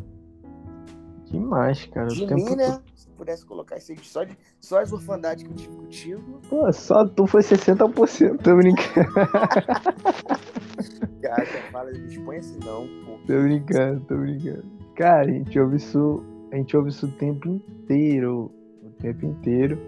Demais, 1.31 1.87
cara. 1.87 2.09
De 2.09 2.27
mim, 2.35 2.57
né? 2.57 2.81
Se 2.95 3.09
pudesse 3.11 3.47
colocar 3.47 3.77
isso 3.77 3.93
aí 3.93 3.99
só, 4.03 4.25
de, 4.25 4.37
só 4.61 4.81
as 4.81 4.93
orfandades 4.93 5.45
que 5.45 5.51
eu 5.51 5.55
tive 5.55 5.77
contigo. 5.77 6.41
Pô, 6.49 6.73
só 6.73 7.07
tu 7.07 7.27
foi 7.27 7.43
60%, 7.43 8.39
tô 8.39 8.57
brincando. 8.57 9.13
cara, 11.23 11.47
fala, 11.71 11.93
me 11.93 12.19
põe 12.21 12.39
assim 12.39 12.59
não, 12.65 12.89
pô. 13.05 13.19
Tô 13.27 13.43
brincando, 13.43 14.01
tô 14.01 14.17
brincando. 14.17 14.65
Cara, 14.97 15.31
a 15.31 15.33
gente 15.33 15.59
ouve 15.59 15.77
isso, 15.77 16.25
a 16.53 16.57
gente 16.57 16.77
ouve 16.77 16.91
isso 16.91 17.07
o 17.07 17.13
tempo 17.13 17.49
inteiro. 17.49 18.51
O 18.83 18.91
tempo 19.01 19.25
inteiro. 19.25 19.79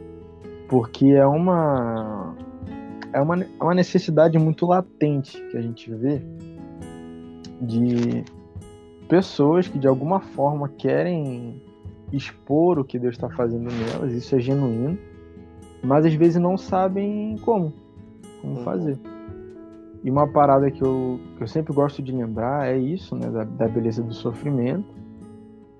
Porque 0.68 1.06
é 1.06 1.26
uma. 1.26 2.36
É 3.12 3.20
uma, 3.20 3.42
é 3.42 3.62
uma 3.62 3.74
necessidade 3.74 4.38
muito 4.38 4.64
latente 4.64 5.42
que 5.50 5.56
a 5.56 5.60
gente 5.60 5.92
vê 5.92 6.22
de 7.60 8.24
pessoas 9.12 9.68
que 9.68 9.78
de 9.78 9.86
alguma 9.86 10.20
forma 10.20 10.70
querem 10.70 11.62
expor 12.10 12.78
o 12.78 12.84
que 12.84 12.98
Deus 12.98 13.14
está 13.14 13.28
fazendo 13.28 13.70
nelas, 13.70 14.10
isso 14.10 14.34
é 14.34 14.40
genuíno, 14.40 14.98
mas 15.84 16.06
às 16.06 16.14
vezes 16.14 16.40
não 16.40 16.56
sabem 16.56 17.36
como, 17.42 17.74
como 18.40 18.56
uhum. 18.56 18.64
fazer. 18.64 18.98
E 20.02 20.10
uma 20.10 20.26
parada 20.26 20.70
que 20.70 20.82
eu, 20.82 21.20
que 21.36 21.42
eu 21.42 21.46
sempre 21.46 21.74
gosto 21.74 22.02
de 22.02 22.10
lembrar 22.10 22.72
é 22.72 22.78
isso, 22.78 23.14
né, 23.14 23.28
da, 23.28 23.44
da 23.44 23.68
beleza 23.68 24.02
do 24.02 24.14
sofrimento. 24.14 24.94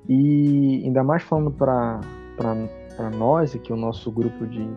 E 0.06 0.82
ainda 0.84 1.02
mais 1.02 1.22
falando 1.22 1.50
para 1.52 2.02
nós, 3.16 3.54
aqui, 3.54 3.72
o 3.72 3.76
nosso 3.76 4.12
grupo 4.12 4.46
de 4.46 4.68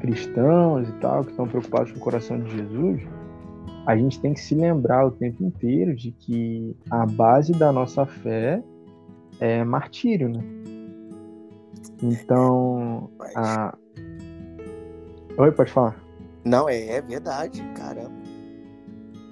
cristãos 0.00 0.86
e 0.86 0.92
tal, 1.00 1.24
que 1.24 1.30
estão 1.30 1.48
preocupados 1.48 1.92
com 1.92 1.98
o 1.98 2.02
coração 2.02 2.38
de 2.40 2.50
Jesus, 2.58 3.02
a 3.86 3.96
gente 3.96 4.20
tem 4.20 4.34
que 4.34 4.40
se 4.40 4.54
lembrar 4.54 5.06
o 5.06 5.12
tempo 5.12 5.44
inteiro 5.44 5.94
de 5.94 6.10
que 6.10 6.76
a 6.90 7.06
base 7.06 7.52
da 7.52 7.70
nossa 7.70 8.04
fé 8.04 8.60
é 9.38 9.62
martírio, 9.62 10.28
né? 10.28 10.42
Então, 12.02 13.08
a... 13.36 13.76
Oi, 15.38 15.52
pode 15.52 15.70
falar? 15.70 15.96
Não, 16.44 16.68
é, 16.68 16.96
é 16.96 17.00
verdade, 17.00 17.62
caramba. 17.76 18.10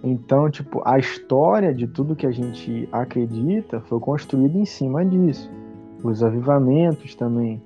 Então, 0.02 0.50
tipo, 0.50 0.82
a 0.84 0.98
história 0.98 1.74
de 1.74 1.88
tudo 1.88 2.14
que 2.14 2.26
a 2.26 2.30
gente 2.30 2.88
acredita 2.92 3.80
foi 3.80 3.98
construída 3.98 4.56
em 4.56 4.66
cima 4.66 5.04
disso. 5.04 5.50
Os 6.02 6.22
avivamentos 6.22 7.14
também. 7.14 7.62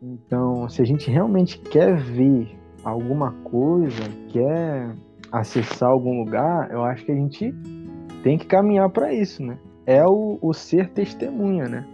Então, 0.00 0.68
se 0.68 0.80
a 0.80 0.84
gente 0.84 1.10
realmente 1.10 1.58
quer 1.58 1.96
ver 1.96 2.56
alguma 2.84 3.32
coisa, 3.44 4.02
quer 4.28 4.94
acessar 5.30 5.90
algum 5.90 6.20
lugar, 6.20 6.70
eu 6.70 6.82
acho 6.84 7.04
que 7.04 7.12
a 7.12 7.14
gente 7.14 7.54
tem 8.22 8.38
que 8.38 8.46
caminhar 8.46 8.88
para 8.90 9.12
isso, 9.12 9.42
né? 9.42 9.58
É 9.86 10.04
o, 10.04 10.38
o 10.40 10.52
ser 10.52 10.90
testemunha, 10.90 11.68
né? 11.68 11.86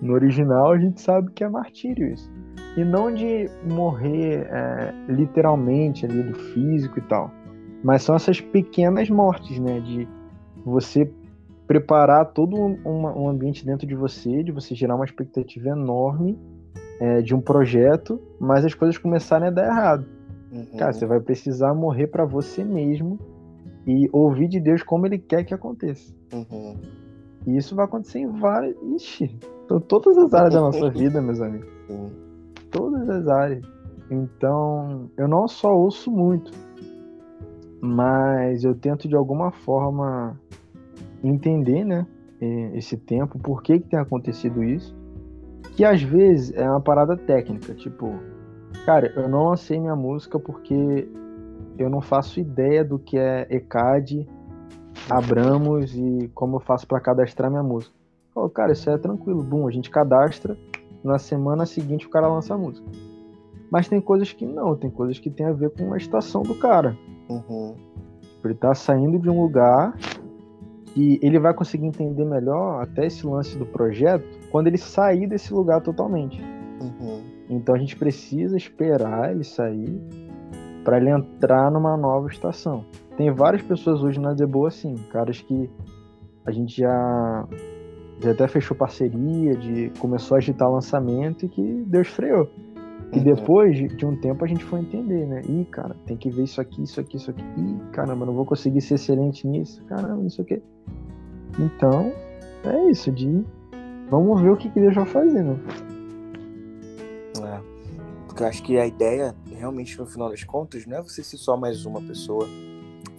No 0.00 0.12
original 0.12 0.72
a 0.72 0.78
gente 0.78 1.00
sabe 1.00 1.30
que 1.32 1.44
é 1.44 1.48
martírio 1.48 2.12
isso. 2.12 2.30
E 2.76 2.84
não 2.84 3.12
de 3.12 3.48
morrer 3.64 4.48
é, 4.50 4.94
literalmente 5.08 6.04
ali 6.04 6.22
do 6.22 6.34
físico 6.34 6.98
e 6.98 7.02
tal. 7.02 7.30
Mas 7.82 8.02
são 8.02 8.14
essas 8.14 8.40
pequenas 8.40 9.08
mortes, 9.08 9.58
né? 9.58 9.80
De 9.80 10.08
você 10.64 11.10
preparar 11.66 12.26
todo 12.26 12.56
um, 12.56 12.78
um 12.84 13.28
ambiente 13.28 13.64
dentro 13.64 13.86
de 13.86 13.94
você, 13.94 14.42
de 14.42 14.52
você 14.52 14.74
gerar 14.74 14.96
uma 14.96 15.04
expectativa 15.04 15.70
enorme 15.70 16.38
é, 17.00 17.22
de 17.22 17.34
um 17.34 17.40
projeto, 17.40 18.20
mas 18.38 18.64
as 18.64 18.74
coisas 18.74 18.98
começarem 18.98 19.48
a 19.48 19.50
dar 19.50 19.66
errado. 19.66 20.06
Uhum. 20.54 20.78
Cara, 20.78 20.92
você 20.92 21.04
vai 21.04 21.20
precisar 21.20 21.74
morrer 21.74 22.06
para 22.06 22.24
você 22.24 22.62
mesmo 22.62 23.18
e 23.84 24.08
ouvir 24.12 24.48
de 24.48 24.60
Deus 24.60 24.84
como 24.84 25.04
ele 25.04 25.18
quer 25.18 25.44
que 25.44 25.52
aconteça. 25.52 26.14
Uhum. 26.32 26.76
E 27.44 27.56
isso 27.56 27.74
vai 27.74 27.84
acontecer 27.84 28.20
em 28.20 28.28
várias. 28.28 28.76
Ixi, 28.94 29.24
em 29.24 29.80
todas 29.80 30.16
as 30.16 30.32
áreas 30.32 30.54
da 30.54 30.60
nossa 30.60 30.88
vida, 30.96 31.20
meus 31.20 31.40
amigos. 31.40 31.68
Uhum. 31.90 32.10
Todas 32.70 33.08
as 33.08 33.26
áreas. 33.26 33.66
Então, 34.08 35.10
eu 35.18 35.26
não 35.26 35.48
só 35.48 35.74
ouço 35.74 36.10
muito, 36.10 36.52
mas 37.80 38.62
eu 38.62 38.74
tento 38.74 39.08
de 39.08 39.16
alguma 39.16 39.50
forma 39.50 40.38
entender, 41.22 41.84
né? 41.84 42.06
Esse 42.74 42.96
tempo, 42.96 43.38
por 43.38 43.62
que, 43.62 43.80
que 43.80 43.88
tem 43.88 43.98
acontecido 43.98 44.62
isso. 44.62 44.94
Que 45.76 45.84
às 45.84 46.02
vezes 46.02 46.52
é 46.54 46.68
uma 46.68 46.80
parada 46.80 47.16
técnica, 47.16 47.74
tipo, 47.74 48.20
Cara, 48.84 49.12
eu 49.16 49.28
não 49.28 49.48
lancei 49.48 49.78
minha 49.78 49.96
música 49.96 50.38
porque 50.38 51.08
eu 51.78 51.88
não 51.88 52.00
faço 52.00 52.38
ideia 52.38 52.84
do 52.84 52.98
que 52.98 53.18
é 53.18 53.46
ECAD, 53.50 54.28
Abramos 55.08 55.94
e 55.94 56.30
como 56.34 56.56
eu 56.56 56.60
faço 56.60 56.86
para 56.86 57.00
cadastrar 57.00 57.50
minha 57.50 57.62
música. 57.62 57.94
Oh, 58.34 58.48
cara, 58.48 58.72
isso 58.72 58.88
é 58.88 58.96
tranquilo. 58.96 59.42
Bum, 59.42 59.68
a 59.68 59.70
gente 59.70 59.90
cadastra, 59.90 60.56
na 61.02 61.18
semana 61.18 61.66
seguinte 61.66 62.06
o 62.06 62.10
cara 62.10 62.26
lança 62.26 62.54
a 62.54 62.58
música. 62.58 62.86
Mas 63.70 63.88
tem 63.88 64.00
coisas 64.00 64.32
que 64.32 64.46
não, 64.46 64.74
tem 64.76 64.90
coisas 64.90 65.18
que 65.18 65.30
tem 65.30 65.46
a 65.46 65.52
ver 65.52 65.70
com 65.70 65.92
a 65.92 65.96
estação 65.96 66.42
do 66.42 66.54
cara. 66.54 66.96
Uhum. 67.28 67.74
Tipo, 68.20 68.48
ele 68.48 68.54
tá 68.54 68.74
saindo 68.74 69.18
de 69.18 69.28
um 69.28 69.42
lugar 69.42 69.94
e 70.96 71.18
ele 71.22 71.38
vai 71.38 71.52
conseguir 71.52 71.86
entender 71.86 72.24
melhor 72.24 72.82
até 72.82 73.06
esse 73.06 73.26
lance 73.26 73.58
do 73.58 73.66
projeto 73.66 74.24
quando 74.50 74.68
ele 74.68 74.78
sair 74.78 75.26
desse 75.26 75.52
lugar 75.52 75.82
totalmente. 75.82 76.40
Uhum. 76.80 77.22
Então 77.48 77.74
a 77.74 77.78
gente 77.78 77.96
precisa 77.96 78.56
esperar 78.56 79.32
ele 79.32 79.44
sair 79.44 80.00
para 80.84 80.98
ele 80.98 81.10
entrar 81.10 81.70
numa 81.70 81.96
nova 81.96 82.28
estação. 82.28 82.84
Tem 83.16 83.30
várias 83.30 83.62
pessoas 83.62 84.02
hoje 84.02 84.20
na 84.20 84.34
Deboa 84.34 84.68
assim, 84.68 84.94
caras 85.10 85.40
que 85.40 85.70
a 86.44 86.50
gente 86.50 86.76
já, 86.76 87.48
já 88.20 88.32
até 88.32 88.46
fechou 88.46 88.76
parceria, 88.76 89.56
de 89.56 89.90
começou 89.98 90.34
a 90.34 90.38
agitar 90.38 90.68
o 90.68 90.74
lançamento 90.74 91.46
e 91.46 91.48
que 91.48 91.84
Deus 91.86 92.08
freou. 92.08 92.50
E 93.12 93.18
uhum. 93.18 93.24
depois 93.24 93.76
de 93.96 94.04
um 94.04 94.16
tempo 94.16 94.44
a 94.44 94.48
gente 94.48 94.64
foi 94.64 94.80
entender, 94.80 95.26
né? 95.26 95.40
Ih, 95.48 95.64
cara, 95.70 95.94
tem 96.04 96.16
que 96.16 96.28
ver 96.28 96.42
isso 96.44 96.60
aqui, 96.60 96.82
isso 96.82 97.00
aqui, 97.00 97.16
isso 97.16 97.30
aqui. 97.30 97.42
Ih, 97.56 97.78
caramba, 97.92 98.26
não 98.26 98.34
vou 98.34 98.44
conseguir 98.44 98.80
ser 98.80 98.94
excelente 98.94 99.46
nisso. 99.46 99.82
Caramba, 99.84 100.26
isso 100.26 100.42
aqui. 100.42 100.60
Então, 101.58 102.12
é 102.64 102.90
isso, 102.90 103.12
de 103.12 103.44
vamos 104.10 104.40
ver 104.40 104.50
o 104.50 104.56
que, 104.56 104.68
que 104.68 104.80
Deus 104.80 104.94
vai 104.94 105.06
fazer, 105.06 105.42
né? 105.42 105.56
Porque 108.34 108.42
eu 108.42 108.48
acho 108.48 108.62
que 108.64 108.76
a 108.76 108.84
ideia, 108.84 109.32
realmente, 109.46 109.96
no 109.96 110.04
final 110.06 110.28
das 110.28 110.42
contas, 110.42 110.84
não 110.86 110.96
é 110.96 111.00
você 111.00 111.22
ser 111.22 111.36
só 111.36 111.56
mais 111.56 111.86
uma 111.86 112.02
pessoa 112.02 112.48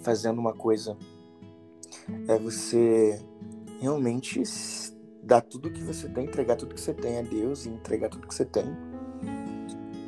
fazendo 0.01 0.39
uma 0.39 0.51
coisa. 0.51 0.97
É 2.27 2.37
você 2.37 3.17
realmente 3.79 4.43
dar 5.23 5.39
tudo 5.39 5.71
que 5.71 5.81
você 5.81 6.09
tem, 6.09 6.25
entregar 6.25 6.57
tudo 6.57 6.75
que 6.75 6.81
você 6.81 6.93
tem 6.93 7.17
a 7.17 7.21
Deus 7.21 7.65
e 7.65 7.69
entregar 7.69 8.09
tudo 8.09 8.27
que 8.27 8.35
você 8.35 8.43
tem 8.43 8.65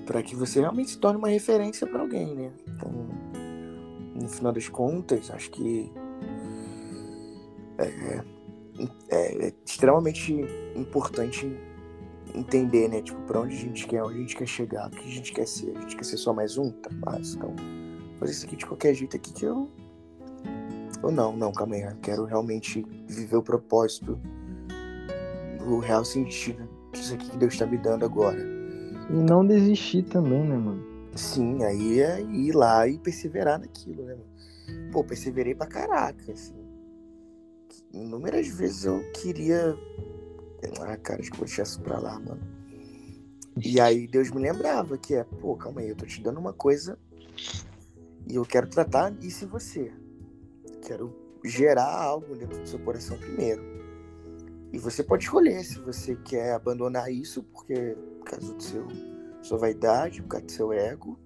para 0.06 0.22
que 0.22 0.36
você 0.36 0.60
realmente 0.60 0.92
se 0.92 0.98
torne 0.98 1.18
uma 1.18 1.30
referência 1.30 1.88
para 1.88 2.02
alguém, 2.02 2.36
né? 2.36 2.52
Então, 2.68 2.92
no 4.14 4.28
final 4.28 4.52
das 4.52 4.68
contas, 4.68 5.32
acho 5.32 5.50
que 5.52 5.90
é, 7.78 8.24
é, 9.10 9.48
é 9.48 9.54
extremamente 9.66 10.34
importante 10.76 11.58
entender, 12.34 12.88
né? 12.90 13.02
Tipo, 13.02 13.20
pra 13.22 13.42
onde 13.42 13.56
a 13.56 13.60
gente 13.60 13.88
quer, 13.88 14.04
onde 14.04 14.16
a 14.16 14.22
gente 14.22 14.36
quer 14.36 14.48
chegar, 14.48 14.88
o 14.88 14.92
que 14.92 15.08
a 15.08 15.12
gente 15.12 15.34
quer 15.34 15.48
ser. 15.48 15.76
A 15.76 15.82
gente 15.82 15.96
quer 15.96 16.06
ser 16.06 16.18
só 16.18 16.34
mais 16.34 16.58
um? 16.58 16.72
Tá 16.72 16.90
mas 17.06 17.36
Então, 17.36 17.56
fazer 18.20 18.32
isso 18.32 18.46
aqui 18.46 18.56
de 18.56 18.66
qualquer 18.66 18.94
jeito 18.94 19.16
aqui 19.16 19.34
que 19.34 19.46
eu. 19.46 19.70
Ou 21.04 21.12
não, 21.12 21.36
não, 21.36 21.52
calma 21.52 21.76
aí. 21.76 21.82
Eu 21.82 21.96
quero 22.02 22.26
realmente 22.26 22.86
viver 23.08 23.38
o 23.38 23.44
propósito, 23.44 24.20
o 25.68 25.80
real 25.80 26.04
sentido 26.04 26.68
disso 26.92 27.14
aqui 27.14 27.30
que 27.30 27.38
Deus 27.38 27.54
está 27.54 27.66
me 27.66 27.78
dando 27.78 28.06
agora. 28.06 28.40
E 29.10 29.14
não 29.14 29.46
desistir 29.46 30.04
também, 30.04 30.44
né, 30.44 30.58
mano? 30.58 30.86
Sim, 31.16 31.64
aí 31.64 32.00
é 32.00 32.22
ir 32.22 32.52
lá 32.54 32.88
e 32.88 32.98
perseverar 32.98 33.60
naquilo, 33.60 34.04
né, 34.04 34.16
mano? 34.16 34.92
Pô, 34.92 35.04
perseverei 35.04 35.56
pra 35.56 35.68
caraca, 35.68 36.32
assim. 36.32 36.56
Inúmeras 37.94 38.48
vezes 38.48 38.86
eu 38.86 39.02
queria 39.14 39.78
ah, 40.82 40.98
cara, 40.98 41.22
acho 41.22 41.32
que 41.32 41.38
vou 41.38 41.46
deixar 41.46 41.64
isso 41.64 41.82
pra 41.82 42.00
lá, 42.00 42.20
mano. 42.20 42.42
E 43.64 43.80
aí 43.80 44.08
Deus 44.08 44.30
me 44.32 44.40
lembrava 44.40 44.98
que 44.98 45.16
é, 45.16 45.24
pô, 45.24 45.56
calma 45.56 45.82
aí, 45.82 45.90
eu 45.90 45.96
tô 45.96 46.06
te 46.06 46.22
dando 46.22 46.40
uma 46.40 46.54
coisa 46.54 46.98
e 48.28 48.36
eu 48.36 48.46
quero 48.46 48.68
tratar 48.68 49.14
isso 49.22 49.46
em 49.46 49.48
você. 49.48 49.92
Quero 50.86 51.16
gerar 51.44 51.92
algo 51.92 52.36
dentro 52.36 52.60
do 52.60 52.68
seu 52.68 52.80
coração 52.80 53.18
primeiro. 53.18 53.64
E 54.72 54.78
você 54.78 55.04
pode 55.04 55.24
escolher 55.24 55.64
se 55.64 55.80
você 55.80 56.16
quer 56.16 56.54
abandonar 56.54 57.12
isso 57.12 57.42
porque 57.44 57.96
por 58.20 58.26
causa 58.26 58.54
do 58.54 58.62
seu 58.62 58.88
sua 59.42 59.58
vaidade, 59.58 60.22
por 60.22 60.30
causa 60.30 60.46
do 60.46 60.52
seu 60.52 60.74
ego. 60.74 61.18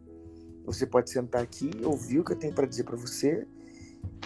Você 0.65 0.86
pode 0.86 1.09
sentar 1.09 1.41
aqui, 1.41 1.71
ouvir 1.84 2.19
o 2.19 2.23
que 2.23 2.34
eu 2.34 2.38
tenho 2.38 2.53
para 2.53 2.67
dizer 2.67 2.84
para 2.84 2.95
você 2.95 3.47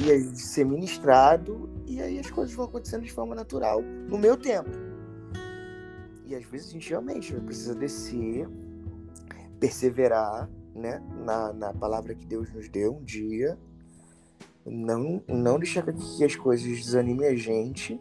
e 0.02 0.12
aí 0.12 0.36
ser 0.36 0.66
ministrado, 0.66 1.70
e 1.86 2.02
aí 2.02 2.20
as 2.20 2.30
coisas 2.30 2.54
vão 2.54 2.66
acontecendo 2.66 3.04
de 3.04 3.12
forma 3.12 3.34
natural, 3.34 3.82
no 3.82 4.18
meu 4.18 4.36
tempo. 4.36 4.70
E 6.28 6.36
às 6.36 6.44
vezes 6.46 6.70
a 6.70 6.72
gente 6.72 6.90
realmente 6.90 7.34
precisa 7.34 7.76
descer, 7.76 8.48
perseverar, 9.60 10.50
né, 10.74 11.02
na, 11.24 11.54
na 11.54 11.74
palavra 11.74 12.14
que 12.14 12.26
Deus 12.26 12.52
nos 12.52 12.68
deu 12.68 12.96
um 12.96 13.04
dia, 13.04 13.58
não, 14.66 15.22
não 15.28 15.60
deixar 15.60 15.84
que 15.84 16.24
as 16.24 16.36
coisas 16.36 16.68
desanimem 16.68 17.28
a 17.28 17.36
gente, 17.36 18.00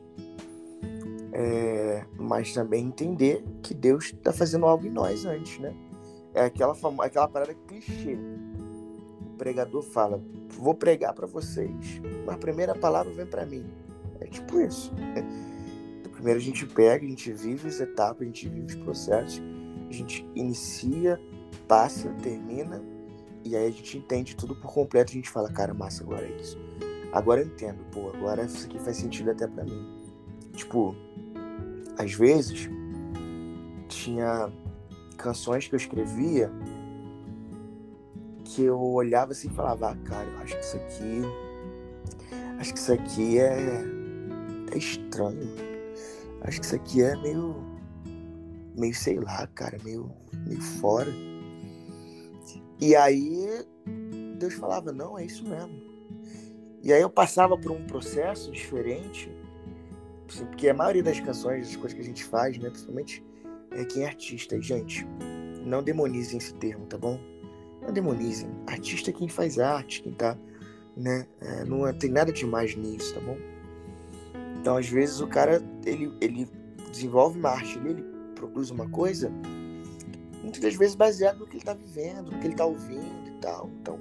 é, 1.33 2.05
mas 2.16 2.53
também 2.55 2.87
entender 2.87 3.45
que 3.62 3.75
Deus 3.75 4.07
está 4.07 4.33
fazendo 4.33 4.66
algo 4.66 4.87
em 4.87 4.91
nós 4.91 5.27
antes, 5.27 5.59
né? 5.59 5.75
É 6.33 6.45
aquela, 6.45 6.75
aquela 7.01 7.29
parada 7.29 7.55
clichê. 7.66 8.16
O 9.20 9.37
pregador 9.37 9.83
fala: 9.83 10.22
Vou 10.49 10.75
pregar 10.75 11.12
para 11.12 11.27
vocês, 11.27 12.01
mas 12.25 12.35
a 12.35 12.39
primeira 12.39 12.75
palavra 12.75 13.12
vem 13.12 13.27
para 13.27 13.45
mim. 13.45 13.64
É 14.20 14.27
tipo 14.27 14.61
isso. 14.61 14.93
Primeiro 16.25 16.41
a 16.41 16.43
gente 16.43 16.64
pega, 16.64 17.05
a 17.05 17.09
gente 17.09 17.31
vive 17.35 17.68
as 17.68 17.81
etapas, 17.81 18.22
a 18.22 18.25
gente 18.25 18.49
vive 18.49 18.64
os 18.64 18.75
processos, 18.77 19.43
a 19.91 19.93
gente 19.93 20.27
inicia, 20.35 21.20
passa, 21.68 22.09
termina, 22.22 22.83
e 23.45 23.55
aí 23.55 23.68
a 23.68 23.70
gente 23.70 23.99
entende 23.99 24.35
tudo 24.35 24.57
por 24.57 24.72
completo. 24.72 25.11
A 25.11 25.14
gente 25.16 25.29
fala: 25.29 25.53
Cara, 25.53 25.75
massa, 25.75 26.03
agora 26.03 26.25
é 26.25 26.35
isso. 26.41 26.59
Agora 27.12 27.43
eu 27.43 27.47
entendo, 27.47 27.85
pô, 27.93 28.09
agora 28.09 28.43
isso 28.47 28.64
aqui 28.64 28.79
faz 28.79 28.97
sentido 28.97 29.33
até 29.33 29.47
para 29.47 29.64
mim. 29.64 29.87
Tipo, 30.55 30.97
às 31.99 32.14
vezes 32.14 32.70
tinha 33.89 34.51
canções 35.18 35.68
que 35.68 35.75
eu 35.75 35.79
escrevia 35.79 36.51
que 38.47 38.62
eu 38.62 38.81
olhava 38.81 39.33
assim 39.33 39.49
e 39.49 39.53
falava, 39.53 39.91
ah, 39.91 39.97
cara, 40.09 40.27
eu 40.27 40.39
acho 40.39 40.57
que 40.57 40.64
isso 40.64 40.77
aqui. 40.79 41.22
Acho 42.59 42.72
que 42.72 42.79
isso 42.79 42.93
aqui 42.95 43.39
é. 43.39 43.85
é 44.72 44.79
estranho. 44.79 45.74
Acho 46.45 46.61
que 46.61 46.66
isso 46.66 46.76
aqui 46.76 47.03
é 47.03 47.16
meio. 47.16 47.57
meio, 48.76 48.95
sei 48.95 49.18
lá, 49.18 49.47
cara, 49.49 49.78
meio. 49.84 50.11
meio 50.47 50.62
fora. 50.62 51.11
E 52.80 52.95
aí 52.95 53.66
Deus 54.38 54.55
falava, 54.55 54.92
não, 54.92 55.18
é 55.18 55.24
isso 55.24 55.49
mesmo. 55.49 55.82
E 56.82 56.92
aí 56.92 57.01
eu 57.01 57.11
passava 57.11 57.57
por 57.57 57.72
um 57.72 57.86
processo 57.86 58.53
diferente 58.53 59.30
Assim, 60.34 60.47
porque 60.47 60.68
a 60.68 60.74
maioria 60.74 61.03
das 61.03 61.20
canções, 61.20 61.68
das 61.68 61.76
coisas 61.76 61.95
que 61.95 62.01
a 62.01 62.05
gente 62.05 62.24
faz, 62.24 62.59
né, 62.59 62.68
principalmente 62.68 63.24
é 63.70 63.84
quem 63.84 64.03
é 64.03 64.07
artista. 64.07 64.61
Gente, 64.61 65.07
não 65.64 65.82
demonizem 65.82 66.38
esse 66.38 66.55
termo, 66.55 66.86
tá 66.86 66.99
bom? 66.99 67.20
Não 67.82 67.92
demonizem. 67.92 68.51
Artista 68.66 69.11
é 69.11 69.12
quem 69.12 69.28
faz 69.28 69.59
arte, 69.59 70.03
quem 70.03 70.12
tá, 70.12 70.36
né? 70.97 71.26
É, 71.40 71.64
não 71.64 71.92
tem 71.92 72.11
nada 72.11 72.32
demais 72.32 72.74
nisso, 72.74 73.14
tá 73.14 73.20
bom? 73.20 73.36
Então, 74.59 74.76
às 74.76 74.88
vezes, 74.88 75.20
o 75.20 75.26
cara, 75.26 75.62
ele, 75.85 76.16
ele 76.20 76.49
desenvolve 76.91 77.39
uma 77.39 77.51
arte, 77.51 77.78
ele, 77.78 78.03
produz 78.35 78.70
uma 78.70 78.89
coisa, 78.89 79.30
muitas 80.43 80.61
das 80.61 80.74
vezes 80.74 80.95
baseado 80.95 81.39
no 81.39 81.47
que 81.47 81.57
ele 81.57 81.64
tá 81.64 81.74
vivendo, 81.74 82.30
no 82.30 82.39
que 82.39 82.47
ele 82.47 82.55
tá 82.55 82.66
ouvindo 82.66 83.28
e 83.28 83.41
tal. 83.41 83.70
Então, 83.80 83.99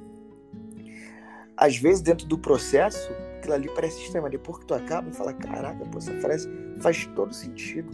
às 1.56 1.78
vezes, 1.78 2.02
dentro 2.02 2.28
do 2.28 2.38
processo, 2.38 3.12
aquilo 3.38 3.54
ali 3.54 3.70
parece 3.74 4.12
mas 4.20 4.32
depois 4.32 4.60
que 4.60 4.66
tu 4.66 4.74
acaba, 4.74 5.10
e 5.10 5.14
fala, 5.14 5.34
caraca, 5.34 5.86
pô, 5.86 5.98
essa 5.98 6.14
frase 6.20 6.50
faz 6.80 7.06
todo 7.16 7.34
sentido. 7.34 7.90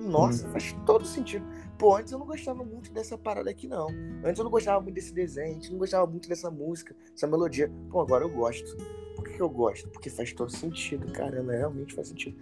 Nossa, 0.00 0.46
hum. 0.46 0.52
faz 0.52 0.72
todo 0.86 1.04
sentido. 1.04 1.44
Pô, 1.76 1.96
antes 1.96 2.12
eu 2.12 2.18
não 2.18 2.26
gostava 2.26 2.64
muito 2.64 2.90
dessa 2.92 3.18
parada 3.18 3.50
aqui, 3.50 3.68
não. 3.68 3.88
Antes 4.24 4.38
eu 4.38 4.44
não 4.44 4.50
gostava 4.50 4.80
muito 4.80 4.94
desse 4.94 5.12
desenho, 5.12 5.56
antes 5.56 5.68
eu 5.68 5.72
não 5.72 5.78
gostava 5.78 6.06
muito 6.06 6.28
dessa 6.28 6.50
música, 6.50 6.96
essa 7.14 7.26
melodia. 7.26 7.70
Pô, 7.90 8.00
agora 8.00 8.24
eu 8.24 8.30
gosto. 8.30 8.76
Por 9.14 9.24
que, 9.24 9.34
que 9.34 9.42
eu 9.42 9.50
gosto? 9.50 9.88
Porque 9.90 10.08
faz 10.08 10.32
todo 10.32 10.50
sentido, 10.50 11.12
caramba, 11.12 11.52
realmente 11.52 11.94
faz 11.94 12.08
sentido. 12.08 12.38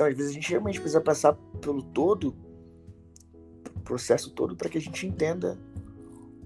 Então, 0.00 0.08
às 0.08 0.16
vezes, 0.16 0.30
a 0.30 0.34
gente 0.34 0.48
realmente 0.48 0.80
precisa 0.80 0.98
passar 0.98 1.34
pelo 1.60 1.82
todo, 1.82 2.34
processo 3.84 4.30
todo, 4.30 4.56
para 4.56 4.70
que 4.70 4.78
a 4.78 4.80
gente 4.80 5.06
entenda 5.06 5.58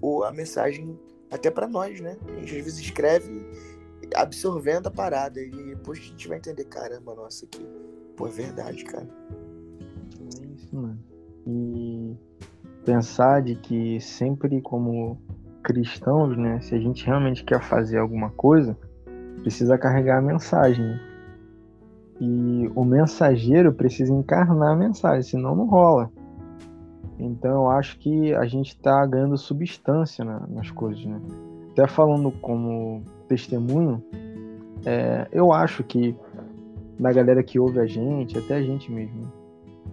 o, 0.01 0.25
a 0.25 0.31
mensagem 0.33 0.99
até 1.31 1.49
para 1.49 1.65
nós, 1.65 2.01
né? 2.01 2.17
A 2.27 2.31
gente 2.33 2.57
às 2.57 2.63
vezes 2.65 2.79
escreve 2.79 3.47
absorvendo 4.13 4.87
a 4.87 4.91
parada. 4.91 5.39
E 5.39 5.49
depois 5.49 5.99
a 5.99 6.01
gente 6.01 6.27
vai 6.27 6.37
entender, 6.37 6.65
caramba, 6.65 7.15
nossa, 7.15 7.47
que 7.47 7.65
pô, 8.17 8.27
é 8.27 8.31
verdade, 8.31 8.83
cara. 8.83 9.07
É 10.41 10.45
isso, 10.47 10.75
mano. 10.75 10.99
E 11.47 12.13
pensar 12.83 13.41
de 13.41 13.55
que 13.55 14.01
sempre 14.01 14.61
como 14.61 15.17
cristãos, 15.63 16.37
né, 16.37 16.59
se 16.59 16.75
a 16.75 16.77
gente 16.77 17.05
realmente 17.05 17.41
quer 17.45 17.63
fazer 17.63 17.99
alguma 17.99 18.31
coisa, 18.31 18.77
precisa 19.39 19.77
carregar 19.77 20.17
a 20.17 20.21
mensagem. 20.21 20.99
Né? 22.19 22.27
E 22.27 22.71
o 22.75 22.83
mensageiro 22.83 23.73
precisa 23.73 24.13
encarnar 24.13 24.73
a 24.73 24.75
mensagem, 24.75 25.23
senão 25.23 25.55
não 25.55 25.65
rola. 25.65 26.09
Então 27.17 27.51
eu 27.51 27.69
acho 27.69 27.97
que 27.99 28.33
a 28.33 28.45
gente 28.45 28.69
está 28.69 29.05
ganhando 29.05 29.37
substância 29.37 30.25
na, 30.25 30.45
nas 30.47 30.69
coisas, 30.71 31.05
né? 31.05 31.21
Até 31.71 31.87
falando 31.87 32.31
como 32.31 33.03
testemunho, 33.27 34.03
é, 34.85 35.27
eu 35.31 35.51
acho 35.51 35.83
que 35.83 36.15
da 36.99 37.11
galera 37.11 37.43
que 37.43 37.59
ouve 37.59 37.79
a 37.79 37.85
gente, 37.85 38.37
até 38.37 38.55
a 38.55 38.61
gente 38.61 38.91
mesmo, 38.91 39.31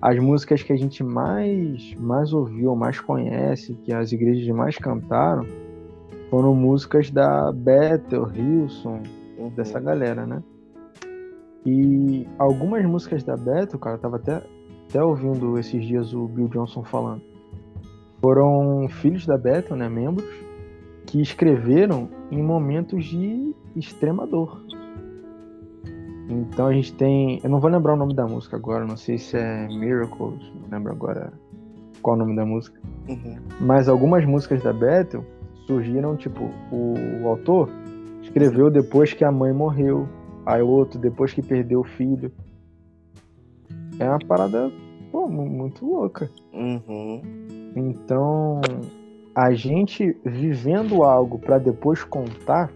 as 0.00 0.18
músicas 0.18 0.62
que 0.62 0.72
a 0.72 0.76
gente 0.76 1.02
mais, 1.02 1.94
mais 1.98 2.32
ouviu, 2.32 2.74
mais 2.74 3.00
conhece, 3.00 3.74
que 3.84 3.92
as 3.92 4.12
igrejas 4.12 4.46
mais 4.54 4.76
cantaram, 4.76 5.46
foram 6.30 6.54
músicas 6.54 7.10
da 7.10 7.52
Bethel, 7.52 8.28
Hilson, 8.34 9.02
uhum. 9.38 9.50
dessa 9.50 9.78
galera, 9.78 10.26
né? 10.26 10.42
E 11.64 12.26
algumas 12.38 12.84
músicas 12.84 13.22
da 13.22 13.36
Bethel, 13.36 13.78
cara, 13.78 13.96
eu 13.96 14.00
tava 14.00 14.16
até, 14.16 14.42
até 14.88 15.02
ouvindo 15.02 15.58
esses 15.58 15.84
dias 15.84 16.12
o 16.12 16.26
Bill 16.26 16.48
Johnson 16.48 16.82
falando, 16.82 17.22
foram 18.20 18.88
filhos 18.88 19.26
da 19.26 19.38
Bethel, 19.38 19.76
né, 19.76 19.88
membros, 19.88 20.28
que 21.06 21.20
escreveram 21.20 22.08
em 22.30 22.42
momentos 22.42 23.04
de 23.04 23.54
extrema 23.76 24.26
dor. 24.26 24.64
Então 26.28 26.66
a 26.66 26.72
gente 26.72 26.92
tem. 26.94 27.40
Eu 27.42 27.50
não 27.50 27.60
vou 27.60 27.70
lembrar 27.70 27.94
o 27.94 27.96
nome 27.96 28.14
da 28.14 28.26
música 28.26 28.56
agora, 28.56 28.86
não 28.86 28.96
sei 28.96 29.18
se 29.18 29.36
é 29.36 29.66
Miracles, 29.68 30.40
não 30.54 30.70
lembro 30.70 30.92
agora 30.92 31.32
qual 32.00 32.16
o 32.16 32.18
nome 32.18 32.34
da 32.34 32.44
música. 32.44 32.80
Uhum. 33.08 33.36
Mas 33.60 33.88
algumas 33.88 34.24
músicas 34.24 34.62
da 34.62 34.72
Bethel 34.72 35.24
surgiram, 35.66 36.16
tipo, 36.16 36.50
o, 36.70 36.94
o 37.22 37.28
autor 37.28 37.68
escreveu 38.22 38.70
depois 38.70 39.12
que 39.12 39.24
a 39.24 39.30
mãe 39.30 39.52
morreu, 39.52 40.08
aí 40.44 40.62
outro 40.62 40.98
depois 40.98 41.32
que 41.32 41.42
perdeu 41.42 41.80
o 41.80 41.84
filho. 41.84 42.32
É 43.98 44.08
uma 44.08 44.18
parada 44.18 44.70
pô, 45.12 45.28
muito 45.28 45.86
louca. 45.86 46.30
Uhum. 46.52 47.22
Então, 47.76 48.60
a 49.34 49.52
gente 49.52 50.16
vivendo 50.24 51.02
algo 51.02 51.38
para 51.38 51.58
depois 51.58 52.02
contar, 52.02 52.72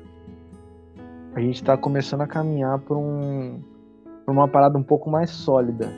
a 1.35 1.41
gente 1.41 1.57
está 1.57 1.77
começando 1.77 2.21
a 2.21 2.27
caminhar 2.27 2.79
para 2.79 2.97
um, 2.97 3.61
uma 4.27 4.47
parada 4.47 4.79
um 4.79 4.83
pouco 4.83 5.11
mais 5.11 5.31
sólida, 5.31 5.91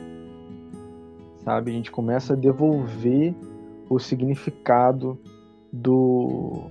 sabe? 1.43 1.71
A 1.71 1.73
gente 1.73 1.91
começa 1.91 2.33
a 2.33 2.35
devolver 2.35 3.35
o 3.89 3.99
significado 3.99 5.17
do 5.71 6.69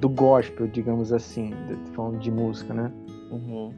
do 0.00 0.08
gospel, 0.08 0.66
digamos 0.66 1.12
assim, 1.12 1.52
falando 1.92 2.18
de 2.18 2.28
música, 2.28 2.74
né? 2.74 2.90
Uhum. 3.30 3.72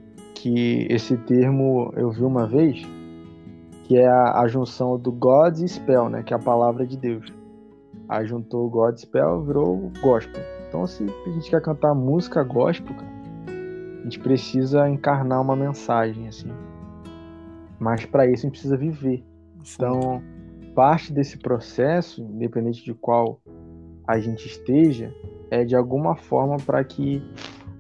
Que 0.45 0.87
esse 0.91 1.17
termo 1.17 1.91
eu 1.97 2.11
vi 2.11 2.23
uma 2.23 2.47
vez, 2.47 2.87
que 3.85 3.97
é 3.97 4.07
a, 4.07 4.41
a 4.41 4.47
junção 4.47 4.99
do 4.99 5.11
God 5.11 5.57
e 5.59 5.67
spell, 5.67 6.11
né? 6.11 6.23
Que 6.23 6.35
é 6.35 6.37
a 6.37 6.39
palavra 6.39 6.87
de 6.87 6.99
Deus. 6.99 7.33
Aí 8.07 8.27
juntou 8.27 8.67
o 8.67 8.69
Godspell, 8.69 9.43
virou 9.43 9.91
gospel. 10.03 10.43
Então, 10.69 10.87
se 10.87 11.03
a 11.03 11.31
gente 11.31 11.49
quer 11.49 11.63
cantar 11.63 11.95
música 11.95 12.43
gospel, 12.43 12.95
cara, 12.95 13.11
a 14.01 14.03
gente 14.03 14.21
precisa 14.21 14.87
encarnar 14.87 15.41
uma 15.41 15.57
mensagem, 15.57 16.29
assim. 16.29 16.53
Mas 17.79 18.05
para 18.05 18.27
isso 18.27 18.41
a 18.41 18.47
gente 18.49 18.51
precisa 18.51 18.77
viver. 18.77 19.25
Então, 19.63 20.23
parte 20.75 21.11
desse 21.11 21.39
processo, 21.39 22.21
independente 22.21 22.85
de 22.85 22.93
qual 22.93 23.41
a 24.07 24.21
gente 24.21 24.47
esteja, 24.47 25.11
é 25.51 25.65
de 25.65 25.75
alguma 25.75 26.15
forma 26.15 26.59
para 26.59 26.85
que 26.85 27.23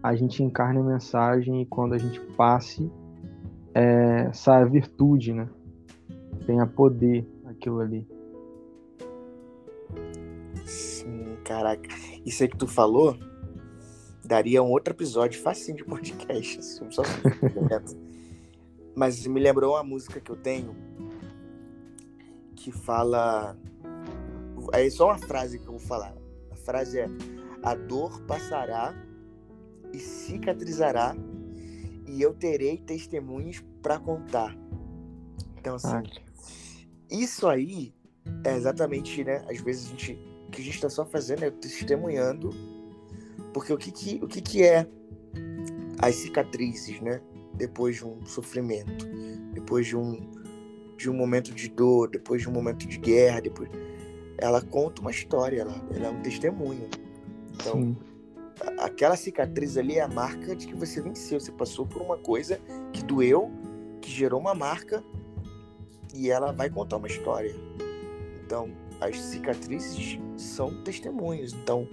a 0.05 0.14
gente 0.14 0.42
encarne 0.42 0.80
a 0.80 0.82
mensagem 0.82 1.62
e 1.62 1.64
quando 1.64 1.94
a 1.94 1.98
gente 1.98 2.20
passe 2.36 2.92
é, 3.72 4.26
essa 4.28 4.62
virtude, 4.62 5.32
né? 5.32 5.48
Tenha 6.44 6.66
poder 6.66 7.26
aquilo 7.46 7.80
ali. 7.80 8.07
Caraca, 11.42 11.88
isso 12.24 12.42
aí 12.42 12.48
que 12.50 12.57
tu 12.59 12.66
falou 12.66 13.16
daria 14.22 14.62
um 14.62 14.70
outro 14.70 14.92
episódio 14.92 15.40
facinho 15.40 15.78
de 15.78 15.84
podcast. 15.84 16.59
Assim, 16.59 16.90
só 16.90 17.02
Mas 18.94 19.26
me 19.26 19.40
lembrou 19.40 19.72
uma 19.74 19.82
música 19.82 20.20
que 20.20 20.30
eu 20.30 20.36
tenho 20.36 20.76
que 22.57 22.70
fala. 22.70 23.57
É 24.70 24.88
só 24.90 25.07
uma 25.07 25.18
frase 25.18 25.59
que 25.59 25.66
eu 25.66 25.72
vou 25.72 25.80
falar. 25.80 26.14
A 26.50 26.57
frase 26.57 26.98
é: 26.98 27.09
A 27.62 27.74
dor 27.74 28.20
passará 28.22 28.94
e 29.95 29.99
cicatrizará, 30.01 31.16
e 32.07 32.20
eu 32.20 32.34
terei 32.34 32.78
testemunhos 32.78 33.62
para 33.80 33.99
contar. 33.99 34.57
Então, 35.59 35.76
assim, 35.76 35.88
ah. 35.88 36.03
isso 37.11 37.47
aí 37.47 37.95
é 38.45 38.57
exatamente, 38.57 39.24
né? 39.24 39.45
Às 39.49 39.61
vezes 39.61 39.86
a 39.86 39.90
gente, 39.90 40.12
o 40.47 40.51
que 40.51 40.61
a 40.61 40.64
gente 40.64 40.74
está 40.74 40.90
só 40.90 41.05
fazendo 41.05 41.45
é 41.45 41.51
testemunhando, 41.51 42.51
porque 43.53 43.72
o 43.72 43.78
que 43.78 43.90
que, 43.90 44.20
o 44.22 44.26
que 44.26 44.40
que 44.40 44.62
é 44.62 44.86
as 45.99 46.16
cicatrizes, 46.16 47.01
né? 47.01 47.20
Depois 47.55 47.97
de 47.97 48.05
um 48.05 48.24
sofrimento, 48.26 49.07
depois 49.53 49.86
de 49.86 49.97
um, 49.97 50.20
de 50.97 51.09
um 51.09 51.14
momento 51.14 51.53
de 51.53 51.68
dor, 51.68 52.11
depois 52.11 52.42
de 52.42 52.49
um 52.49 52.53
momento 52.53 52.86
de 52.86 52.99
guerra, 52.99 53.40
depois 53.40 53.70
ela 54.38 54.61
conta 54.61 55.01
uma 55.01 55.12
história, 55.12 55.61
ela, 55.61 55.74
ela 55.95 56.09
é 56.09 56.11
um 56.11 56.20
testemunho. 56.20 56.88
Então, 57.55 57.74
Sim. 57.74 57.97
Aquela 58.78 59.16
cicatriz 59.16 59.76
ali 59.76 59.98
é 59.98 60.02
a 60.02 60.09
marca 60.09 60.55
de 60.55 60.66
que 60.66 60.74
você 60.74 61.00
venceu, 61.00 61.40
você 61.40 61.52
passou 61.52 61.86
por 61.86 62.00
uma 62.00 62.16
coisa 62.16 62.61
que 62.92 63.02
doeu, 63.02 63.50
que 64.00 64.11
gerou 64.11 64.40
uma 64.40 64.55
marca 64.55 65.02
e 66.14 66.30
ela 66.30 66.52
vai 66.52 66.70
contar 66.70 66.96
uma 66.96 67.09
história. 67.09 67.55
Então, 68.44 68.70
as 69.00 69.18
cicatrizes 69.18 70.18
são 70.36 70.82
testemunhos. 70.82 71.52
Então, 71.52 71.88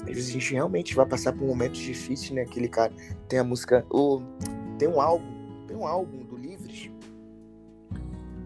às 0.00 0.06
vezes 0.06 0.30
a 0.30 0.32
gente 0.32 0.54
realmente 0.54 0.94
vai 0.94 1.06
passar 1.06 1.32
por 1.32 1.46
momentos 1.46 1.78
difíceis, 1.78 2.30
né? 2.30 2.42
Aquele 2.42 2.68
cara 2.68 2.92
tem 3.28 3.38
a 3.38 3.44
música, 3.44 3.84
o 3.90 4.22
tem 4.78 4.88
um 4.88 5.00
álbum, 5.00 5.26
tem 5.66 5.76
um 5.76 5.86
álbum 5.86 6.24
do 6.24 6.36
Livres. 6.36 6.90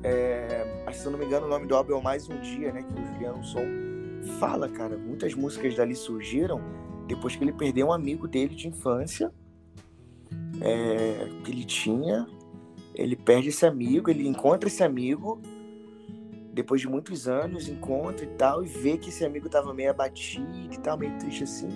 É, 0.02 0.66
se 0.92 1.06
eu 1.06 1.12
não 1.12 1.18
me 1.18 1.24
engano, 1.24 1.46
o 1.46 1.48
nome 1.48 1.66
do 1.66 1.74
álbum 1.74 1.96
é 1.96 2.02
Mais 2.02 2.28
um 2.28 2.38
Dia, 2.40 2.72
né? 2.72 2.82
Que 2.82 3.00
o 3.00 3.06
Juliano 3.06 3.44
Som 3.44 3.64
fala, 4.38 4.68
cara. 4.68 4.96
Muitas 4.98 5.34
músicas 5.34 5.74
dali 5.76 5.94
surgiram 5.94 6.60
depois 7.06 7.36
que 7.36 7.44
ele 7.44 7.52
perdeu 7.52 7.88
um 7.88 7.92
amigo 7.92 8.26
dele 8.26 8.54
de 8.54 8.68
infância 8.68 9.32
é, 10.60 11.28
que 11.44 11.50
ele 11.50 11.64
tinha. 11.64 12.26
Ele 12.94 13.16
perde 13.16 13.48
esse 13.48 13.66
amigo, 13.66 14.08
ele 14.08 14.26
encontra 14.26 14.68
esse 14.68 14.82
amigo 14.82 15.40
depois 16.52 16.80
de 16.80 16.88
muitos 16.88 17.26
anos, 17.26 17.68
encontra 17.68 18.24
e 18.24 18.28
tal, 18.28 18.64
e 18.64 18.68
vê 18.68 18.96
que 18.96 19.08
esse 19.08 19.24
amigo 19.24 19.48
tava 19.48 19.74
meio 19.74 19.90
abatido 19.90 20.72
e 20.72 20.78
tal, 20.78 20.96
meio 20.96 21.18
triste 21.18 21.42
assim. 21.42 21.68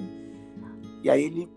E 1.03 1.11
aí 1.11 1.25
ele 1.25 1.51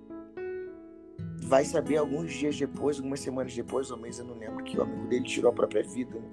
vai 1.43 1.63
saber 1.63 1.97
alguns 1.97 2.34
dias 2.34 2.57
depois, 2.57 2.97
algumas 2.97 3.19
semanas 3.19 3.53
depois, 3.53 3.91
ou 3.91 3.97
mês, 3.97 4.17
eu 4.17 4.26
não 4.26 4.36
lembro, 4.36 4.63
que 4.63 4.78
o 4.78 4.82
amigo 4.82 5.07
dele 5.07 5.26
tirou 5.26 5.51
a 5.51 5.53
própria 5.53 5.84
vida. 5.84 6.17
Né? 6.17 6.30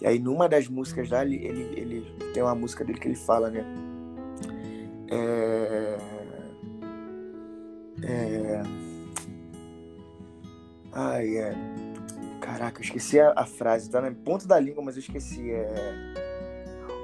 E 0.00 0.06
aí 0.06 0.18
numa 0.18 0.48
das 0.48 0.66
músicas 0.68 1.10
lá, 1.10 1.22
ele, 1.22 1.36
ele, 1.36 1.62
ele 1.78 2.06
tem 2.32 2.42
uma 2.42 2.54
música 2.54 2.82
dele 2.82 2.98
que 2.98 3.08
ele 3.08 3.16
fala, 3.16 3.50
né? 3.50 3.64
É... 5.08 5.85
É... 8.02 8.62
Ai, 10.92 11.36
é 11.36 11.54
Caraca, 12.46 12.78
eu 12.78 12.84
esqueci 12.84 13.18
a, 13.18 13.32
a, 13.34 13.44
frase, 13.44 13.90
tá 13.90 14.00
na 14.00 14.12
ponta 14.12 14.46
da 14.46 14.58
língua, 14.58 14.80
mas 14.80 14.94
eu 14.94 15.00
esqueci. 15.00 15.50
É... 15.50 16.14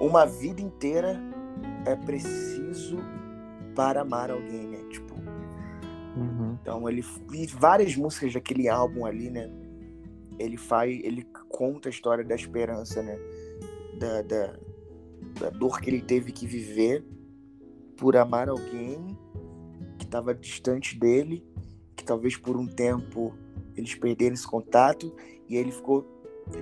Uma 0.01 0.24
vida 0.24 0.62
inteira 0.62 1.20
é 1.84 1.97
preciso 1.97 2.99
para 3.74 4.03
amar 4.03 4.30
alguém, 4.30 4.68
né? 4.68 4.78
Tipo. 4.88 5.14
Uhum. 6.16 6.57
Então 6.61 6.88
ele. 6.88 7.05
E 7.32 7.47
várias 7.49 7.97
músicas 7.97 8.32
daquele 8.32 8.68
álbum 8.68 9.05
ali, 9.05 9.30
né? 9.30 9.51
Ele 10.38 10.57
faz. 10.57 10.93
Ele 11.03 11.26
conta 11.49 11.88
a 11.88 11.90
história 11.90 12.24
da 12.24 12.36
esperança, 12.36 13.03
né? 13.03 13.18
Da, 13.99 14.22
da, 14.22 14.57
da 15.40 15.51
dor 15.51 15.80
que 15.80 15.90
ele 15.90 16.03
teve 16.03 16.30
que 16.30 16.47
viver 16.47 17.05
por 17.97 18.16
amar 18.16 18.49
alguém 18.49 19.18
estava 20.13 20.35
distante 20.35 20.99
dele, 20.99 21.43
que 21.97 22.05
talvez 22.05 22.37
por 22.37 22.57
um 22.57 22.67
tempo 22.67 23.35
eles 23.75 23.95
perderam 23.95 24.35
esse 24.35 24.47
contato 24.47 25.15
e 25.49 25.57
ele 25.57 25.73
ficou. 25.73 26.07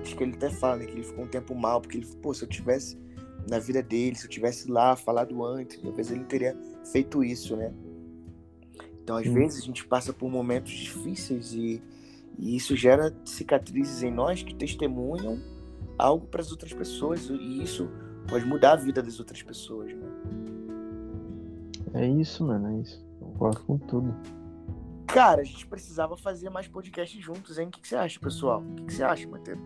Diz 0.01 0.13
que 0.13 0.23
ele 0.23 0.35
até 0.35 0.49
fala, 0.49 0.77
né, 0.77 0.85
que 0.85 0.93
ele 0.93 1.03
ficou 1.03 1.25
um 1.25 1.27
tempo 1.27 1.53
mal, 1.53 1.81
porque 1.81 1.97
ele, 1.97 2.05
pô, 2.21 2.33
se 2.33 2.43
eu 2.43 2.47
tivesse 2.47 2.97
na 3.49 3.59
vida 3.59 3.81
dele, 3.81 4.15
se 4.15 4.25
eu 4.25 4.29
tivesse 4.29 4.71
lá 4.71 4.95
falado 4.95 5.43
antes, 5.43 5.81
talvez 5.81 6.11
ele 6.11 6.23
teria 6.23 6.55
feito 6.91 7.23
isso, 7.23 7.57
né? 7.57 7.73
Então, 9.03 9.17
às 9.17 9.27
vezes, 9.27 9.63
a 9.63 9.65
gente 9.65 9.85
passa 9.85 10.13
por 10.13 10.29
momentos 10.29 10.71
difíceis 10.71 11.53
e, 11.53 11.81
e 12.37 12.55
isso 12.55 12.75
gera 12.75 13.13
cicatrizes 13.25 14.03
em 14.03 14.11
nós 14.11 14.43
que 14.43 14.53
testemunham 14.53 15.41
algo 15.97 16.27
para 16.27 16.41
as 16.41 16.51
outras 16.51 16.71
pessoas 16.71 17.27
e 17.29 17.63
isso 17.63 17.89
pode 18.29 18.45
mudar 18.45 18.73
a 18.73 18.75
vida 18.75 19.01
das 19.01 19.19
outras 19.19 19.41
pessoas, 19.41 19.91
né? 19.91 20.07
É 21.95 22.07
isso, 22.07 22.45
mano, 22.45 22.67
é 22.67 22.81
isso. 22.81 23.10
Concordo 23.41 23.61
com 23.61 23.77
tudo. 23.79 24.15
Cara, 25.07 25.41
a 25.41 25.43
gente 25.43 25.65
precisava 25.65 26.15
fazer 26.15 26.51
mais 26.51 26.67
podcasts 26.67 27.19
juntos, 27.19 27.57
hein? 27.57 27.67
O 27.67 27.71
que, 27.71 27.81
que 27.81 27.87
você 27.87 27.95
acha, 27.95 28.19
pessoal? 28.19 28.61
O 28.61 28.75
que, 28.75 28.83
que 28.83 28.93
você 28.93 29.03
acha, 29.03 29.27
Matheus? 29.27 29.59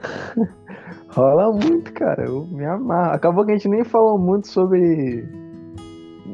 Rola 1.12 1.52
muito, 1.52 1.92
cara. 1.92 2.24
Eu 2.24 2.46
me 2.46 2.64
amarro. 2.64 3.12
Acabou 3.12 3.44
que 3.44 3.52
a 3.52 3.54
gente 3.56 3.68
nem 3.68 3.84
falou 3.84 4.18
muito 4.18 4.48
sobre 4.48 5.28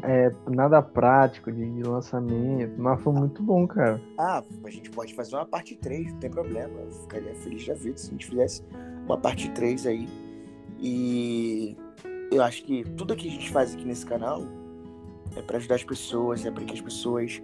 é, 0.05 0.33
nada 0.49 0.81
prático 0.81 1.51
de, 1.51 1.83
lançamento, 1.83 2.81
mas 2.81 3.03
foi 3.03 3.13
muito 3.13 3.43
bom, 3.43 3.67
cara. 3.67 4.01
Ah, 4.17 4.45
a 4.65 4.71
gente 4.71 4.89
pode 4.91 5.13
fazer 5.13 5.35
uma 5.35 5.45
parte 5.45 5.75
3, 5.75 6.13
não 6.13 6.21
tem 6.21 6.31
problema. 6.31 6.81
Eu 6.81 6.91
ficaria 6.93 7.35
feliz 7.35 7.67
da 7.67 7.75
vida 7.75 7.99
se 7.99 8.09
a 8.09 8.11
gente 8.13 8.27
fizesse 8.27 8.63
uma 9.05 9.19
parte 9.19 9.51
3 9.51 9.89
aí. 9.89 10.09
E 10.79 11.77
eu 12.31 12.45
acho 12.45 12.63
que 12.63 12.85
tudo 12.91 13.17
que 13.17 13.27
a 13.27 13.31
gente 13.33 13.51
faz 13.51 13.75
aqui 13.75 13.85
nesse 13.85 14.07
canal 14.07 14.45
é 15.37 15.43
para 15.43 15.59
ajudar 15.59 15.77
as 15.77 15.85
pessoas, 15.85 16.45
é 16.45 16.51
para 16.51 16.65
que 16.65 16.75
as 16.75 16.81
pessoas 16.81 17.43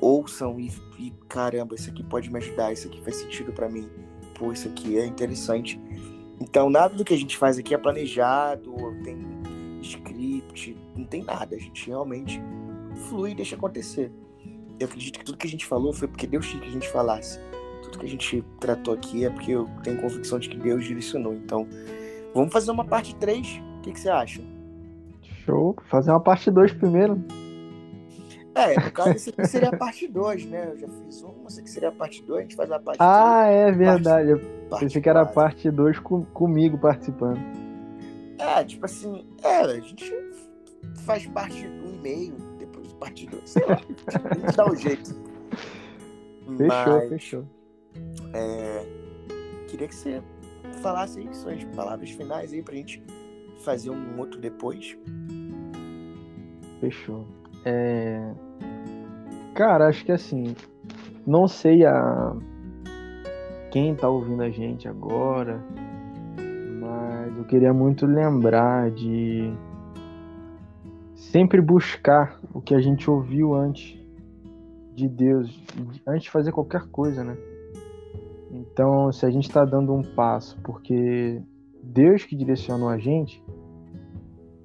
ouçam 0.00 0.58
e, 0.60 0.70
e, 0.98 1.12
caramba, 1.28 1.74
isso 1.74 1.90
aqui 1.90 2.02
pode 2.02 2.30
me 2.30 2.38
ajudar, 2.38 2.72
isso 2.72 2.88
aqui 2.88 3.00
faz 3.02 3.16
sentido 3.16 3.52
para 3.52 3.68
mim, 3.68 3.88
pô, 4.38 4.52
isso 4.52 4.68
aqui 4.68 4.98
é 4.98 5.06
interessante. 5.06 5.80
Então, 6.40 6.68
nada 6.68 6.94
do 6.94 7.04
que 7.04 7.14
a 7.14 7.16
gente 7.16 7.36
faz 7.36 7.58
aqui 7.58 7.74
é 7.74 7.78
planejado, 7.78 8.74
tem 9.02 9.16
script, 9.80 10.76
não 10.96 11.04
tem 11.04 11.22
nada. 11.22 11.56
A 11.56 11.58
gente 11.58 11.86
realmente 11.86 12.40
flui 13.08 13.30
e 13.30 13.34
deixa 13.34 13.56
acontecer. 13.56 14.12
Eu 14.78 14.86
acredito 14.86 15.18
que 15.18 15.24
tudo 15.24 15.38
que 15.38 15.46
a 15.46 15.50
gente 15.50 15.64
falou 15.64 15.92
foi 15.92 16.06
porque 16.06 16.26
Deus 16.26 16.46
quis 16.46 16.60
que 16.60 16.66
a 16.66 16.70
gente 16.70 16.88
falasse. 16.90 17.40
Tudo 17.82 17.98
que 17.98 18.06
a 18.06 18.08
gente 18.08 18.44
tratou 18.60 18.92
aqui 18.92 19.24
é 19.24 19.30
porque 19.30 19.52
eu 19.52 19.68
tenho 19.82 20.00
convicção 20.00 20.38
de 20.38 20.48
que 20.48 20.56
Deus 20.58 20.84
direcionou. 20.84 21.34
Então, 21.34 21.66
vamos 22.34 22.52
fazer 22.52 22.70
uma 22.70 22.84
parte 22.84 23.14
3. 23.16 23.46
O 23.78 23.80
que, 23.80 23.92
que 23.92 24.00
você 24.00 24.10
acha? 24.10 24.55
Show. 25.46 25.76
Fazer 25.88 26.10
uma 26.10 26.20
parte 26.20 26.50
2 26.50 26.72
primeiro. 26.74 27.24
É, 28.54 28.74
no 28.74 28.90
caso, 28.90 29.10
esse 29.10 29.30
aqui 29.30 29.46
seria 29.46 29.68
a 29.68 29.76
parte 29.76 30.08
2, 30.08 30.46
né? 30.46 30.70
Eu 30.72 30.78
já 30.78 30.88
fiz 30.88 31.22
uma, 31.22 31.46
esse 31.46 31.60
aqui 31.60 31.70
seria 31.70 31.90
a 31.90 31.92
parte 31.92 32.22
2, 32.22 32.38
a 32.38 32.42
gente 32.42 32.56
faz 32.56 32.72
a 32.72 32.80
parte 32.80 32.98
Ah, 33.00 33.44
é 33.46 33.70
verdade. 33.70 34.30
Parte, 34.30 34.44
eu 34.70 34.78
pensei 34.78 35.02
que 35.02 35.08
era 35.08 35.20
a 35.20 35.26
parte 35.26 35.70
2 35.70 35.98
com, 35.98 36.24
comigo 36.24 36.78
participando. 36.78 37.38
É, 38.38 38.64
tipo 38.64 38.84
assim, 38.84 39.26
é, 39.42 39.60
a 39.60 39.78
gente 39.80 40.12
faz 41.04 41.26
parte 41.26 41.68
do 41.68 41.94
e-mail, 41.94 42.34
depois 42.58 42.90
parte 42.94 43.26
2, 43.26 43.48
sei 43.48 43.66
lá. 43.66 43.74
a 44.30 44.34
gente 44.34 44.56
dá 44.56 44.66
um 44.66 44.74
jeito. 44.74 45.14
Fechou, 46.56 46.96
Mas, 46.96 47.08
fechou. 47.10 47.44
É, 48.32 48.86
queria 49.68 49.86
que 49.86 49.94
você 49.94 50.22
falasse 50.80 51.18
aí 51.18 51.28
suas 51.34 51.62
palavras 51.76 52.10
finais 52.10 52.54
aí 52.54 52.62
pra 52.62 52.74
gente 52.74 53.02
fazer 53.58 53.90
um 53.90 54.18
outro 54.18 54.40
depois. 54.40 54.96
Fechou. 56.80 57.26
É, 57.64 58.32
Cara, 59.56 59.88
acho 59.88 60.04
que 60.04 60.12
assim, 60.12 60.54
não 61.26 61.48
sei 61.48 61.86
a 61.86 62.36
quem 63.70 63.94
tá 63.94 64.06
ouvindo 64.06 64.42
a 64.42 64.50
gente 64.50 64.86
agora, 64.86 65.64
mas 66.78 67.34
eu 67.38 67.44
queria 67.44 67.72
muito 67.72 68.04
lembrar 68.04 68.90
de 68.90 69.50
sempre 71.14 71.62
buscar 71.62 72.38
o 72.52 72.60
que 72.60 72.74
a 72.74 72.80
gente 72.82 73.10
ouviu 73.10 73.54
antes 73.54 73.98
de 74.94 75.08
Deus, 75.08 75.58
antes 76.06 76.24
de 76.24 76.30
fazer 76.30 76.52
qualquer 76.52 76.82
coisa, 76.88 77.24
né? 77.24 77.34
Então, 78.50 79.10
se 79.10 79.24
a 79.24 79.30
gente 79.30 79.48
está 79.48 79.64
dando 79.64 79.90
um 79.94 80.02
passo 80.02 80.60
porque 80.62 81.40
Deus 81.82 82.24
que 82.24 82.36
direcionou 82.36 82.90
a 82.90 82.98
gente, 82.98 83.42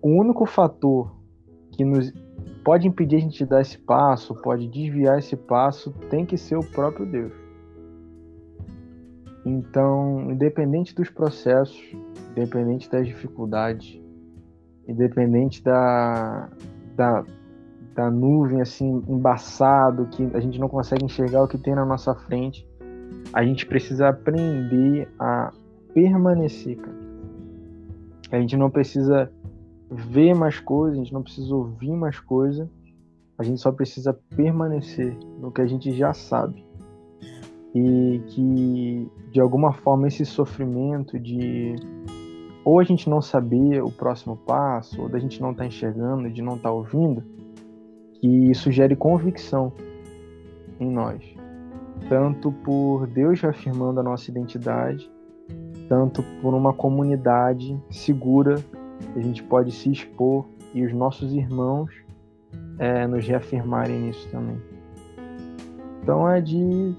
o 0.02 0.10
único 0.10 0.46
fator 0.46 1.16
que 1.72 1.86
nos 1.86 2.12
pode 2.64 2.88
impedir 2.88 3.18
a 3.18 3.20
gente 3.20 3.38
de 3.38 3.46
dar 3.46 3.62
esse 3.62 3.78
passo, 3.78 4.36
pode 4.36 4.68
desviar 4.68 5.20
esse 5.20 5.36
passo, 5.36 5.92
tem 6.10 6.26
que 6.26 6.38
ser 6.38 6.58
o 6.58 6.64
próprio 6.64 7.06
Deus. 7.06 7.34
Então, 9.46 10.32
independente 10.32 10.94
dos 10.94 11.10
processos, 11.10 11.80
independente 12.32 12.90
das 12.90 13.08
dificuldades, 13.08 14.00
independente 14.88 15.64
da, 15.64 16.50
da, 16.96 17.24
da 17.96 18.12
nuvem 18.12 18.62
assim 18.62 19.04
embaçado, 19.08 20.08
que 20.08 20.30
a 20.34 20.40
gente 20.40 20.60
não 20.60 20.70
consegue 20.70 21.04
enxergar 21.04 21.44
o 21.44 21.48
que 21.48 21.58
tem 21.58 21.74
na 21.74 21.86
nossa 21.86 22.14
frente, 22.14 22.68
a 23.34 23.44
gente 23.44 23.66
precisa 23.66 24.10
aprender 24.10 25.08
a 25.18 25.52
permanecer, 25.94 26.78
cara. 26.78 27.02
A 28.32 28.40
gente 28.40 28.56
não 28.56 28.70
precisa 28.70 29.32
ver 29.92 30.34
mais 30.34 30.60
coisas, 30.60 30.98
a 30.98 31.04
gente 31.04 31.14
não 31.14 31.22
precisa 31.22 31.54
ouvir 31.54 31.92
mais 31.92 32.18
coisa, 32.18 32.70
a 33.38 33.44
gente 33.44 33.60
só 33.60 33.72
precisa 33.72 34.18
permanecer 34.36 35.18
no 35.40 35.52
que 35.52 35.62
a 35.62 35.68
gente 35.68 35.92
já 35.92 36.14
sabe. 36.14 36.66
e 37.74 38.22
que 38.28 39.10
de 39.32 39.40
alguma 39.40 39.72
forma 39.72 40.08
esse 40.08 40.26
sofrimento 40.26 41.18
de 41.18 41.76
ou 42.66 42.80
a 42.80 42.84
gente 42.84 43.10
não 43.10 43.22
saber 43.22 43.82
o 43.82 43.90
próximo 43.90 44.36
passo, 44.36 45.02
ou 45.02 45.10
da 45.10 45.18
gente 45.18 45.42
não 45.42 45.52
estar 45.52 45.64
tá 45.64 45.68
enxergando, 45.68 46.30
de 46.30 46.42
não 46.42 46.56
estar 46.58 46.70
tá 46.70 46.76
ouvindo, 46.76 47.24
que 48.16 48.28
isso 48.52 48.70
gere 48.72 48.96
convicção 48.96 49.72
em 50.80 50.92
nós, 50.92 51.24
tanto 52.10 52.52
por 52.52 53.08
Deus 53.08 53.40
reafirmando 53.42 54.02
a 54.02 54.04
nossa 54.04 54.30
identidade, 54.30 55.10
tanto 55.88 56.22
por 56.42 56.54
uma 56.54 56.74
comunidade 56.74 57.82
segura 57.90 58.56
a 59.16 59.20
gente 59.20 59.44
pode 59.44 59.72
se 59.72 59.92
expor 59.92 60.46
e 60.74 60.86
os 60.86 60.94
nossos 60.94 61.34
irmãos 61.34 61.92
é, 62.80 63.06
nos 63.08 63.28
reafirmarem 63.28 64.00
nisso 64.00 64.28
também. 64.30 64.62
Então 66.02 66.28
é 66.28 66.42
de 66.42 66.94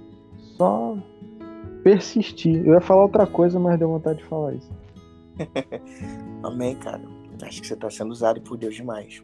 só 0.57 0.97
persistir. 1.83 2.65
Eu 2.67 2.75
ia 2.75 2.81
falar 2.81 3.03
outra 3.03 3.27
coisa, 3.27 3.59
mas 3.59 3.79
deu 3.79 3.89
vontade 3.89 4.19
de 4.19 4.25
falar 4.25 4.55
isso. 4.55 4.71
Amém, 6.43 6.77
cara. 6.77 7.03
Acho 7.43 7.61
que 7.61 7.67
você 7.67 7.75
está 7.75 7.91
sendo 7.91 8.13
usado 8.13 8.41
por 8.41 8.57
Deus 8.57 8.75
demais. 8.75 9.23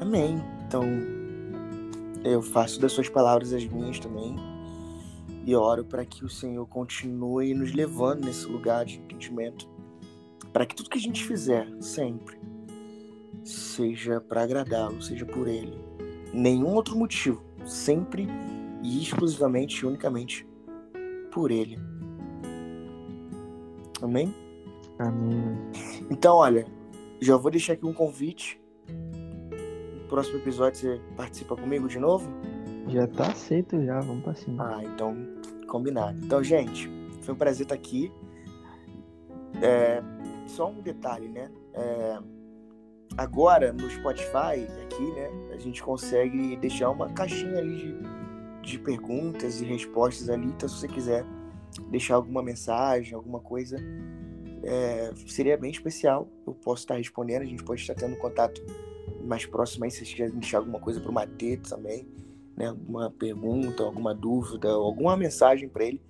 Amém. 0.00 0.42
Então, 0.66 0.84
eu 2.24 2.42
faço 2.42 2.80
das 2.80 2.92
suas 2.92 3.08
palavras 3.08 3.52
as 3.52 3.64
minhas 3.66 3.98
também. 3.98 4.36
E 5.50 5.54
oro 5.56 5.84
para 5.84 6.06
que 6.06 6.24
o 6.24 6.28
Senhor 6.28 6.64
continue 6.68 7.52
nos 7.54 7.72
levando 7.72 8.24
nesse 8.24 8.46
lugar 8.46 8.84
de 8.84 9.00
entendimento. 9.00 9.68
Para 10.52 10.64
que 10.64 10.76
tudo 10.76 10.88
que 10.88 10.96
a 10.96 11.00
gente 11.00 11.24
fizer, 11.24 11.68
sempre, 11.80 12.38
seja 13.42 14.20
para 14.20 14.44
agradá-lo, 14.44 15.02
seja 15.02 15.26
por 15.26 15.48
Ele. 15.48 15.76
Nenhum 16.32 16.72
outro 16.72 16.96
motivo. 16.96 17.42
Sempre 17.66 18.28
e 18.80 19.02
exclusivamente 19.02 19.80
e 19.80 19.86
unicamente 19.86 20.46
por 21.32 21.50
Ele. 21.50 21.76
Amém? 24.00 24.32
Amém. 25.00 25.58
Então, 26.08 26.36
olha, 26.36 26.64
já 27.20 27.36
vou 27.36 27.50
deixar 27.50 27.72
aqui 27.72 27.84
um 27.84 27.92
convite. 27.92 28.62
No 28.86 30.06
próximo 30.06 30.38
episódio 30.38 30.78
você 30.78 31.00
participa 31.16 31.56
comigo 31.56 31.88
de 31.88 31.98
novo? 31.98 32.30
Já 32.88 33.06
tá 33.06 33.28
aceito 33.28 33.82
já, 33.84 34.00
vamos 34.00 34.24
pra 34.24 34.34
cima. 34.34 34.76
Ah, 34.76 34.84
então, 34.84 35.16
combinado. 35.68 36.18
Então, 36.24 36.42
gente, 36.42 36.90
foi 37.22 37.34
um 37.34 37.36
prazer 37.36 37.64
estar 37.64 37.74
aqui. 37.74 38.12
É, 39.62 40.02
só 40.46 40.70
um 40.70 40.80
detalhe, 40.80 41.28
né? 41.28 41.50
É, 41.74 42.18
agora 43.16 43.72
no 43.72 43.88
Spotify, 43.90 44.66
aqui, 44.82 45.10
né, 45.14 45.30
a 45.52 45.58
gente 45.58 45.82
consegue 45.82 46.56
deixar 46.56 46.90
uma 46.90 47.08
caixinha 47.10 47.58
ali 47.58 47.76
de, 47.76 48.72
de 48.72 48.78
perguntas 48.78 49.60
e 49.60 49.64
respostas 49.64 50.28
ali. 50.28 50.46
Então, 50.46 50.68
se 50.68 50.76
você 50.76 50.88
quiser 50.88 51.24
deixar 51.90 52.16
alguma 52.16 52.42
mensagem, 52.42 53.14
alguma 53.14 53.40
coisa, 53.40 53.76
é, 54.62 55.12
seria 55.26 55.56
bem 55.56 55.70
especial. 55.70 56.28
Eu 56.46 56.54
posso 56.54 56.82
estar 56.82 56.96
respondendo, 56.96 57.42
a 57.42 57.46
gente 57.46 57.62
pode 57.62 57.80
estar 57.80 57.94
tendo 57.94 58.16
contato 58.16 58.60
mais 59.24 59.46
próximo 59.46 59.84
aí, 59.84 59.90
se 59.90 59.98
vocês 59.98 60.10
quiserem 60.10 60.34
deixar 60.34 60.58
alguma 60.58 60.80
coisa 60.80 61.00
para 61.00 61.10
o 61.10 61.14
Matheus 61.14 61.68
também, 61.68 62.06
né? 62.60 62.66
Alguma 62.68 63.10
pergunta, 63.10 63.82
alguma 63.82 64.14
dúvida, 64.14 64.68
alguma 64.68 65.16
mensagem 65.16 65.66
para 65.66 65.84
ele. 65.84 66.02